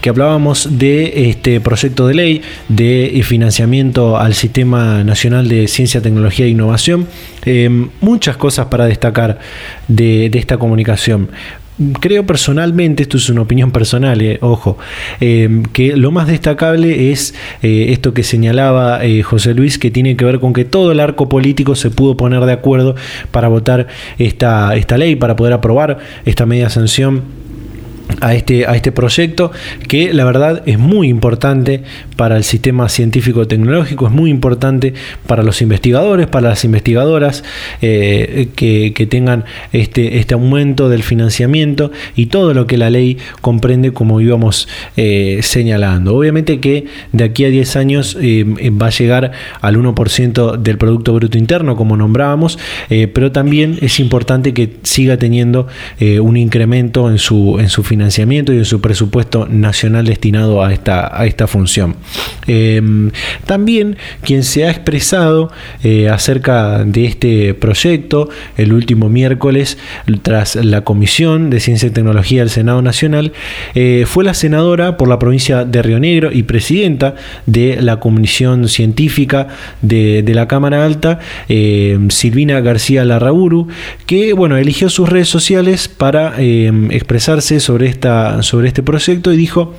que 0.00 0.10
hablábamos 0.10 0.78
de 0.78 1.28
este 1.28 1.60
proyecto 1.60 2.06
de 2.06 2.14
ley 2.14 2.42
de 2.68 3.20
financiamiento 3.24 4.16
al 4.16 4.34
Sistema 4.34 5.02
Nacional 5.02 5.48
de 5.48 5.66
Ciencia, 5.66 6.00
Tecnología 6.00 6.46
e 6.46 6.50
Innovación. 6.50 7.08
Eh, 7.44 7.68
muchas 8.00 8.36
cosas 8.36 8.66
para 8.66 8.86
destacar 8.86 9.40
de, 9.88 10.30
de 10.30 10.38
esta 10.38 10.56
comunicación 10.56 11.30
creo 12.00 12.26
personalmente, 12.26 13.02
esto 13.02 13.16
es 13.16 13.28
una 13.30 13.42
opinión 13.42 13.70
personal, 13.70 14.20
eh, 14.20 14.38
ojo, 14.40 14.78
eh, 15.20 15.62
que 15.72 15.96
lo 15.96 16.10
más 16.10 16.26
destacable 16.26 17.12
es 17.12 17.34
eh, 17.62 17.86
esto 17.90 18.14
que 18.14 18.22
señalaba 18.22 19.00
José 19.24 19.54
Luis, 19.54 19.78
que 19.78 19.90
tiene 19.90 20.16
que 20.16 20.24
ver 20.24 20.40
con 20.40 20.52
que 20.52 20.64
todo 20.64 20.92
el 20.92 21.00
arco 21.00 21.28
político 21.28 21.74
se 21.74 21.90
pudo 21.90 22.16
poner 22.16 22.44
de 22.44 22.52
acuerdo 22.52 22.96
para 23.30 23.48
votar 23.48 23.86
esta, 24.18 24.74
esta 24.76 24.98
ley, 24.98 25.16
para 25.16 25.36
poder 25.36 25.52
aprobar 25.52 25.98
esta 26.24 26.46
media 26.46 26.68
sanción 26.70 27.37
a 28.20 28.34
este, 28.34 28.66
a 28.66 28.74
este 28.74 28.92
proyecto 28.92 29.52
que 29.86 30.12
la 30.12 30.24
verdad 30.24 30.62
es 30.66 30.78
muy 30.78 31.08
importante 31.08 31.82
para 32.16 32.36
el 32.36 32.44
sistema 32.44 32.88
científico 32.88 33.46
tecnológico, 33.46 34.06
es 34.06 34.12
muy 34.12 34.30
importante 34.30 34.94
para 35.26 35.42
los 35.42 35.62
investigadores, 35.62 36.26
para 36.26 36.48
las 36.48 36.64
investigadoras 36.64 37.44
eh, 37.80 38.48
que, 38.56 39.06
tengan 39.08 39.44
este, 39.72 40.18
este 40.18 40.34
aumento 40.34 40.88
del 40.88 41.02
financiamiento 41.02 41.92
y 42.16 42.26
todo 42.26 42.54
lo 42.54 42.66
que 42.66 42.76
la 42.76 42.90
ley 42.90 43.18
comprende 43.40 43.92
como 43.92 44.20
íbamos 44.20 44.68
eh, 44.96 45.38
señalando. 45.42 46.16
Obviamente 46.16 46.60
que 46.60 46.86
de 47.12 47.24
aquí 47.24 47.44
a 47.44 47.50
10 47.50 47.76
años 47.76 48.18
eh, 48.20 48.44
va 48.70 48.88
a 48.88 48.90
llegar 48.90 49.32
al 49.60 49.76
1% 49.76 50.56
del 50.56 50.78
Producto 50.78 51.14
Bruto 51.14 51.38
Interno 51.38 51.76
como 51.76 51.96
nombrábamos, 51.96 52.58
pero 52.88 53.32
también 53.32 53.78
es 53.80 54.00
importante 54.00 54.52
que 54.54 54.76
siga 54.82 55.16
teniendo 55.16 55.66
un 56.20 56.36
incremento 56.36 57.10
en 57.10 57.18
su, 57.18 57.58
en 57.58 57.68
su 57.68 57.82
financiamiento 57.98 58.52
y 58.52 58.58
en 58.58 58.64
su 58.64 58.80
presupuesto 58.80 59.48
nacional 59.50 60.06
destinado 60.06 60.62
a 60.62 60.72
esta, 60.72 61.10
a 61.20 61.26
esta 61.26 61.48
función. 61.48 61.96
Em, 62.46 63.10
también 63.44 63.96
quien 64.22 64.44
se 64.44 64.64
ha 64.64 64.70
expresado 64.70 65.50
eh, 65.82 66.08
acerca 66.08 66.84
de 66.84 67.06
este 67.06 67.54
proyecto 67.54 68.28
el 68.56 68.72
último 68.72 69.08
miércoles 69.08 69.78
tras 70.22 70.54
la 70.54 70.82
Comisión 70.82 71.50
de 71.50 71.58
Ciencia 71.58 71.88
y 71.88 71.90
Tecnología 71.90 72.40
del 72.40 72.50
Senado 72.50 72.82
Nacional 72.82 73.32
eh, 73.74 74.04
fue 74.06 74.22
la 74.22 74.34
senadora 74.34 74.96
por 74.96 75.08
la 75.08 75.18
provincia 75.18 75.64
de 75.64 75.82
Río 75.82 75.98
Negro 75.98 76.30
y 76.32 76.44
presidenta 76.44 77.16
de 77.46 77.82
la 77.82 77.98
Comisión 77.98 78.68
Científica 78.68 79.48
de, 79.82 80.22
la 80.28 80.46
Cámara 80.46 80.84
Alta, 80.84 81.18
em, 81.48 82.10
Silvina 82.10 82.60
García 82.60 83.04
Larrauru, 83.04 83.66
que 84.06 84.34
bueno, 84.34 84.56
eligió 84.56 84.88
sus 84.88 85.08
redes 85.08 85.28
sociales 85.28 85.88
para 85.88 86.34
em, 86.38 86.92
expresarse 86.92 87.58
sobre 87.60 87.87
sobre 88.42 88.68
este 88.68 88.82
proyecto 88.82 89.32
y 89.32 89.36
dijo 89.36 89.74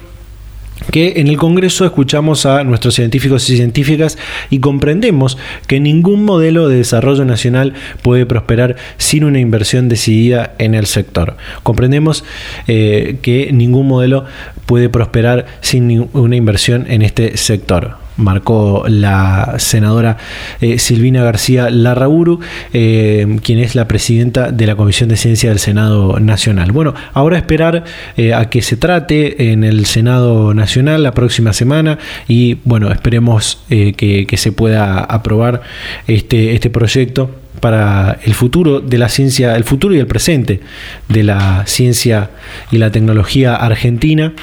que 0.92 1.14
en 1.18 1.28
el 1.28 1.38
Congreso 1.38 1.86
escuchamos 1.86 2.46
a 2.46 2.64
nuestros 2.64 2.96
científicos 2.96 3.50
y 3.50 3.58
científicas 3.58 4.18
y 4.50 4.60
comprendemos 4.60 5.38
que 5.68 5.80
ningún 5.80 6.26
modelo 6.26 6.68
de 6.68 6.78
desarrollo 6.78 7.26
nacional 7.26 7.74
puede 8.02 8.26
prosperar 8.26 8.76
sin 8.98 9.24
una 9.24 9.40
inversión 9.40 9.90
decidida 9.90 10.56
en 10.58 10.74
el 10.74 10.86
sector. 10.86 11.38
Comprendemos 11.64 12.24
eh, 12.68 13.18
que 13.22 13.52
ningún 13.52 13.88
modelo 13.88 14.26
puede 14.66 14.90
prosperar 14.90 15.46
sin 15.62 16.10
una 16.14 16.36
inversión 16.36 16.86
en 16.90 17.02
este 17.02 17.38
sector 17.38 17.99
marcó 18.20 18.86
la 18.88 19.56
senadora 19.58 20.18
eh, 20.62 20.78
Silvina 20.78 21.24
García 21.24 21.70
Larrauru, 21.70 22.40
eh, 22.74 23.40
quien 23.44 23.60
es 23.60 23.76
la 23.76 23.88
presidenta 23.88 24.52
de 24.52 24.68
la 24.68 24.76
Comisión 24.76 25.10
de 25.10 25.18
Ciencia 25.18 25.50
del 25.50 25.60
Senado 25.60 26.20
Nacional. 26.20 26.72
Bueno, 26.72 26.94
ahora 27.14 27.38
esperar 27.38 27.86
eh, 28.18 28.34
a 28.34 28.50
que 28.50 28.62
se 28.62 28.78
trate 28.78 29.52
en 29.52 29.64
el 29.64 29.86
Senado 29.86 30.54
Nacional 30.54 31.04
la 31.04 31.14
próxima 31.14 31.54
semana 31.54 31.98
y 32.28 32.58
bueno, 32.66 32.92
esperemos 32.92 33.64
que, 33.70 34.28
se 34.40 34.52
pueda 34.54 35.00
aprobar 35.00 35.62
este, 36.08 36.54
este 36.56 36.70
proyecto 36.70 37.36
para 37.60 38.20
el 38.24 38.34
futuro 38.34 38.80
de 38.80 38.98
la 38.98 39.10
ciencia, 39.10 39.56
el 39.56 39.64
futuro 39.66 39.94
y 39.94 40.00
el 40.00 40.08
presente 40.08 40.62
de 41.10 41.24
la 41.24 41.64
ciencia 41.66 42.30
y 42.72 42.78
la 42.78 42.92
tecnología 42.92 43.56
argentina 43.56 44.34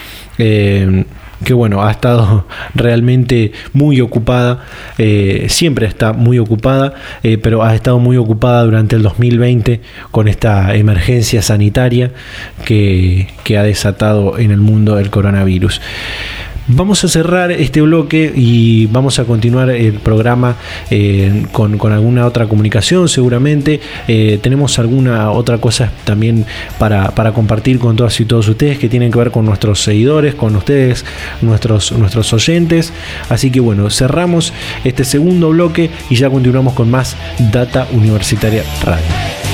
que 1.45 1.55
bueno, 1.55 1.83
ha 1.83 1.91
estado 1.91 2.47
realmente 2.75 3.53
muy 3.73 4.01
ocupada, 4.01 4.65
eh, 4.99 5.47
siempre 5.49 5.87
está 5.87 6.13
muy 6.13 6.39
ocupada, 6.39 6.95
eh, 7.23 7.39
pero 7.39 7.63
ha 7.63 7.75
estado 7.75 7.99
muy 7.99 8.17
ocupada 8.17 8.65
durante 8.65 8.97
el 8.97 9.03
2020 9.03 9.81
con 10.11 10.29
esta 10.29 10.75
emergencia 10.75 11.43
sanitaria 11.43 12.13
que, 12.65 13.29
que 13.45 13.59
ha 13.59 13.63
desatado 13.63 14.39
en 14.39 14.51
el 14.51 14.61
mundo 14.61 14.99
el 14.99 15.11
coronavirus. 15.11 15.81
Vamos 16.69 17.05
a 17.05 17.09
cerrar 17.09 17.53
este 17.53 17.81
bloque 17.81 18.33
y 18.35 18.87
vamos 18.87 19.21
a 19.21 19.25
continuar 19.25 19.71
el 19.71 19.95
programa 19.95 20.57
eh, 20.91 21.47
con, 21.53 21.81
alguna 21.93 22.27
otra 22.27 22.49
comunicación 22.49 23.09
seguramente. 23.09 23.81
Eh, 24.09 24.41
tenemos 24.43 24.79
alguna 24.81 25.31
otra 25.31 25.59
cosa 25.59 25.93
también 26.05 26.45
para, 26.79 27.13
compartir 27.33 27.79
con 27.79 27.95
todas 27.95 28.19
y 28.21 28.25
todos 28.25 28.49
ustedes 28.49 28.79
que 28.79 28.89
tienen 28.89 29.13
que 29.13 29.19
ver 29.19 29.31
con 29.31 29.45
nuestros 29.45 29.81
seguidores, 29.81 30.35
con 30.35 30.57
ustedes, 30.57 31.05
nuestros, 31.41 31.93
nuestros 31.93 32.33
oyentes. 32.33 32.93
Así 33.29 33.53
que 33.53 33.61
bueno, 33.61 33.89
cerramos 33.89 34.53
este 34.83 35.05
segundo 35.05 35.51
bloque 35.51 35.91
y 36.11 36.17
ya 36.17 36.29
continuamos 36.31 36.75
con 36.75 36.91
más 36.91 37.17
Data 37.53 37.87
Universitaria 37.93 38.65
Radio. 38.83 39.46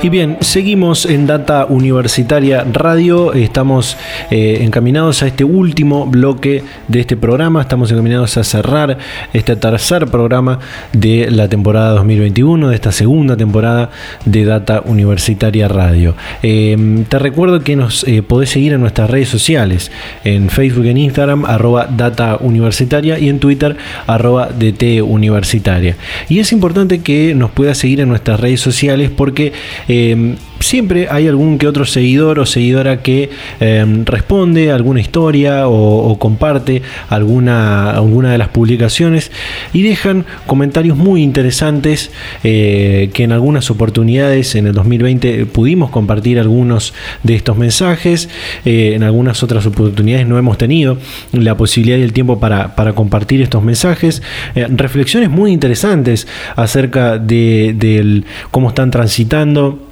Y 0.00 0.10
bien, 0.10 0.36
seguimos 0.40 1.06
en 1.06 1.26
Data 1.26 1.66
Universitaria 1.66 2.64
Radio. 2.72 3.32
Estamos 3.32 3.96
eh, 4.30 4.60
encaminados 4.60 5.24
a 5.24 5.26
este 5.26 5.42
último 5.42 6.06
bloque 6.06 6.62
de 6.86 7.00
este 7.00 7.16
programa. 7.16 7.62
Estamos 7.62 7.90
encaminados 7.90 8.36
a 8.36 8.44
cerrar 8.44 8.96
este 9.32 9.56
tercer 9.56 10.06
programa 10.06 10.60
de 10.92 11.28
la 11.32 11.48
temporada 11.48 11.90
2021, 11.94 12.68
de 12.68 12.76
esta 12.76 12.92
segunda 12.92 13.36
temporada 13.36 13.90
de 14.24 14.44
Data 14.44 14.82
Universitaria 14.86 15.66
Radio. 15.66 16.14
Em, 16.44 17.04
te 17.04 17.18
recuerdo 17.18 17.64
que 17.64 17.74
nos 17.74 18.04
eh, 18.04 18.22
podés 18.22 18.50
seguir 18.50 18.74
en 18.74 18.80
nuestras 18.80 19.10
redes 19.10 19.28
sociales, 19.28 19.90
en 20.22 20.48
Facebook 20.48 20.86
en 20.86 20.98
Instagram, 20.98 21.44
arroba 21.44 21.88
Data 21.90 22.38
Universitaria 22.40 23.18
y 23.18 23.28
en 23.28 23.40
Twitter, 23.40 23.76
arroba 24.06 24.46
DT 24.46 25.02
Universitaria. 25.02 25.96
Y 26.28 26.38
es 26.38 26.52
importante 26.52 27.00
que 27.00 27.34
nos 27.34 27.50
puedas 27.50 27.78
seguir 27.78 28.00
en 28.00 28.08
nuestras 28.08 28.38
redes 28.38 28.60
sociales 28.60 29.10
porque 29.10 29.52
eh, 29.88 30.36
siempre 30.60 31.08
hay 31.10 31.28
algún 31.28 31.58
que 31.58 31.66
otro 31.66 31.84
seguidor 31.84 32.38
o 32.38 32.46
seguidora 32.46 33.02
que 33.02 33.30
em, 33.60 34.04
responde 34.04 34.72
alguna 34.72 35.00
historia 35.00 35.68
o, 35.68 36.18
comparte 36.18 36.82
alguna, 37.08 37.90
alguna 37.90 38.32
de 38.32 38.38
las 38.38 38.48
publicaciones 38.48 39.30
y 39.72 39.82
dejan 39.82 40.24
comentarios 40.46 40.96
muy 40.96 41.22
interesantes 41.22 42.10
eh, 42.44 43.10
que 43.12 43.24
en 43.24 43.32
algunas 43.32 43.70
oportunidades 43.70 44.54
en 44.54 44.66
el 44.66 44.72
2020 44.72 45.46
pudimos 45.46 45.90
compartir 45.90 46.38
algunos 46.38 46.94
de 47.22 47.34
estos 47.34 47.56
mensajes, 47.56 48.28
eh, 48.64 48.92
en 48.94 49.02
algunas 49.02 49.42
otras 49.42 49.66
oportunidades 49.66 50.26
no 50.26 50.38
hemos 50.38 50.58
tenido 50.58 50.98
la 51.32 51.56
posibilidad 51.56 51.98
y 51.98 52.02
el 52.02 52.12
tiempo 52.12 52.40
para, 52.40 52.74
compartir 52.94 53.42
estos 53.42 53.62
mensajes, 53.62 54.22
eh, 54.54 54.66
reflexiones 54.70 55.30
muy 55.30 55.52
interesantes 55.52 56.26
acerca 56.56 57.18
de 57.18 58.24
cómo 58.50 58.68
están 58.70 58.90
transitando 58.90 59.87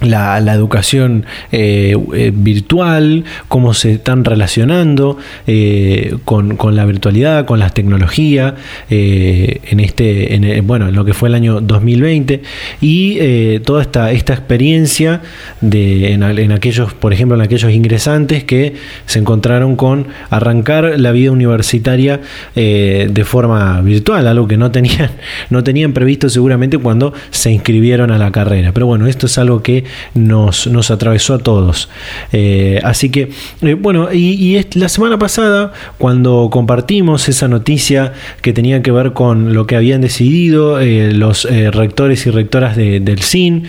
la, 0.00 0.54
educación 0.54 1.26
eh, 1.52 1.96
eh, 2.14 2.32
virtual, 2.34 3.24
cómo 3.48 3.74
se 3.74 3.92
están 3.92 4.24
relacionando 4.24 5.18
eh, 5.46 6.16
con, 6.24 6.56
la 6.74 6.84
virtualidad, 6.84 7.44
con 7.44 7.58
las 7.58 7.74
tecnologías, 7.74 8.54
en 8.88 9.80
este, 9.80 10.34
en, 10.34 10.66
bueno, 10.66 10.88
en 10.88 10.94
lo 10.94 11.04
que 11.04 11.14
fue 11.14 11.28
el 11.28 11.34
año 11.34 11.60
2020 11.60 12.42
y 12.80 13.58
toda 13.60 13.82
esta, 13.82 14.12
esta 14.12 14.32
experiencia 14.34 15.20
de, 15.60 16.12
en, 16.12 16.52
aquellos, 16.52 16.92
por 16.94 17.12
ejemplo, 17.12 17.36
en 17.36 17.42
aquellos 17.42 17.72
ingresantes 17.72 18.44
que 18.44 18.74
se 19.06 19.18
encontraron 19.18 19.76
con 19.76 20.06
arrancar 20.30 20.98
la 20.98 21.12
vida 21.12 21.30
universitaria 21.30 22.20
de 22.54 23.24
forma 23.24 23.80
virtual, 23.80 24.26
algo 24.26 24.48
que 24.48 24.56
no 24.56 24.70
tenían, 24.70 25.10
no 25.50 25.62
tenían 25.62 25.92
previsto 25.92 26.28
seguramente 26.28 26.78
cuando 26.78 27.12
se 27.30 27.50
inscribieron 27.50 28.10
a 28.10 28.18
la 28.18 28.32
carrera. 28.32 28.72
Pero 28.72 28.86
bueno, 28.86 29.06
esto 29.06 29.26
es 29.26 29.38
algo 29.38 29.62
que 29.62 29.84
nos, 30.14 30.66
nos 30.66 30.90
atravesó 30.90 31.34
a 31.34 31.38
todos. 31.38 31.88
Eh, 32.32 32.80
así 32.82 33.10
que, 33.10 33.30
eh, 33.62 33.74
bueno, 33.74 34.08
y, 34.12 34.60
la 34.74 34.88
semana 34.88 35.18
pasada, 35.18 35.72
cuando 35.98 36.48
compartimos 36.50 37.28
esa 37.28 37.48
noticia 37.48 38.12
que 38.42 38.52
tenía 38.52 38.82
que 38.82 38.90
ver 38.92 39.12
con 39.12 39.54
lo 39.54 39.66
que 39.66 39.76
habían 39.76 40.00
decidido 40.00 40.80
eh, 40.80 41.12
los 41.12 41.48
rectores 41.72 42.26
y 42.26 42.30
rectoras 42.30 42.76
del 42.76 43.22
CIN 43.22 43.64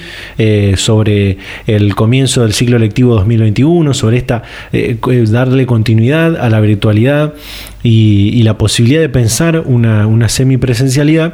sobre 0.76 1.38
el 1.68 1.96
comienzo 1.96 2.42
del 2.42 2.54
ciclo 2.54 2.78
lectivo 2.78 3.16
2021, 3.16 3.94
sobre 3.94 4.18
esta, 4.18 4.44
darle 5.28 5.66
continuidad 5.66 6.36
a 6.38 6.50
la 6.50 6.60
virtualidad 6.60 7.34
y, 7.84 8.42
la 8.42 8.58
posibilidad 8.58 9.02
de 9.02 9.10
pensar 9.10 9.64
una, 9.66 10.08
una 10.08 10.28
semipresencialidad, 10.28 11.34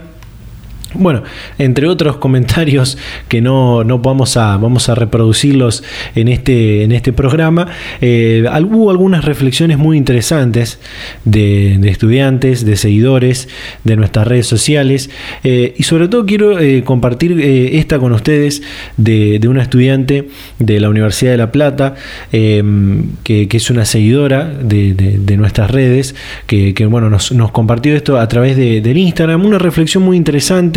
bueno, 0.94 1.24
entre 1.58 1.88
otros 1.88 2.18
comentarios 2.18 2.98
que 3.28 3.42
no, 3.42 3.84
vamos, 4.00 4.38
a, 4.38 4.58
vamos 4.58 4.88
a 4.88 4.96
reproducirlos 4.96 5.84
en 6.16 6.30
este, 6.30 6.84
en 6.84 6.92
este 6.94 7.12
programa, 7.12 7.68
eh, 8.00 8.46
hubo 8.70 8.90
algunas 8.90 9.26
reflexiones 9.26 9.78
muy 9.78 9.98
interesantes 9.98 10.80
de, 11.26 11.76
estudiantes, 11.90 12.66
de 12.66 12.78
seguidores 12.78 13.50
de 13.84 13.96
nuestras 13.98 14.28
redes 14.28 14.48
sociales 14.48 15.10
eh, 15.44 15.74
y 15.78 15.84
sobre 15.84 16.08
todo 16.08 16.26
quiero 16.26 16.58
eh, 16.60 16.84
compartir 16.84 17.40
esta 17.42 18.00
con 18.00 18.14
ustedes 18.14 18.62
de, 18.96 19.40
una 19.48 19.62
estudiante 19.62 20.28
de 20.60 20.80
la 20.80 20.90
Universidad 20.90 21.32
de 21.32 21.38
La 21.38 21.52
Plata, 21.52 21.96
que, 22.32 23.48
es 23.58 23.70
una 23.70 23.86
seguidora 23.86 24.46
de, 24.46 25.38
nuestras 25.38 25.72
redes, 25.72 26.16
que, 26.46 26.74
bueno, 26.90 27.10
nos, 27.10 27.34
compartió 27.52 27.96
esto 27.96 28.20
a 28.20 28.28
través 28.28 28.58
del 28.58 28.98
Instagram, 28.98 29.46
una 29.46 29.58
reflexión 29.58 30.04
muy 30.04 30.18
interesante 30.18 30.77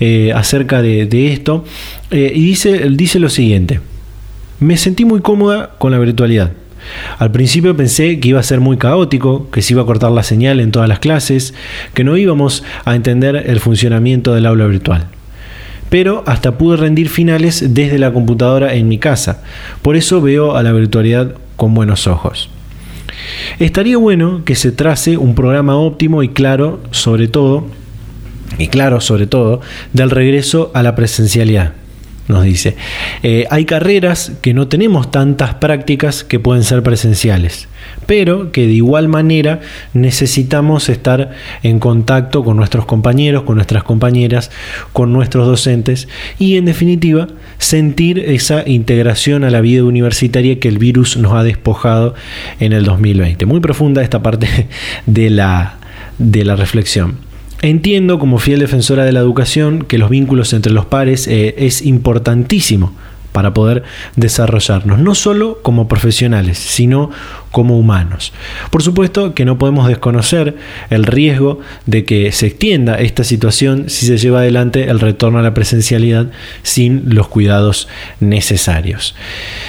eh, 0.00 0.32
acerca 0.34 0.82
de, 0.82 1.32
esto. 1.32 1.64
Eh, 2.10 2.32
y 2.34 2.46
dice, 2.46 2.88
dice 2.90 3.18
lo 3.18 3.28
siguiente. 3.28 3.80
Me 4.60 4.76
sentí 4.76 5.04
muy 5.04 5.20
cómoda 5.20 5.74
con 5.78 5.92
la 5.92 5.98
virtualidad. 5.98 6.52
Al 7.18 7.30
principio 7.30 7.76
pensé 7.76 8.18
que 8.20 8.28
iba 8.28 8.40
a 8.40 8.44
ser 8.44 8.60
muy 8.60 8.76
caótico, 8.76 9.50
que 9.50 9.62
se 9.62 9.74
iba 9.74 9.82
a 9.82 9.86
cortar 9.86 10.10
la 10.10 10.22
señal 10.22 10.60
en 10.60 10.72
todas 10.72 10.88
las 10.88 10.98
clases, 10.98 11.54
que 11.94 12.04
no 12.04 12.16
íbamos 12.16 12.64
a 12.84 12.94
entender 12.94 13.36
el 13.36 13.60
funcionamiento 13.60 14.34
del 14.34 14.46
aula 14.46 14.66
virtual. 14.66 15.06
Pero 15.90 16.22
hasta 16.26 16.58
pude 16.58 16.76
rendir 16.76 17.08
finales 17.08 17.74
desde 17.74 17.98
la 17.98 18.12
computadora 18.12 18.74
en 18.74 18.88
mi 18.88 18.98
casa. 18.98 19.42
Por 19.82 19.96
eso 19.96 20.20
veo 20.20 20.56
a 20.56 20.62
la 20.62 20.72
virtualidad 20.72 21.34
con 21.56 21.74
buenos 21.74 22.06
ojos. 22.06 22.50
Estaría 23.58 23.96
bueno 23.96 24.42
que 24.44 24.54
se 24.54 24.70
trace 24.70 25.16
un 25.16 25.34
programa 25.34 25.76
óptimo 25.76 26.22
y 26.22 26.28
claro, 26.28 26.80
sobre 26.90 27.28
todo, 27.28 27.66
y 28.58 28.68
claro, 28.68 29.00
sobre 29.00 29.26
todo, 29.26 29.60
del 29.92 30.10
regreso 30.10 30.70
a 30.74 30.82
la 30.82 30.94
presencialidad. 30.94 31.72
Nos 32.28 32.44
dice, 32.44 32.76
eh, 33.22 33.46
hay 33.50 33.64
carreras 33.64 34.32
que 34.42 34.52
no 34.52 34.68
tenemos 34.68 35.10
tantas 35.10 35.54
prácticas 35.54 36.24
que 36.24 36.38
pueden 36.38 36.62
ser 36.62 36.82
presenciales, 36.82 37.68
pero 38.04 38.52
que 38.52 38.66
de 38.66 38.74
igual 38.74 39.08
manera 39.08 39.60
necesitamos 39.94 40.90
estar 40.90 41.30
en 41.62 41.78
contacto 41.78 42.44
con 42.44 42.58
nuestros 42.58 42.84
compañeros, 42.84 43.44
con 43.44 43.54
nuestras 43.54 43.82
compañeras, 43.82 44.50
con 44.92 45.10
nuestros 45.10 45.46
docentes 45.46 46.06
y 46.38 46.58
en 46.58 46.66
definitiva 46.66 47.28
sentir 47.56 48.18
esa 48.18 48.62
integración 48.68 49.42
a 49.42 49.50
la 49.50 49.62
vida 49.62 49.84
universitaria 49.84 50.60
que 50.60 50.68
el 50.68 50.76
virus 50.76 51.16
nos 51.16 51.32
ha 51.32 51.42
despojado 51.42 52.14
en 52.60 52.74
el 52.74 52.84
2020. 52.84 53.46
Muy 53.46 53.60
profunda 53.60 54.02
esta 54.02 54.22
parte 54.22 54.68
de 55.06 55.30
la, 55.30 55.78
de 56.18 56.44
la 56.44 56.56
reflexión. 56.56 57.27
Entiendo 57.60 58.20
como 58.20 58.38
fiel 58.38 58.60
defensora 58.60 59.04
de 59.04 59.12
la 59.12 59.20
educación 59.20 59.82
que 59.82 59.98
los 59.98 60.10
vínculos 60.10 60.52
entre 60.52 60.72
los 60.72 60.86
pares 60.86 61.26
eh, 61.26 61.56
es 61.58 61.82
importantísimo 61.82 62.92
para 63.32 63.52
poder 63.52 63.82
desarrollarnos, 64.16 64.98
no 64.98 65.14
solo 65.14 65.60
como 65.62 65.86
profesionales, 65.86 66.58
sino 66.58 67.10
como 67.50 67.78
humanos. 67.78 68.32
Por 68.70 68.82
supuesto 68.82 69.34
que 69.34 69.44
no 69.44 69.58
podemos 69.58 69.86
desconocer 69.88 70.56
el 70.90 71.04
riesgo 71.04 71.60
de 71.86 72.04
que 72.04 72.32
se 72.32 72.46
extienda 72.46 72.96
esta 72.96 73.24
situación 73.24 73.88
si 73.88 74.06
se 74.06 74.18
lleva 74.18 74.40
adelante 74.40 74.88
el 74.88 75.00
retorno 75.00 75.38
a 75.38 75.42
la 75.42 75.54
presencialidad 75.54 76.30
sin 76.62 77.14
los 77.14 77.28
cuidados 77.28 77.88
necesarios. 78.20 79.14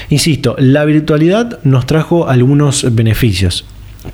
Insisto, 0.10 0.56
la 0.58 0.86
virtualidad 0.86 1.60
nos 1.64 1.86
trajo 1.86 2.28
algunos 2.28 2.96
beneficios, 2.96 3.66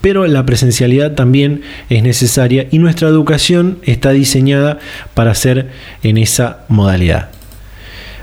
pero 0.02 0.26
la 0.28 0.46
presencialidad 0.46 1.14
también 1.14 1.62
es 1.90 2.04
necesaria 2.04 2.68
y 2.72 2.80
nuestra 2.80 3.08
educación 3.08 3.80
está 3.84 4.12
diseñada 4.12 4.80
para 5.14 5.36
ser 5.36 5.70
en 6.04 6.18
esa 6.18 6.60
modalidad. 6.68 7.30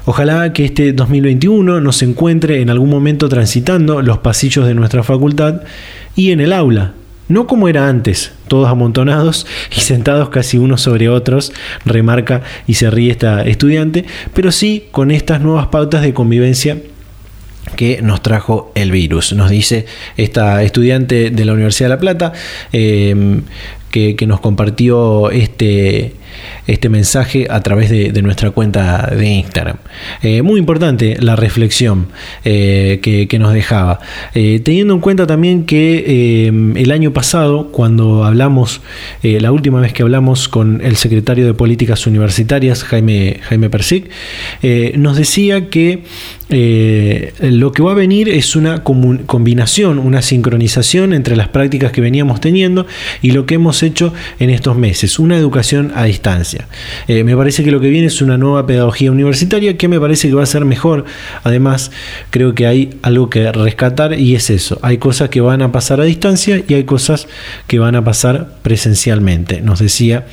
Ojalá 0.04 0.52
que 0.52 0.64
este 0.64 0.92
2021 0.92 1.80
nos 1.80 2.02
encuentre 2.02 2.60
en 2.60 2.70
algún 2.70 2.90
momento 2.90 3.28
transitando 3.28 4.02
los 4.02 4.18
pasillos 4.18 4.66
de 4.66 4.74
nuestra 4.74 5.04
facultad 5.04 5.62
y 6.16 6.32
en 6.32 6.40
el 6.40 6.52
aula, 6.52 6.94
no 7.28 7.46
como 7.46 7.68
era 7.68 7.88
antes, 7.88 8.32
todos 8.48 8.68
amontonados 8.68 9.46
y 9.76 9.80
sentados 9.80 10.28
casi 10.28 10.58
unos 10.58 10.82
sobre 10.82 11.08
otros, 11.08 11.52
remarca 11.84 12.42
y 12.66 12.74
se 12.74 12.90
ríe 12.90 13.12
esta 13.12 13.42
estudiante, 13.42 14.04
pero 14.34 14.50
sí 14.50 14.84
con 14.90 15.12
estas 15.12 15.40
nuevas 15.40 15.68
pautas 15.68 16.02
de 16.02 16.12
convivencia 16.12 16.78
que 17.76 18.02
nos 18.02 18.22
trajo 18.22 18.72
el 18.74 18.90
virus. 18.90 19.32
Nos 19.32 19.50
dice 19.50 19.86
esta 20.16 20.62
estudiante 20.62 21.30
de 21.30 21.44
la 21.44 21.52
Universidad 21.52 21.88
de 21.88 21.94
La 21.94 22.00
Plata 22.00 22.32
eh, 22.72 23.40
que, 23.90 24.16
nos 24.26 24.40
compartió 24.40 25.30
este, 25.30 26.14
este 26.66 26.88
mensaje 26.88 27.46
a 27.50 27.60
través 27.62 27.90
de, 27.90 28.22
nuestra 28.22 28.50
cuenta 28.50 29.12
de 29.16 29.26
Instagram. 29.26 29.76
Eh, 30.22 30.42
muy 30.42 30.60
importante 30.60 31.16
la 31.20 31.34
reflexión 31.34 32.06
eh, 32.44 33.00
que, 33.02 33.38
nos 33.38 33.52
dejaba. 33.52 33.98
Eh, 34.34 34.60
teniendo 34.64 34.94
en 34.94 35.00
cuenta 35.00 35.26
también 35.26 35.64
que 35.64 36.46
el 36.76 36.90
año 36.92 37.12
pasado, 37.12 37.72
cuando 37.72 38.24
hablamos, 38.24 38.80
la 39.22 39.50
última 39.50 39.80
vez 39.80 39.92
que 39.92 40.02
hablamos 40.02 40.48
con 40.48 40.80
el 40.84 40.96
secretario 40.96 41.46
de 41.46 41.54
Políticas 41.54 42.06
Universitarias, 42.06 42.84
Jaime, 42.84 43.40
Jaime 43.42 43.70
Persic, 43.70 44.10
nos 44.96 45.16
decía 45.16 45.68
que 45.68 46.04
lo 47.40 47.72
que 47.72 47.82
va 47.82 47.92
a 47.92 47.94
venir 47.94 48.28
es 48.28 48.54
una 48.54 48.84
combinación, 48.84 49.98
una 49.98 50.22
sincronización 50.22 51.14
entre 51.14 51.34
las 51.34 51.48
prácticas 51.48 51.92
que 51.92 52.00
veníamos 52.00 52.40
teniendo 52.40 52.86
y 53.22 53.32
lo 53.32 53.46
que 53.46 53.54
hemos 53.54 53.82
hecho 53.82 54.12
en 54.38 54.50
estos 54.50 54.76
meses, 54.76 55.18
una 55.18 55.36
educación 55.36 55.92
a 55.94 56.04
distancia. 56.04 56.21
Eh, 57.08 57.24
me 57.24 57.36
parece 57.36 57.64
que 57.64 57.70
lo 57.70 57.80
que 57.80 57.88
viene 57.88 58.06
es 58.06 58.22
una 58.22 58.38
nueva 58.38 58.66
pedagogía 58.66 59.10
universitaria 59.10 59.76
que 59.76 59.88
me 59.88 60.00
parece 60.00 60.28
que 60.28 60.34
va 60.34 60.44
a 60.44 60.46
ser 60.46 60.64
mejor. 60.64 61.04
Además, 61.42 61.90
creo 62.30 62.54
que 62.54 62.66
hay 62.66 62.98
algo 63.02 63.28
que 63.28 63.50
rescatar 63.52 64.18
y 64.18 64.34
es 64.34 64.50
eso. 64.50 64.78
Hay 64.82 64.98
cosas 64.98 65.28
que 65.28 65.40
van 65.40 65.62
a 65.62 65.72
pasar 65.72 66.00
a 66.00 66.04
distancia 66.04 66.62
y 66.66 66.74
hay 66.74 66.84
cosas 66.84 67.26
que 67.66 67.78
van 67.78 67.96
a 67.96 68.04
pasar 68.04 68.54
presencialmente. 68.62 69.60
Nos 69.60 69.80
decía 69.80 70.26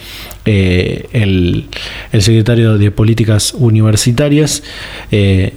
eh, 0.46 1.08
el, 1.12 1.66
secretario 2.22 2.78
de 2.78 2.92
Políticas 2.92 3.54
Universitarias, 3.54 4.64
eh, 5.12 5.54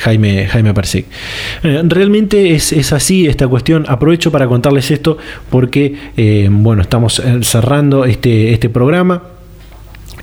Jaime, 0.00 0.46
Jaime 0.46 0.72
realmente 1.62 2.54
es, 2.54 2.72
es, 2.72 2.92
así 2.92 3.26
esta 3.26 3.48
cuestión. 3.48 3.84
Aprovecho 3.88 4.30
para 4.30 4.46
contarles 4.46 4.90
esto 4.90 5.18
porque, 5.50 6.48
bueno, 6.50 6.82
estamos 6.82 7.22
cerrando 7.42 8.04
este, 8.04 8.52
este 8.52 8.68
programa. 8.68 9.33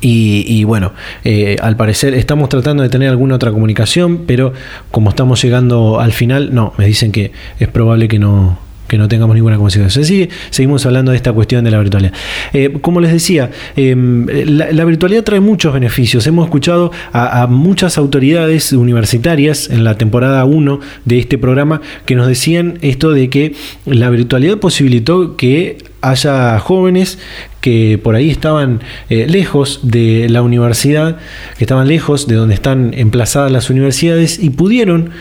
Y, 0.02 0.64
bueno, 0.64 0.93
eh, 1.24 1.58
al 1.62 1.76
parecer 1.76 2.16
estamos 2.16 2.49
tratando 2.49 2.82
de 2.82 2.89
tener 2.89 3.10
alguna 3.10 3.36
otra 3.36 3.52
comunicación, 3.52 4.24
pero 4.26 4.52
como 4.89 5.12
estamos 5.12 5.41
llegando 5.43 5.99
al 5.99 6.12
final, 6.12 6.54
no, 6.54 6.74
me 6.78 6.86
dicen 6.88 7.12
que 7.12 7.32
es 7.60 7.68
probable 7.68 8.08
que 8.08 8.18
no, 8.18 8.58
que 8.91 8.97
no 8.97 9.08
tengamos 9.08 9.36
ninguna 9.36 9.56
comunicación. 9.56 10.04
Así 10.04 10.28
seguimos 10.49 10.86
hablando 10.86 11.12
de 11.12 11.18
esta 11.18 11.32
cuestión 11.32 11.64
de 11.64 11.72
la 11.72 11.80
virtualidad. 11.80 12.14
Eh, 12.52 12.78
como 12.82 12.99
les 12.99 13.14
decía, 13.14 13.49
em, 13.78 14.26
la, 14.28 14.84
virtualidad 14.84 15.24
trae 15.24 15.39
muchos 15.39 15.74
beneficios. 15.74 16.28
Hemos 16.28 16.45
escuchado 16.45 16.91
a, 17.14 17.43
a, 17.43 17.47
muchas 17.47 17.97
autoridades 17.97 18.74
universitarias 18.74 19.70
en 19.70 19.86
la 19.86 19.97
temporada 19.97 20.43
1 20.43 20.82
de 21.06 21.20
este 21.20 21.38
programa 21.38 21.80
que 22.06 22.16
nos 22.16 22.28
decían 22.28 22.80
esto 22.82 23.12
de 23.12 23.30
que 23.30 23.54
la 23.86 24.10
virtualidad 24.10 24.58
posibilitó 24.58 25.38
que 25.38 25.78
haya 26.02 26.60
jóvenes 26.60 27.20
que 27.62 27.99
por 28.04 28.16
ahí 28.16 28.30
estaban 28.30 28.82
eh, 29.10 29.28
lejos 29.30 29.80
de 29.84 30.28
la 30.30 30.41
universidad, 30.41 31.18
que 31.58 31.64
estaban 31.64 31.88
lejos 31.88 32.28
de 32.28 32.36
donde 32.36 32.56
están 32.56 32.93
emplazadas 32.93 33.52
las 33.52 33.70
universidades 33.70 34.39
y 34.39 34.49
pudieron 34.49 35.12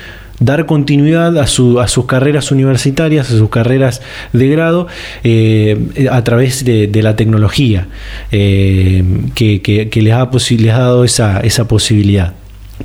dar 0.41 0.65
continuidad 0.67 1.39
a, 1.39 1.47
su, 1.47 1.81
a 1.81 1.87
sus 1.87 2.07
carreras 2.07 2.51
universitarias, 2.51 3.31
a 3.31 3.37
sus 3.37 3.51
carreras 3.51 4.01
de 4.33 4.49
grado, 4.49 4.89
eh, 5.23 6.09
a 6.11 6.25
través 6.25 6.65
de, 6.65 6.91
la 7.03 7.15
tecnología, 7.15 7.89
eh, 8.33 9.05
que, 9.35 9.91
les, 9.95 10.15
ha 10.15 10.31
les 10.33 10.73
ha 10.73 10.79
dado 10.79 11.05
esa, 11.05 11.41
esa 11.41 11.69
posibilidad. 11.69 12.40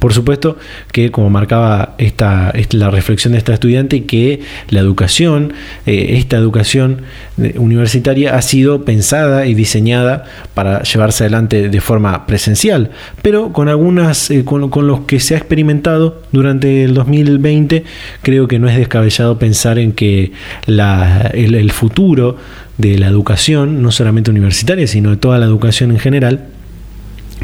Por 0.06 0.14
supuesto 0.14 0.56
que, 0.92 1.10
como 1.10 1.32
marcaba 1.32 1.96
esta, 1.98 2.54
la 2.74 2.92
reflexión 2.92 3.32
de 3.32 3.40
esta 3.40 3.56
estudiante, 3.56 4.06
que 4.06 4.42
la 4.70 4.80
educación, 4.80 5.54
eh, 5.88 6.18
esta 6.20 6.38
educación 6.38 7.02
eh, 7.42 7.56
universitaria 7.58 8.36
ha 8.36 8.44
sido 8.44 8.86
pensada 8.86 9.48
y 9.48 9.56
diseñada 9.56 10.26
para 10.54 10.84
llevarse 10.84 11.24
adelante 11.24 11.70
de 11.70 11.82
forma 11.82 12.28
presencial, 12.28 12.92
pero 13.24 13.52
con 13.52 13.68
algunas, 13.68 14.30
eh, 14.30 14.46
con, 14.46 14.70
los 14.86 15.00
que 15.08 15.20
se 15.20 15.34
ha 15.34 15.40
experimentado 15.40 16.22
durante 16.32 16.84
el 16.84 16.94
2020, 16.94 17.84
creo 18.22 18.48
que 18.48 18.60
no 18.60 18.70
es 18.70 18.78
descabellado 18.78 19.40
pensar 19.40 19.80
en 19.80 19.94
que 19.94 20.34
el 20.68 21.72
futuro 21.72 22.38
de 22.78 23.00
la 23.00 23.08
educación, 23.08 23.82
no 23.82 23.92
solamente 23.92 24.30
universitaria, 24.30 24.86
sino 24.86 25.10
de 25.10 25.18
toda 25.18 25.40
la 25.40 25.48
educación 25.48 25.90
en 25.90 25.98
general, 25.98 26.50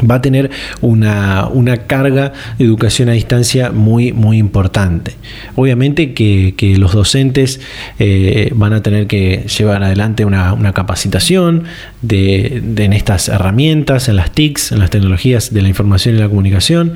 va 0.08 0.16
a 0.16 0.22
tener 0.22 0.50
una, 0.80 1.48
carga 1.86 2.32
de 2.58 2.64
educación 2.64 3.08
a 3.08 3.12
distancia 3.12 3.70
muy, 3.70 4.12
muy 4.12 4.38
importante. 4.38 5.14
Obviamente 5.56 6.14
que, 6.14 6.52
los 6.78 6.92
docentes 6.92 7.60
eh, 7.98 8.50
van 8.54 8.72
a 8.72 8.82
tener 8.82 9.06
que 9.06 9.44
llevar 9.58 9.82
adelante 9.82 10.24
una, 10.24 10.72
capacitación 10.72 11.64
de, 12.00 12.62
en 12.76 12.92
estas 12.92 13.28
herramientas, 13.28 14.08
en 14.08 14.16
las 14.16 14.30
TICs, 14.30 14.72
en 14.72 14.78
las 14.78 14.90
tecnologías 14.90 15.52
de 15.52 15.60
la 15.62 15.68
información 15.68 16.14
y 16.16 16.18
la 16.18 16.28
comunicación. 16.28 16.94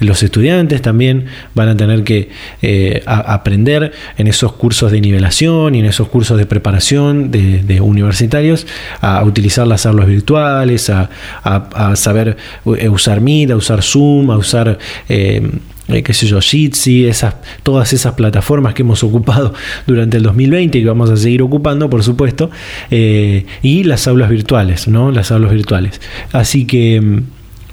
Los 0.00 0.22
estudiantes 0.22 0.80
también 0.82 1.26
van 1.54 1.68
a 1.68 1.76
tener 1.76 2.04
que 2.04 2.30
eh, 2.62 3.02
aprender 3.06 3.92
en 4.16 4.26
esos 4.28 4.52
cursos 4.52 4.90
de 4.92 5.00
nivelación 5.00 5.74
y 5.74 5.80
en 5.80 5.86
esos 5.86 6.08
cursos 6.08 6.38
de 6.38 6.46
preparación 6.46 7.30
de, 7.30 7.80
universitarios 7.80 8.66
a, 9.00 9.22
utilizar 9.24 9.66
las 9.66 9.86
aulas 9.86 10.06
virtuales, 10.06 10.90
a, 10.90 11.10
a 11.44 11.96
saber 11.96 12.36
eh, 12.78 12.88
usar 12.88 13.20
Meet, 13.20 13.50
a 13.50 13.56
usar 13.56 13.82
Zoom, 13.82 14.30
a 14.30 14.36
usar... 14.36 14.78
Eh, 15.08 15.50
eh, 15.88 16.02
qué 16.02 16.12
sé 16.12 16.26
yo, 16.26 16.38
Jitsi, 16.38 17.06
esas, 17.06 17.36
todas 17.62 17.94
esas 17.94 18.12
plataformas 18.12 18.74
que 18.74 18.82
hemos 18.82 19.02
ocupado 19.02 19.54
durante 19.86 20.18
el 20.18 20.22
2020 20.22 20.76
y 20.76 20.82
que 20.82 20.86
vamos 20.86 21.08
a 21.08 21.16
seguir 21.16 21.40
ocupando, 21.40 21.88
por 21.88 22.02
supuesto, 22.02 22.50
y 22.90 23.84
las 23.84 24.06
aulas 24.06 24.28
virtuales, 24.28 24.86
¿no? 24.86 25.10
Las 25.10 25.32
aulas 25.32 25.50
virtuales. 25.50 25.98
Así 26.32 26.66
que 26.66 27.00
mm, 27.00 27.22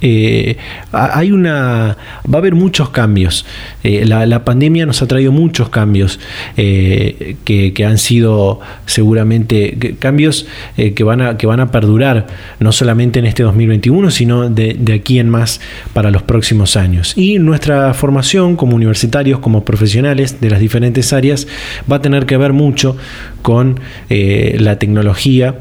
eh, 0.01 0.57
hay 0.91 1.31
una, 1.31 1.97
va 2.31 2.33
a 2.33 2.37
haber 2.37 2.55
muchos 2.55 2.89
cambios. 2.89 3.45
Eh, 3.83 4.05
la, 4.05 4.45
pandemia 4.45 4.85
nos 4.85 5.01
ha 5.01 5.07
traído 5.07 5.31
muchos 5.31 5.69
cambios 5.69 6.19
eh, 6.57 7.37
que, 7.43 7.85
han 7.85 7.97
sido 7.97 8.59
seguramente 8.85 9.95
cambios 9.99 10.47
que, 10.75 11.03
van 11.03 11.21
a, 11.21 11.37
que 11.37 11.47
van 11.47 11.59
a 11.59 11.71
perdurar 11.71 12.27
no 12.59 12.71
solamente 12.71 13.19
en 13.19 13.25
este 13.25 13.43
2021, 13.43 14.11
sino 14.11 14.49
de, 14.49 14.77
aquí 14.93 15.19
en 15.19 15.29
más 15.29 15.61
para 15.93 16.11
los 16.11 16.23
próximos 16.23 16.75
años. 16.75 17.13
Y 17.15 17.39
nuestra 17.39 17.93
formación 17.93 18.55
como 18.55 18.75
universitarios, 18.75 19.39
como 19.39 19.63
profesionales 19.63 20.41
de 20.41 20.49
las 20.49 20.59
diferentes 20.59 21.13
áreas, 21.13 21.47
va 21.91 21.97
a 21.97 22.01
tener 22.01 22.25
que 22.25 22.37
ver 22.37 22.53
mucho 22.53 22.97
con 23.41 23.79
la 24.09 24.79
tecnología 24.79 25.55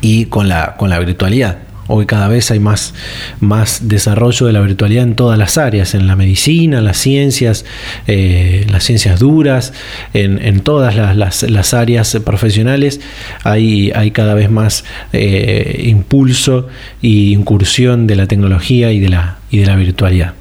y 0.00 0.26
con 0.26 0.48
la, 0.48 0.76
con 0.76 0.90
la 0.90 0.98
virtualidad. 0.98 1.73
Hoy 1.86 2.06
cada 2.06 2.28
vez 2.28 2.50
hay 2.50 2.60
más, 2.60 2.94
más 3.40 3.88
desarrollo 3.88 4.46
de 4.46 4.52
la 4.52 4.60
virtualidad 4.60 5.04
en 5.04 5.14
todas 5.14 5.38
las 5.38 5.58
áreas, 5.58 5.94
en 5.94 6.06
la 6.06 6.16
medicina, 6.16 6.78
en 6.78 6.84
las 6.84 6.96
ciencias, 6.96 7.64
eh, 8.06 8.66
las 8.70 8.84
ciencias 8.84 9.20
duras, 9.20 9.72
en, 10.14 10.60
todas 10.60 10.96
las, 10.96 11.74
áreas 11.74 12.16
profesionales 12.24 13.00
hay, 13.42 13.90
hay 13.94 14.10
cada 14.12 14.34
vez 14.34 14.50
más 14.50 14.84
eh, 15.12 15.82
impulso 15.86 16.68
e 17.02 17.08
incursión 17.08 18.06
de 18.06 18.16
la 18.16 18.26
tecnología 18.26 18.92
y 18.92 19.00
de 19.00 19.08
la, 19.08 19.38
y 19.50 19.58
de 19.58 19.66
la 19.66 19.76
virtualidad. 19.76 20.34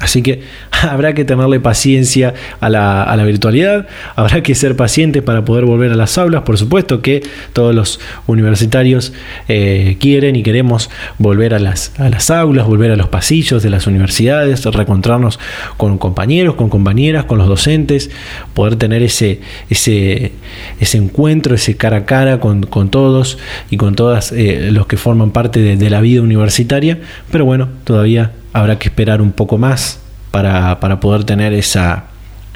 Así 0.00 0.22
que 0.22 0.42
habrá 0.82 1.14
que 1.14 1.24
tenerle 1.24 1.60
paciencia 1.60 2.34
a 2.60 2.68
la, 2.68 3.24
virtualidad, 3.24 3.86
habrá 4.14 4.42
que 4.42 4.54
ser 4.54 4.76
pacientes 4.76 5.22
para 5.22 5.44
poder 5.44 5.64
volver 5.64 5.92
a 5.92 5.96
las 5.96 6.18
aulas. 6.18 6.42
Por 6.42 6.56
supuesto 6.56 7.02
que 7.02 7.22
todos 7.52 7.74
los 7.74 8.00
universitarios 8.26 9.12
eh, 9.48 9.96
quieren 10.00 10.36
y 10.36 10.42
queremos 10.42 10.90
volver 11.18 11.54
a 11.54 11.58
las, 11.58 11.92
a 11.98 12.08
las 12.08 12.30
aulas, 12.30 12.66
volver 12.66 12.90
a 12.92 12.96
los 12.96 13.08
pasillos 13.08 13.62
de 13.62 13.70
las 13.70 13.86
universidades, 13.86 14.64
reencontrarnos 14.64 15.38
con 15.76 15.98
compañeros, 15.98 16.54
con 16.54 16.68
compañeras, 16.68 17.24
con 17.24 17.38
los 17.38 17.48
docentes, 17.48 18.10
poder 18.54 18.76
tener 18.76 19.02
ese, 19.02 19.40
ese, 19.68 20.32
ese 20.80 20.98
encuentro, 20.98 21.54
ese 21.54 21.76
cara 21.76 21.98
a 21.98 22.04
cara 22.06 22.38
con, 22.38 22.60
todos 22.90 23.38
y 23.70 23.76
con 23.76 23.96
todas 23.96 24.32
eh, 24.32 24.70
los 24.72 24.86
que 24.86 24.96
forman 24.96 25.32
parte 25.32 25.76
de 25.76 25.90
la 25.90 26.00
vida 26.00 26.22
universitaria. 26.22 26.98
Pero 27.30 27.44
bueno, 27.44 27.68
todavía 27.84 28.32
habrá 28.52 28.78
que 28.78 28.88
esperar 28.88 29.22
un 29.22 29.32
poco 29.32 29.58
más 29.58 30.00
para, 30.30 30.78
poder 31.00 31.24
tener 31.24 31.52
esa, 31.52 32.04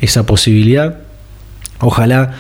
esa 0.00 0.26
posibilidad. 0.26 0.98
Ojalá 1.80 2.34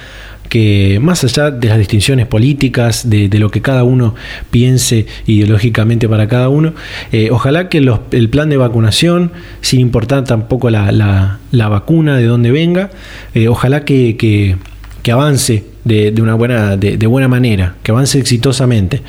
que 0.52 0.98
más 1.00 1.24
allá 1.24 1.50
de 1.50 1.66
las 1.68 1.78
distinciones 1.78 2.26
políticas, 2.26 3.08
de, 3.08 3.26
lo 3.38 3.50
que 3.50 3.62
cada 3.62 3.84
uno 3.84 4.14
piense 4.50 5.06
ideológicamente 5.26 6.10
para 6.10 6.28
cada 6.28 6.50
uno, 6.50 6.74
eh, 7.10 7.30
ojalá 7.30 7.70
que 7.70 7.78
el 7.78 8.28
plan 8.28 8.50
de 8.50 8.58
vacunación, 8.58 9.32
sin 9.62 9.80
importar 9.80 10.24
tampoco 10.24 10.68
la, 10.68 11.38
vacuna 11.50 12.18
de 12.18 12.26
dónde 12.26 12.50
venga, 12.50 12.90
eh, 13.34 13.48
ojalá 13.48 13.86
que, 13.86 14.18
que, 14.18 15.10
avance 15.10 15.64
de, 15.84 16.12
una 16.20 16.34
buena, 16.34 16.76
de, 16.76 17.06
buena 17.06 17.28
manera, 17.28 17.76
que 17.82 17.90
avance 17.90 18.18
exitosamente 18.18 19.00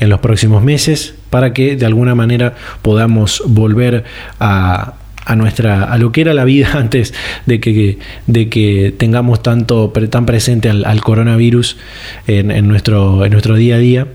en 0.00 0.08
los 0.08 0.18
próximos 0.18 0.64
meses 0.64 1.14
para 1.30 1.52
que 1.52 1.76
de 1.76 1.86
alguna 1.86 2.14
manera 2.14 2.54
podamos 2.82 3.42
volver 3.46 4.04
a, 4.40 4.94
a 5.28 5.36
nuestra 5.36 5.84
a 5.84 5.98
lo 5.98 6.10
que 6.10 6.22
era 6.22 6.34
la 6.34 6.44
vida 6.44 6.70
antes 6.74 7.14
de 7.46 7.60
que, 7.60 7.98
de 8.26 8.48
que 8.48 8.94
tengamos 8.96 9.42
tanto 9.42 9.92
tan 10.10 10.26
presente 10.26 10.70
al, 10.70 11.00
coronavirus 11.02 11.76
en, 12.26 12.66
nuestro, 12.66 13.24
en 13.24 13.32
nuestro 13.32 13.54
día 13.54 13.76
a 13.76 13.78
día. 13.78 14.06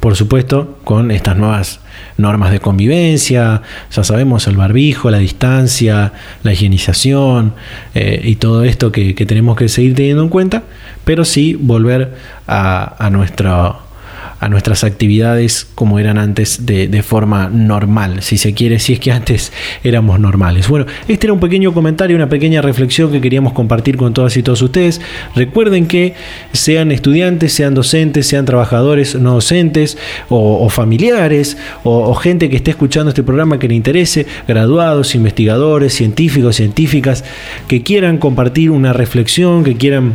Por 0.00 0.16
supuesto 0.16 0.78
con 0.82 1.12
estas 1.12 1.36
nuevas 1.36 1.80
normas 2.16 2.50
de 2.50 2.58
convivencia, 2.58 3.62
ya 3.92 4.04
sabemos 4.04 4.48
el 4.48 4.56
barbijo, 4.56 5.08
la 5.10 5.18
distancia, 5.18 6.12
la 6.42 6.52
higienización 6.52 7.54
eh, 7.94 8.20
y 8.24 8.36
todo 8.36 8.64
esto 8.64 8.90
que, 8.90 9.14
tenemos 9.14 9.56
que 9.56 9.68
seguir 9.68 9.94
teniendo 9.94 10.24
en 10.24 10.28
cuenta, 10.30 10.64
pero 11.04 11.24
sí 11.24 11.54
volver 11.54 12.16
a, 12.48 12.96
a 13.04 13.10
nuestro 13.10 13.83
a 14.40 14.48
nuestras 14.48 14.84
actividades 14.84 15.66
como 15.74 15.98
eran 15.98 16.18
antes 16.18 16.66
de, 16.66 17.02
forma 17.02 17.48
normal, 17.48 18.22
si 18.22 18.38
se 18.38 18.54
quiere, 18.54 18.78
si 18.78 18.94
es 18.94 19.00
que 19.00 19.12
antes 19.12 19.52
éramos 19.82 20.18
normales. 20.20 20.68
Bueno, 20.68 20.86
este 21.08 21.26
era 21.26 21.32
un 21.32 21.40
pequeño 21.40 21.72
comentario, 21.74 22.16
una 22.16 22.28
pequeña 22.28 22.62
reflexión 22.62 23.12
que 23.12 23.20
queríamos 23.20 23.52
compartir 23.52 23.96
con 23.96 24.14
todas 24.14 24.36
y 24.36 24.42
todos 24.42 24.62
ustedes. 24.62 25.00
Recuerden 25.34 25.86
que 25.86 26.14
sean 26.52 26.92
estudiantes, 26.92 27.52
sean 27.52 27.74
docentes, 27.74 28.26
sean 28.26 28.44
trabajadores 28.44 29.14
no 29.14 29.34
docentes 29.34 29.98
o, 30.28 30.68
familiares 30.68 31.56
o, 31.82 32.10
o 32.10 32.14
gente 32.14 32.48
que 32.48 32.56
esté 32.56 32.70
escuchando 32.70 33.10
este 33.10 33.22
programa 33.22 33.58
que 33.58 33.68
le 33.68 33.74
interese, 33.74 34.26
graduados, 34.48 35.14
investigadores, 35.14 35.94
científicos, 35.94 36.56
científicas, 36.56 37.24
que 37.68 37.82
quieran 37.82 38.18
compartir 38.18 38.70
una 38.70 38.92
reflexión, 38.92 39.64
que 39.64 39.76
quieran 39.76 40.14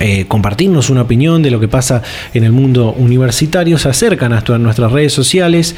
eh, 0.00 0.24
compartirnos 0.26 0.88
una 0.88 1.02
opinión 1.02 1.42
de 1.42 1.50
lo 1.50 1.60
que 1.60 1.68
pasa 1.68 2.02
en 2.32 2.44
el 2.44 2.52
mundo 2.52 2.94
universitario, 2.96 3.76
se 3.76 3.90
acercan 3.90 4.32
a 4.32 4.40
nuestras 4.58 4.92
redes 4.92 5.12
sociales, 5.12 5.76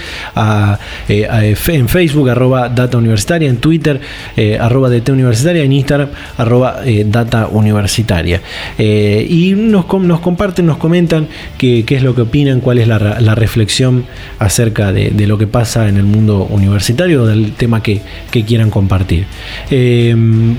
eh, 1.09 1.57
en 1.67 1.89
Facebook, 1.89 2.31
arroba 2.31 2.69
Data 2.69 2.99
Universitaria, 2.99 3.51
en 3.51 3.57
Twitter, 3.57 4.01
eh, 4.37 4.59
arroba 4.61 4.91
DT 4.91 5.11
Universitaria, 5.11 5.65
en 5.65 5.73
Instagram, 5.73 6.11
arroba 6.39 6.77
Data 7.07 7.49
Universitaria. 7.49 8.41
y 8.79 9.55
nos, 9.57 9.87
nos, 9.93 10.21
comparten, 10.21 10.67
nos 10.67 10.77
comentan 10.77 11.27
qué, 11.59 11.85
es 11.89 12.03
lo 12.05 12.15
que 12.15 12.23
opinan, 12.23 12.61
cuál 12.61 12.79
es 12.79 12.87
la, 12.87 13.35
reflexión 13.35 14.05
acerca 14.39 14.93
de, 14.93 15.27
lo 15.27 15.37
que 15.37 15.49
pasa 15.49 15.89
en 15.89 15.97
el 15.97 16.05
mundo 16.05 16.47
universitario, 16.49 17.27
del 17.27 17.55
tema 17.55 17.83
que 17.83 18.01
quieran 18.47 18.71
compartir. 18.71 19.27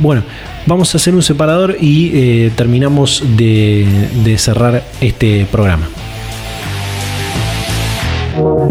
bueno, 0.01 0.24
Vamos 0.66 0.93
a 0.93 0.97
hacer 0.97 1.14
un 1.14 1.22
separador 1.22 1.76
y 1.80 2.11
eh, 2.14 2.51
terminamos 2.55 3.24
de, 3.36 3.86
de 4.24 4.38
cerrar 4.38 4.84
este 5.01 5.45
programa. 5.51 5.89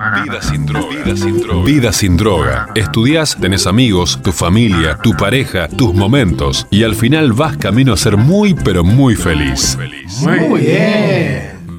Vida 0.00 0.40
sin 0.40 0.64
droga. 0.64 1.04
Vida 1.04 1.14
sin 1.14 1.42
droga. 1.42 1.64
Vida 1.66 1.92
sin 1.92 2.16
droga. 2.16 2.66
Estudias, 2.74 3.36
tenés 3.38 3.66
amigos, 3.66 4.18
tu 4.22 4.32
familia, 4.32 4.96
tu 4.96 5.12
pareja, 5.12 5.68
tus 5.68 5.92
momentos. 5.92 6.66
Y 6.70 6.84
al 6.84 6.94
final 6.94 7.34
vas 7.34 7.58
camino 7.58 7.92
a 7.92 7.98
ser 7.98 8.16
muy, 8.16 8.54
pero 8.54 8.82
muy 8.82 9.14
feliz. 9.14 9.76
Muy 10.22 10.60
bien. 10.60 11.49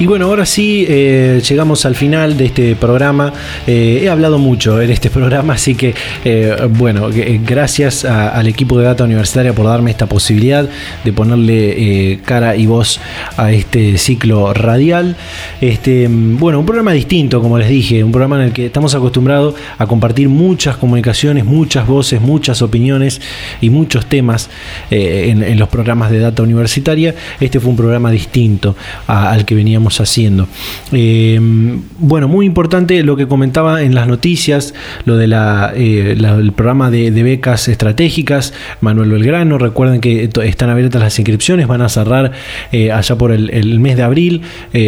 Y 0.00 0.06
bueno, 0.06 0.26
ahora 0.26 0.46
sí 0.46 0.86
eh, 0.88 1.42
llegamos 1.48 1.84
al 1.84 1.96
final 1.96 2.36
de 2.36 2.46
este 2.46 2.76
programa. 2.76 3.32
Eh, 3.66 4.02
he 4.04 4.08
hablado 4.08 4.38
mucho 4.38 4.80
en 4.80 4.90
este 4.90 5.10
programa, 5.18 5.54
así 5.54 5.74
que 5.74 5.92
eh, 6.24 6.54
bueno, 6.70 7.08
gracias 7.44 8.04
al 8.04 8.46
equipo 8.46 8.78
de 8.78 8.84
Data 8.84 9.02
Universitaria 9.02 9.52
por 9.52 9.66
darme 9.66 9.90
esta 9.90 10.06
posibilidad 10.06 10.68
de 11.02 11.12
ponerle 11.12 12.20
cara 12.24 12.54
y 12.54 12.66
voz 12.66 13.00
a 13.36 13.50
este 13.50 13.98
ciclo 13.98 14.54
radial. 14.54 15.16
Este, 15.60 16.06
bueno, 16.08 16.60
un 16.60 16.66
programa 16.66 16.92
distinto, 16.92 17.42
como 17.42 17.58
les 17.58 17.68
dije, 17.68 18.04
un 18.04 18.12
programa 18.12 18.36
en 18.36 18.42
el 18.42 18.52
que 18.52 18.66
estamos 18.66 18.94
acostumbrados 18.94 19.56
a 19.78 19.86
compartir 19.88 20.28
muchas 20.28 20.76
comunicaciones, 20.76 21.44
muchas 21.44 21.88
voces, 21.88 22.20
muchas 22.20 22.62
opiniones 22.62 23.20
y 23.60 23.70
muchos 23.70 24.06
temas 24.06 24.48
en, 24.90 25.58
los 25.58 25.68
programas 25.68 26.12
de 26.12 26.20
Data 26.20 26.44
Universitaria. 26.44 27.16
Este 27.40 27.58
fue 27.58 27.70
un 27.70 27.76
programa 27.76 28.12
distinto 28.12 28.76
al 29.08 29.44
que 29.44 29.56
veníamos 29.56 29.87
haciendo. 29.96 30.48
Eh, 30.92 31.38
bueno, 31.98 32.28
muy 32.28 32.46
importante 32.46 33.02
lo 33.02 33.16
que 33.16 33.26
comentaba 33.26 33.82
en 33.82 33.94
las 33.94 34.06
noticias, 34.06 34.74
lo 35.04 35.16
del 35.16 35.30
de 35.30 36.16
eh, 36.16 36.52
programa 36.54 36.90
de, 36.90 37.10
becas 37.10 37.68
estratégicas, 37.68 38.54
Manuel 38.80 39.10
Belgrano, 39.10 39.58
recuerden 39.58 40.00
que 40.00 40.30
están 40.44 40.70
abiertas 40.70 41.02
las 41.02 41.18
inscripciones, 41.18 41.66
van 41.66 41.82
a 41.82 41.88
cerrar 41.88 42.32
eh, 42.70 42.92
allá 42.92 43.16
por 43.16 43.32
el, 43.32 43.80
mes 43.80 43.96
de 43.96 44.02
abril, 44.02 44.42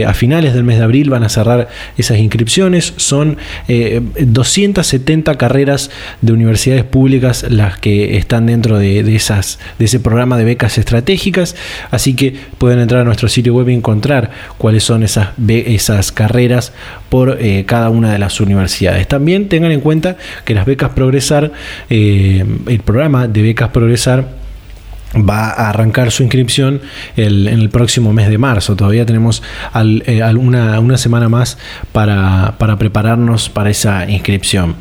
a 0.06 0.14
finales 0.14 0.54
del 0.54 0.64
mes 0.64 0.78
de 0.78 0.84
abril 0.84 1.10
van 1.10 1.24
a 1.24 1.28
cerrar 1.28 1.68
esas 1.96 2.18
inscripciones, 2.18 2.94
son 2.96 3.36
270 3.68 5.36
carreras 5.36 5.90
de 6.20 6.32
universidades 6.32 6.84
públicas 6.84 7.46
las 7.48 7.78
que 7.78 8.16
están 8.16 8.46
dentro 8.46 8.78
de, 8.78 9.00
esas, 9.14 9.58
de 9.78 9.84
ese 9.86 10.00
programa 10.00 10.36
de 10.36 10.44
becas 10.44 10.78
estratégicas, 10.78 11.56
así 11.90 12.14
que 12.14 12.34
pueden 12.58 12.78
entrar 12.78 13.02
a 13.02 13.04
nuestro 13.04 13.28
sitio 13.28 13.54
web 13.54 13.68
y 13.68 13.74
encontrar 13.74 14.30
cuáles 14.58 14.84
son 14.84 14.89
esas, 14.98 15.28
esas 15.48 16.12
carreras 16.12 16.72
por 17.08 17.38
eh, 17.40 17.64
cada 17.66 17.90
una 17.90 18.12
de 18.12 18.18
las 18.18 18.40
universidades. 18.40 19.06
También 19.08 19.48
tengan 19.48 19.72
en 19.72 19.80
cuenta 19.80 20.16
que 20.44 20.54
las 20.54 20.66
becas 20.66 20.90
Progresar, 20.90 21.52
eh, 21.88 22.44
el 22.66 22.80
programa 22.80 23.28
de 23.28 23.42
becas 23.42 23.70
Progresar, 23.70 24.40
va 25.16 25.50
a 25.50 25.70
arrancar 25.70 26.10
su 26.10 26.22
inscripción 26.22 26.80
en 27.16 27.48
el 27.48 27.70
próximo 27.70 28.12
mes 28.12 28.28
de 28.28 28.38
marzo. 28.38 28.76
Todavía 28.76 29.04
tenemos 29.04 29.42
eh, 29.74 30.22
una, 30.34 30.98
semana 30.98 31.28
más 31.28 31.58
para, 31.92 32.54
prepararnos 32.78 33.48
para 33.48 33.70
esa 33.70 34.08
inscripción. 34.08 34.76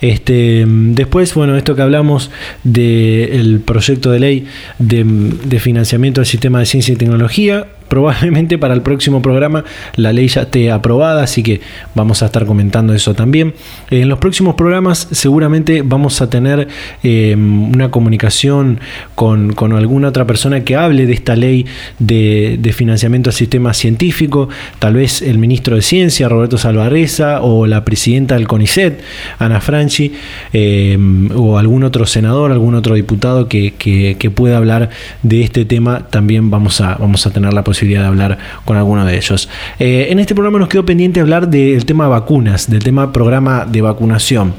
Este, 0.00 0.64
después, 0.66 1.34
bueno, 1.34 1.56
esto 1.56 1.76
que 1.76 1.82
hablamos 1.82 2.30
del 2.64 3.60
proyecto 3.64 4.10
de 4.10 4.18
ley 4.18 4.46
de 4.78 5.60
financiamiento 5.60 6.20
del 6.20 6.26
sistema 6.26 6.58
de 6.58 6.66
ciencia 6.66 6.94
y 6.94 6.96
tecnología, 6.96 7.66
probablemente 7.90 8.56
para 8.56 8.72
el 8.72 8.80
próximo 8.80 9.20
programa 9.20 9.64
la 9.96 10.12
ley 10.12 10.28
ya 10.28 10.42
esté 10.42 10.70
aprobada, 10.70 11.24
así 11.24 11.42
que 11.42 11.60
vamos 11.94 12.22
a 12.22 12.26
estar 12.26 12.46
comentando 12.46 12.94
eso 12.94 13.14
también. 13.14 13.52
En 13.90 14.08
los 14.08 14.18
próximos 14.18 14.54
programas 14.54 15.08
seguramente 15.10 15.82
vamos 15.82 16.22
a 16.22 16.30
tener 16.30 16.68
em, 17.02 17.70
una 17.74 17.90
comunicación 17.90 18.80
con, 19.14 19.52
alguna 19.74 20.08
otra 20.08 20.26
persona 20.26 20.62
que 20.64 20.76
hable 20.76 21.06
de 21.06 21.12
esta 21.12 21.36
ley 21.36 21.66
de, 21.98 22.70
financiamiento 22.70 23.30
al 23.30 23.34
sistema 23.34 23.74
científico, 23.74 24.48
tal 24.78 24.94
vez 24.94 25.22
el 25.22 25.38
ministro 25.38 25.74
de 25.74 25.82
Ciencia, 25.82 26.28
Roberto 26.28 26.56
Salvareza, 26.56 27.42
o 27.42 27.66
la 27.66 27.84
presidenta 27.84 28.36
del 28.36 28.46
CONICET, 28.46 29.00
Ana 29.40 29.60
Franchi, 29.60 30.12
em, 30.52 31.28
o 31.34 31.58
algún 31.58 31.82
otro 31.82 32.06
senador, 32.06 32.52
algún 32.52 32.76
otro 32.76 32.94
diputado 32.94 33.48
que, 33.48 34.30
pueda 34.30 34.58
hablar 34.58 34.90
de 35.24 35.42
este 35.42 35.64
tema, 35.64 36.06
también 36.08 36.50
vamos 36.50 36.80
a, 36.80 36.94
vamos 36.94 37.26
a 37.26 37.30
tener 37.32 37.52
la 37.52 37.64
posibilidad 37.64 37.79
de 37.86 38.06
hablar 38.06 38.38
con 38.64 38.76
alguno 38.76 39.04
de 39.04 39.16
ellos. 39.16 39.48
Eh, 39.78 40.08
en 40.10 40.18
este 40.18 40.34
programa 40.34 40.58
nos 40.58 40.68
quedó 40.68 40.84
pendiente 40.84 41.20
hablar 41.20 41.48
del 41.48 41.84
tema 41.84 42.08
vacunas, 42.08 42.70
del 42.70 42.82
tema 42.82 43.12
programa 43.12 43.64
de 43.64 43.80
vacunación. 43.82 44.54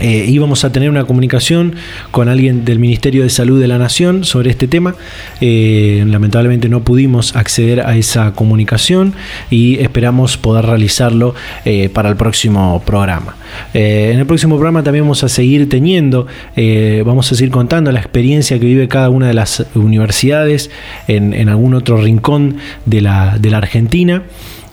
Eh, 0.00 0.26
íbamos 0.28 0.64
a 0.64 0.70
tener 0.72 0.90
una 0.90 1.04
comunicación 1.04 1.74
con 2.10 2.28
alguien 2.28 2.64
del 2.64 2.78
Ministerio 2.78 3.22
de 3.24 3.30
Salud 3.30 3.60
de 3.60 3.66
la 3.66 3.78
Nación 3.78 4.24
sobre 4.24 4.50
este 4.50 4.68
tema. 4.68 4.94
Eh, 5.40 6.04
lamentablemente 6.06 6.68
no 6.68 6.82
pudimos 6.82 7.34
acceder 7.34 7.80
a 7.80 7.96
esa 7.96 8.32
comunicación 8.32 9.14
y 9.50 9.80
esperamos 9.80 10.36
poder 10.36 10.66
realizarlo 10.66 11.34
eh, 11.64 11.88
para 11.88 12.08
el 12.08 12.16
próximo 12.16 12.82
programa. 12.84 13.36
en 13.74 14.18
el 14.18 14.26
próximo 14.26 14.56
programa 14.56 14.82
también 14.82 15.04
vamos 15.04 15.24
a 15.24 15.28
seguir 15.28 15.68
teniendo, 15.68 16.26
vamos 17.04 17.32
a 17.32 17.34
seguir 17.34 17.50
contando 17.50 17.90
la 17.92 18.00
experiencia 18.00 18.58
que 18.58 18.66
vive 18.66 18.88
cada 18.88 19.08
una 19.10 19.26
de 19.26 19.34
las 19.34 19.64
universidades 19.74 20.70
en, 21.08 21.48
algún 21.48 21.74
otro 21.74 21.96
rincón 21.96 22.56
de 22.84 23.00
la, 23.00 23.38
Argentina. 23.54 24.22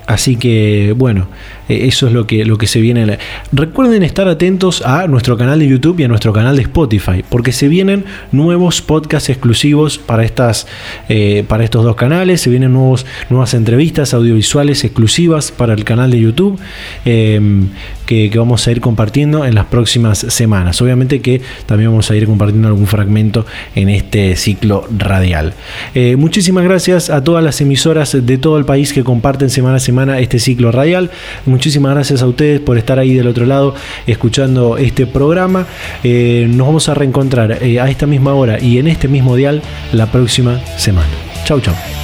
Así 0.07 0.35
que 0.35 0.93
bueno, 0.95 1.27
eso 1.67 2.07
es 2.07 2.13
lo 2.13 2.27
que, 2.27 2.45
lo 2.45 2.57
que 2.57 2.67
se 2.67 2.81
viene. 2.81 3.17
Recuerden 3.51 4.03
estar 4.03 4.27
atentos 4.27 4.81
a 4.85 5.07
nuestro 5.07 5.37
canal 5.37 5.59
de 5.59 5.67
YouTube 5.67 5.99
y 5.99 6.03
a 6.03 6.07
nuestro 6.07 6.33
canal 6.33 6.55
de 6.55 6.63
Spotify, 6.63 7.23
porque 7.27 7.51
se 7.51 7.67
vienen 7.67 8.05
nuevos 8.31 8.81
podcasts 8.81 9.29
exclusivos 9.29 9.97
para, 9.97 10.23
estas, 10.23 10.67
eh, 11.09 11.43
para 11.47 11.63
estos 11.63 11.83
dos 11.83 11.95
canales, 11.95 12.41
se 12.41 12.49
vienen 12.49 12.73
nuevos, 12.73 13.05
nuevas 13.29 13.53
entrevistas 13.53 14.13
audiovisuales 14.13 14.83
exclusivas 14.83 15.51
para 15.51 15.73
el 15.73 15.83
canal 15.83 16.11
de 16.11 16.19
YouTube 16.19 16.59
em, 17.05 17.69
que, 18.05 18.31
vamos 18.35 18.67
a 18.67 18.71
ir 18.71 18.81
compartiendo 18.81 19.45
en 19.45 19.55
las 19.55 19.65
próximas 19.65 20.19
semanas. 20.19 20.81
Obviamente 20.81 21.21
que 21.21 21.41
también 21.65 21.89
vamos 21.89 22.11
a 22.11 22.15
ir 22.15 22.25
compartiendo 22.25 22.67
algún 22.67 22.87
fragmento 22.87 23.45
en 23.75 23.89
este 23.89 24.35
ciclo 24.35 24.87
radial. 24.95 25.53
Eh, 25.93 26.15
muchísimas 26.15 26.63
gracias 26.63 27.09
a 27.09 27.23
todas 27.23 27.43
las 27.43 27.61
emisoras 27.61 28.25
de 28.25 28.37
todo 28.37 28.57
el 28.57 28.65
país 28.65 28.93
que 28.93 29.03
comparten 29.03 29.49
semana 29.49 29.77
a 29.77 29.79
semana 29.79 30.19
este 30.19 30.39
ciclo 30.39 30.71
radial. 30.71 31.11
Muchísimas 31.55 31.93
gracias 31.93 32.21
a 32.21 32.27
ustedes 32.27 32.59
por 32.59 32.77
estar 32.77 32.99
ahí 32.99 33.13
del 33.13 33.27
otro 33.27 33.45
lado 33.45 33.75
escuchando 34.05 34.77
este 34.77 35.07
programa. 35.07 35.65
Eh, 36.03 36.47
nos 36.49 36.67
vamos 36.67 36.89
a 36.89 36.93
reencontrar 36.93 37.63
eh, 37.63 37.79
a 37.79 37.89
esta 37.89 38.05
misma 38.05 38.33
hora 38.33 38.59
y 38.59 38.77
en 38.77 38.87
este 38.87 39.07
mismo 39.07 39.37
dial 39.37 39.61
la 39.93 40.11
próxima 40.11 40.59
semana. 40.77 41.07
Chau, 41.45 41.61
chau. 41.61 41.94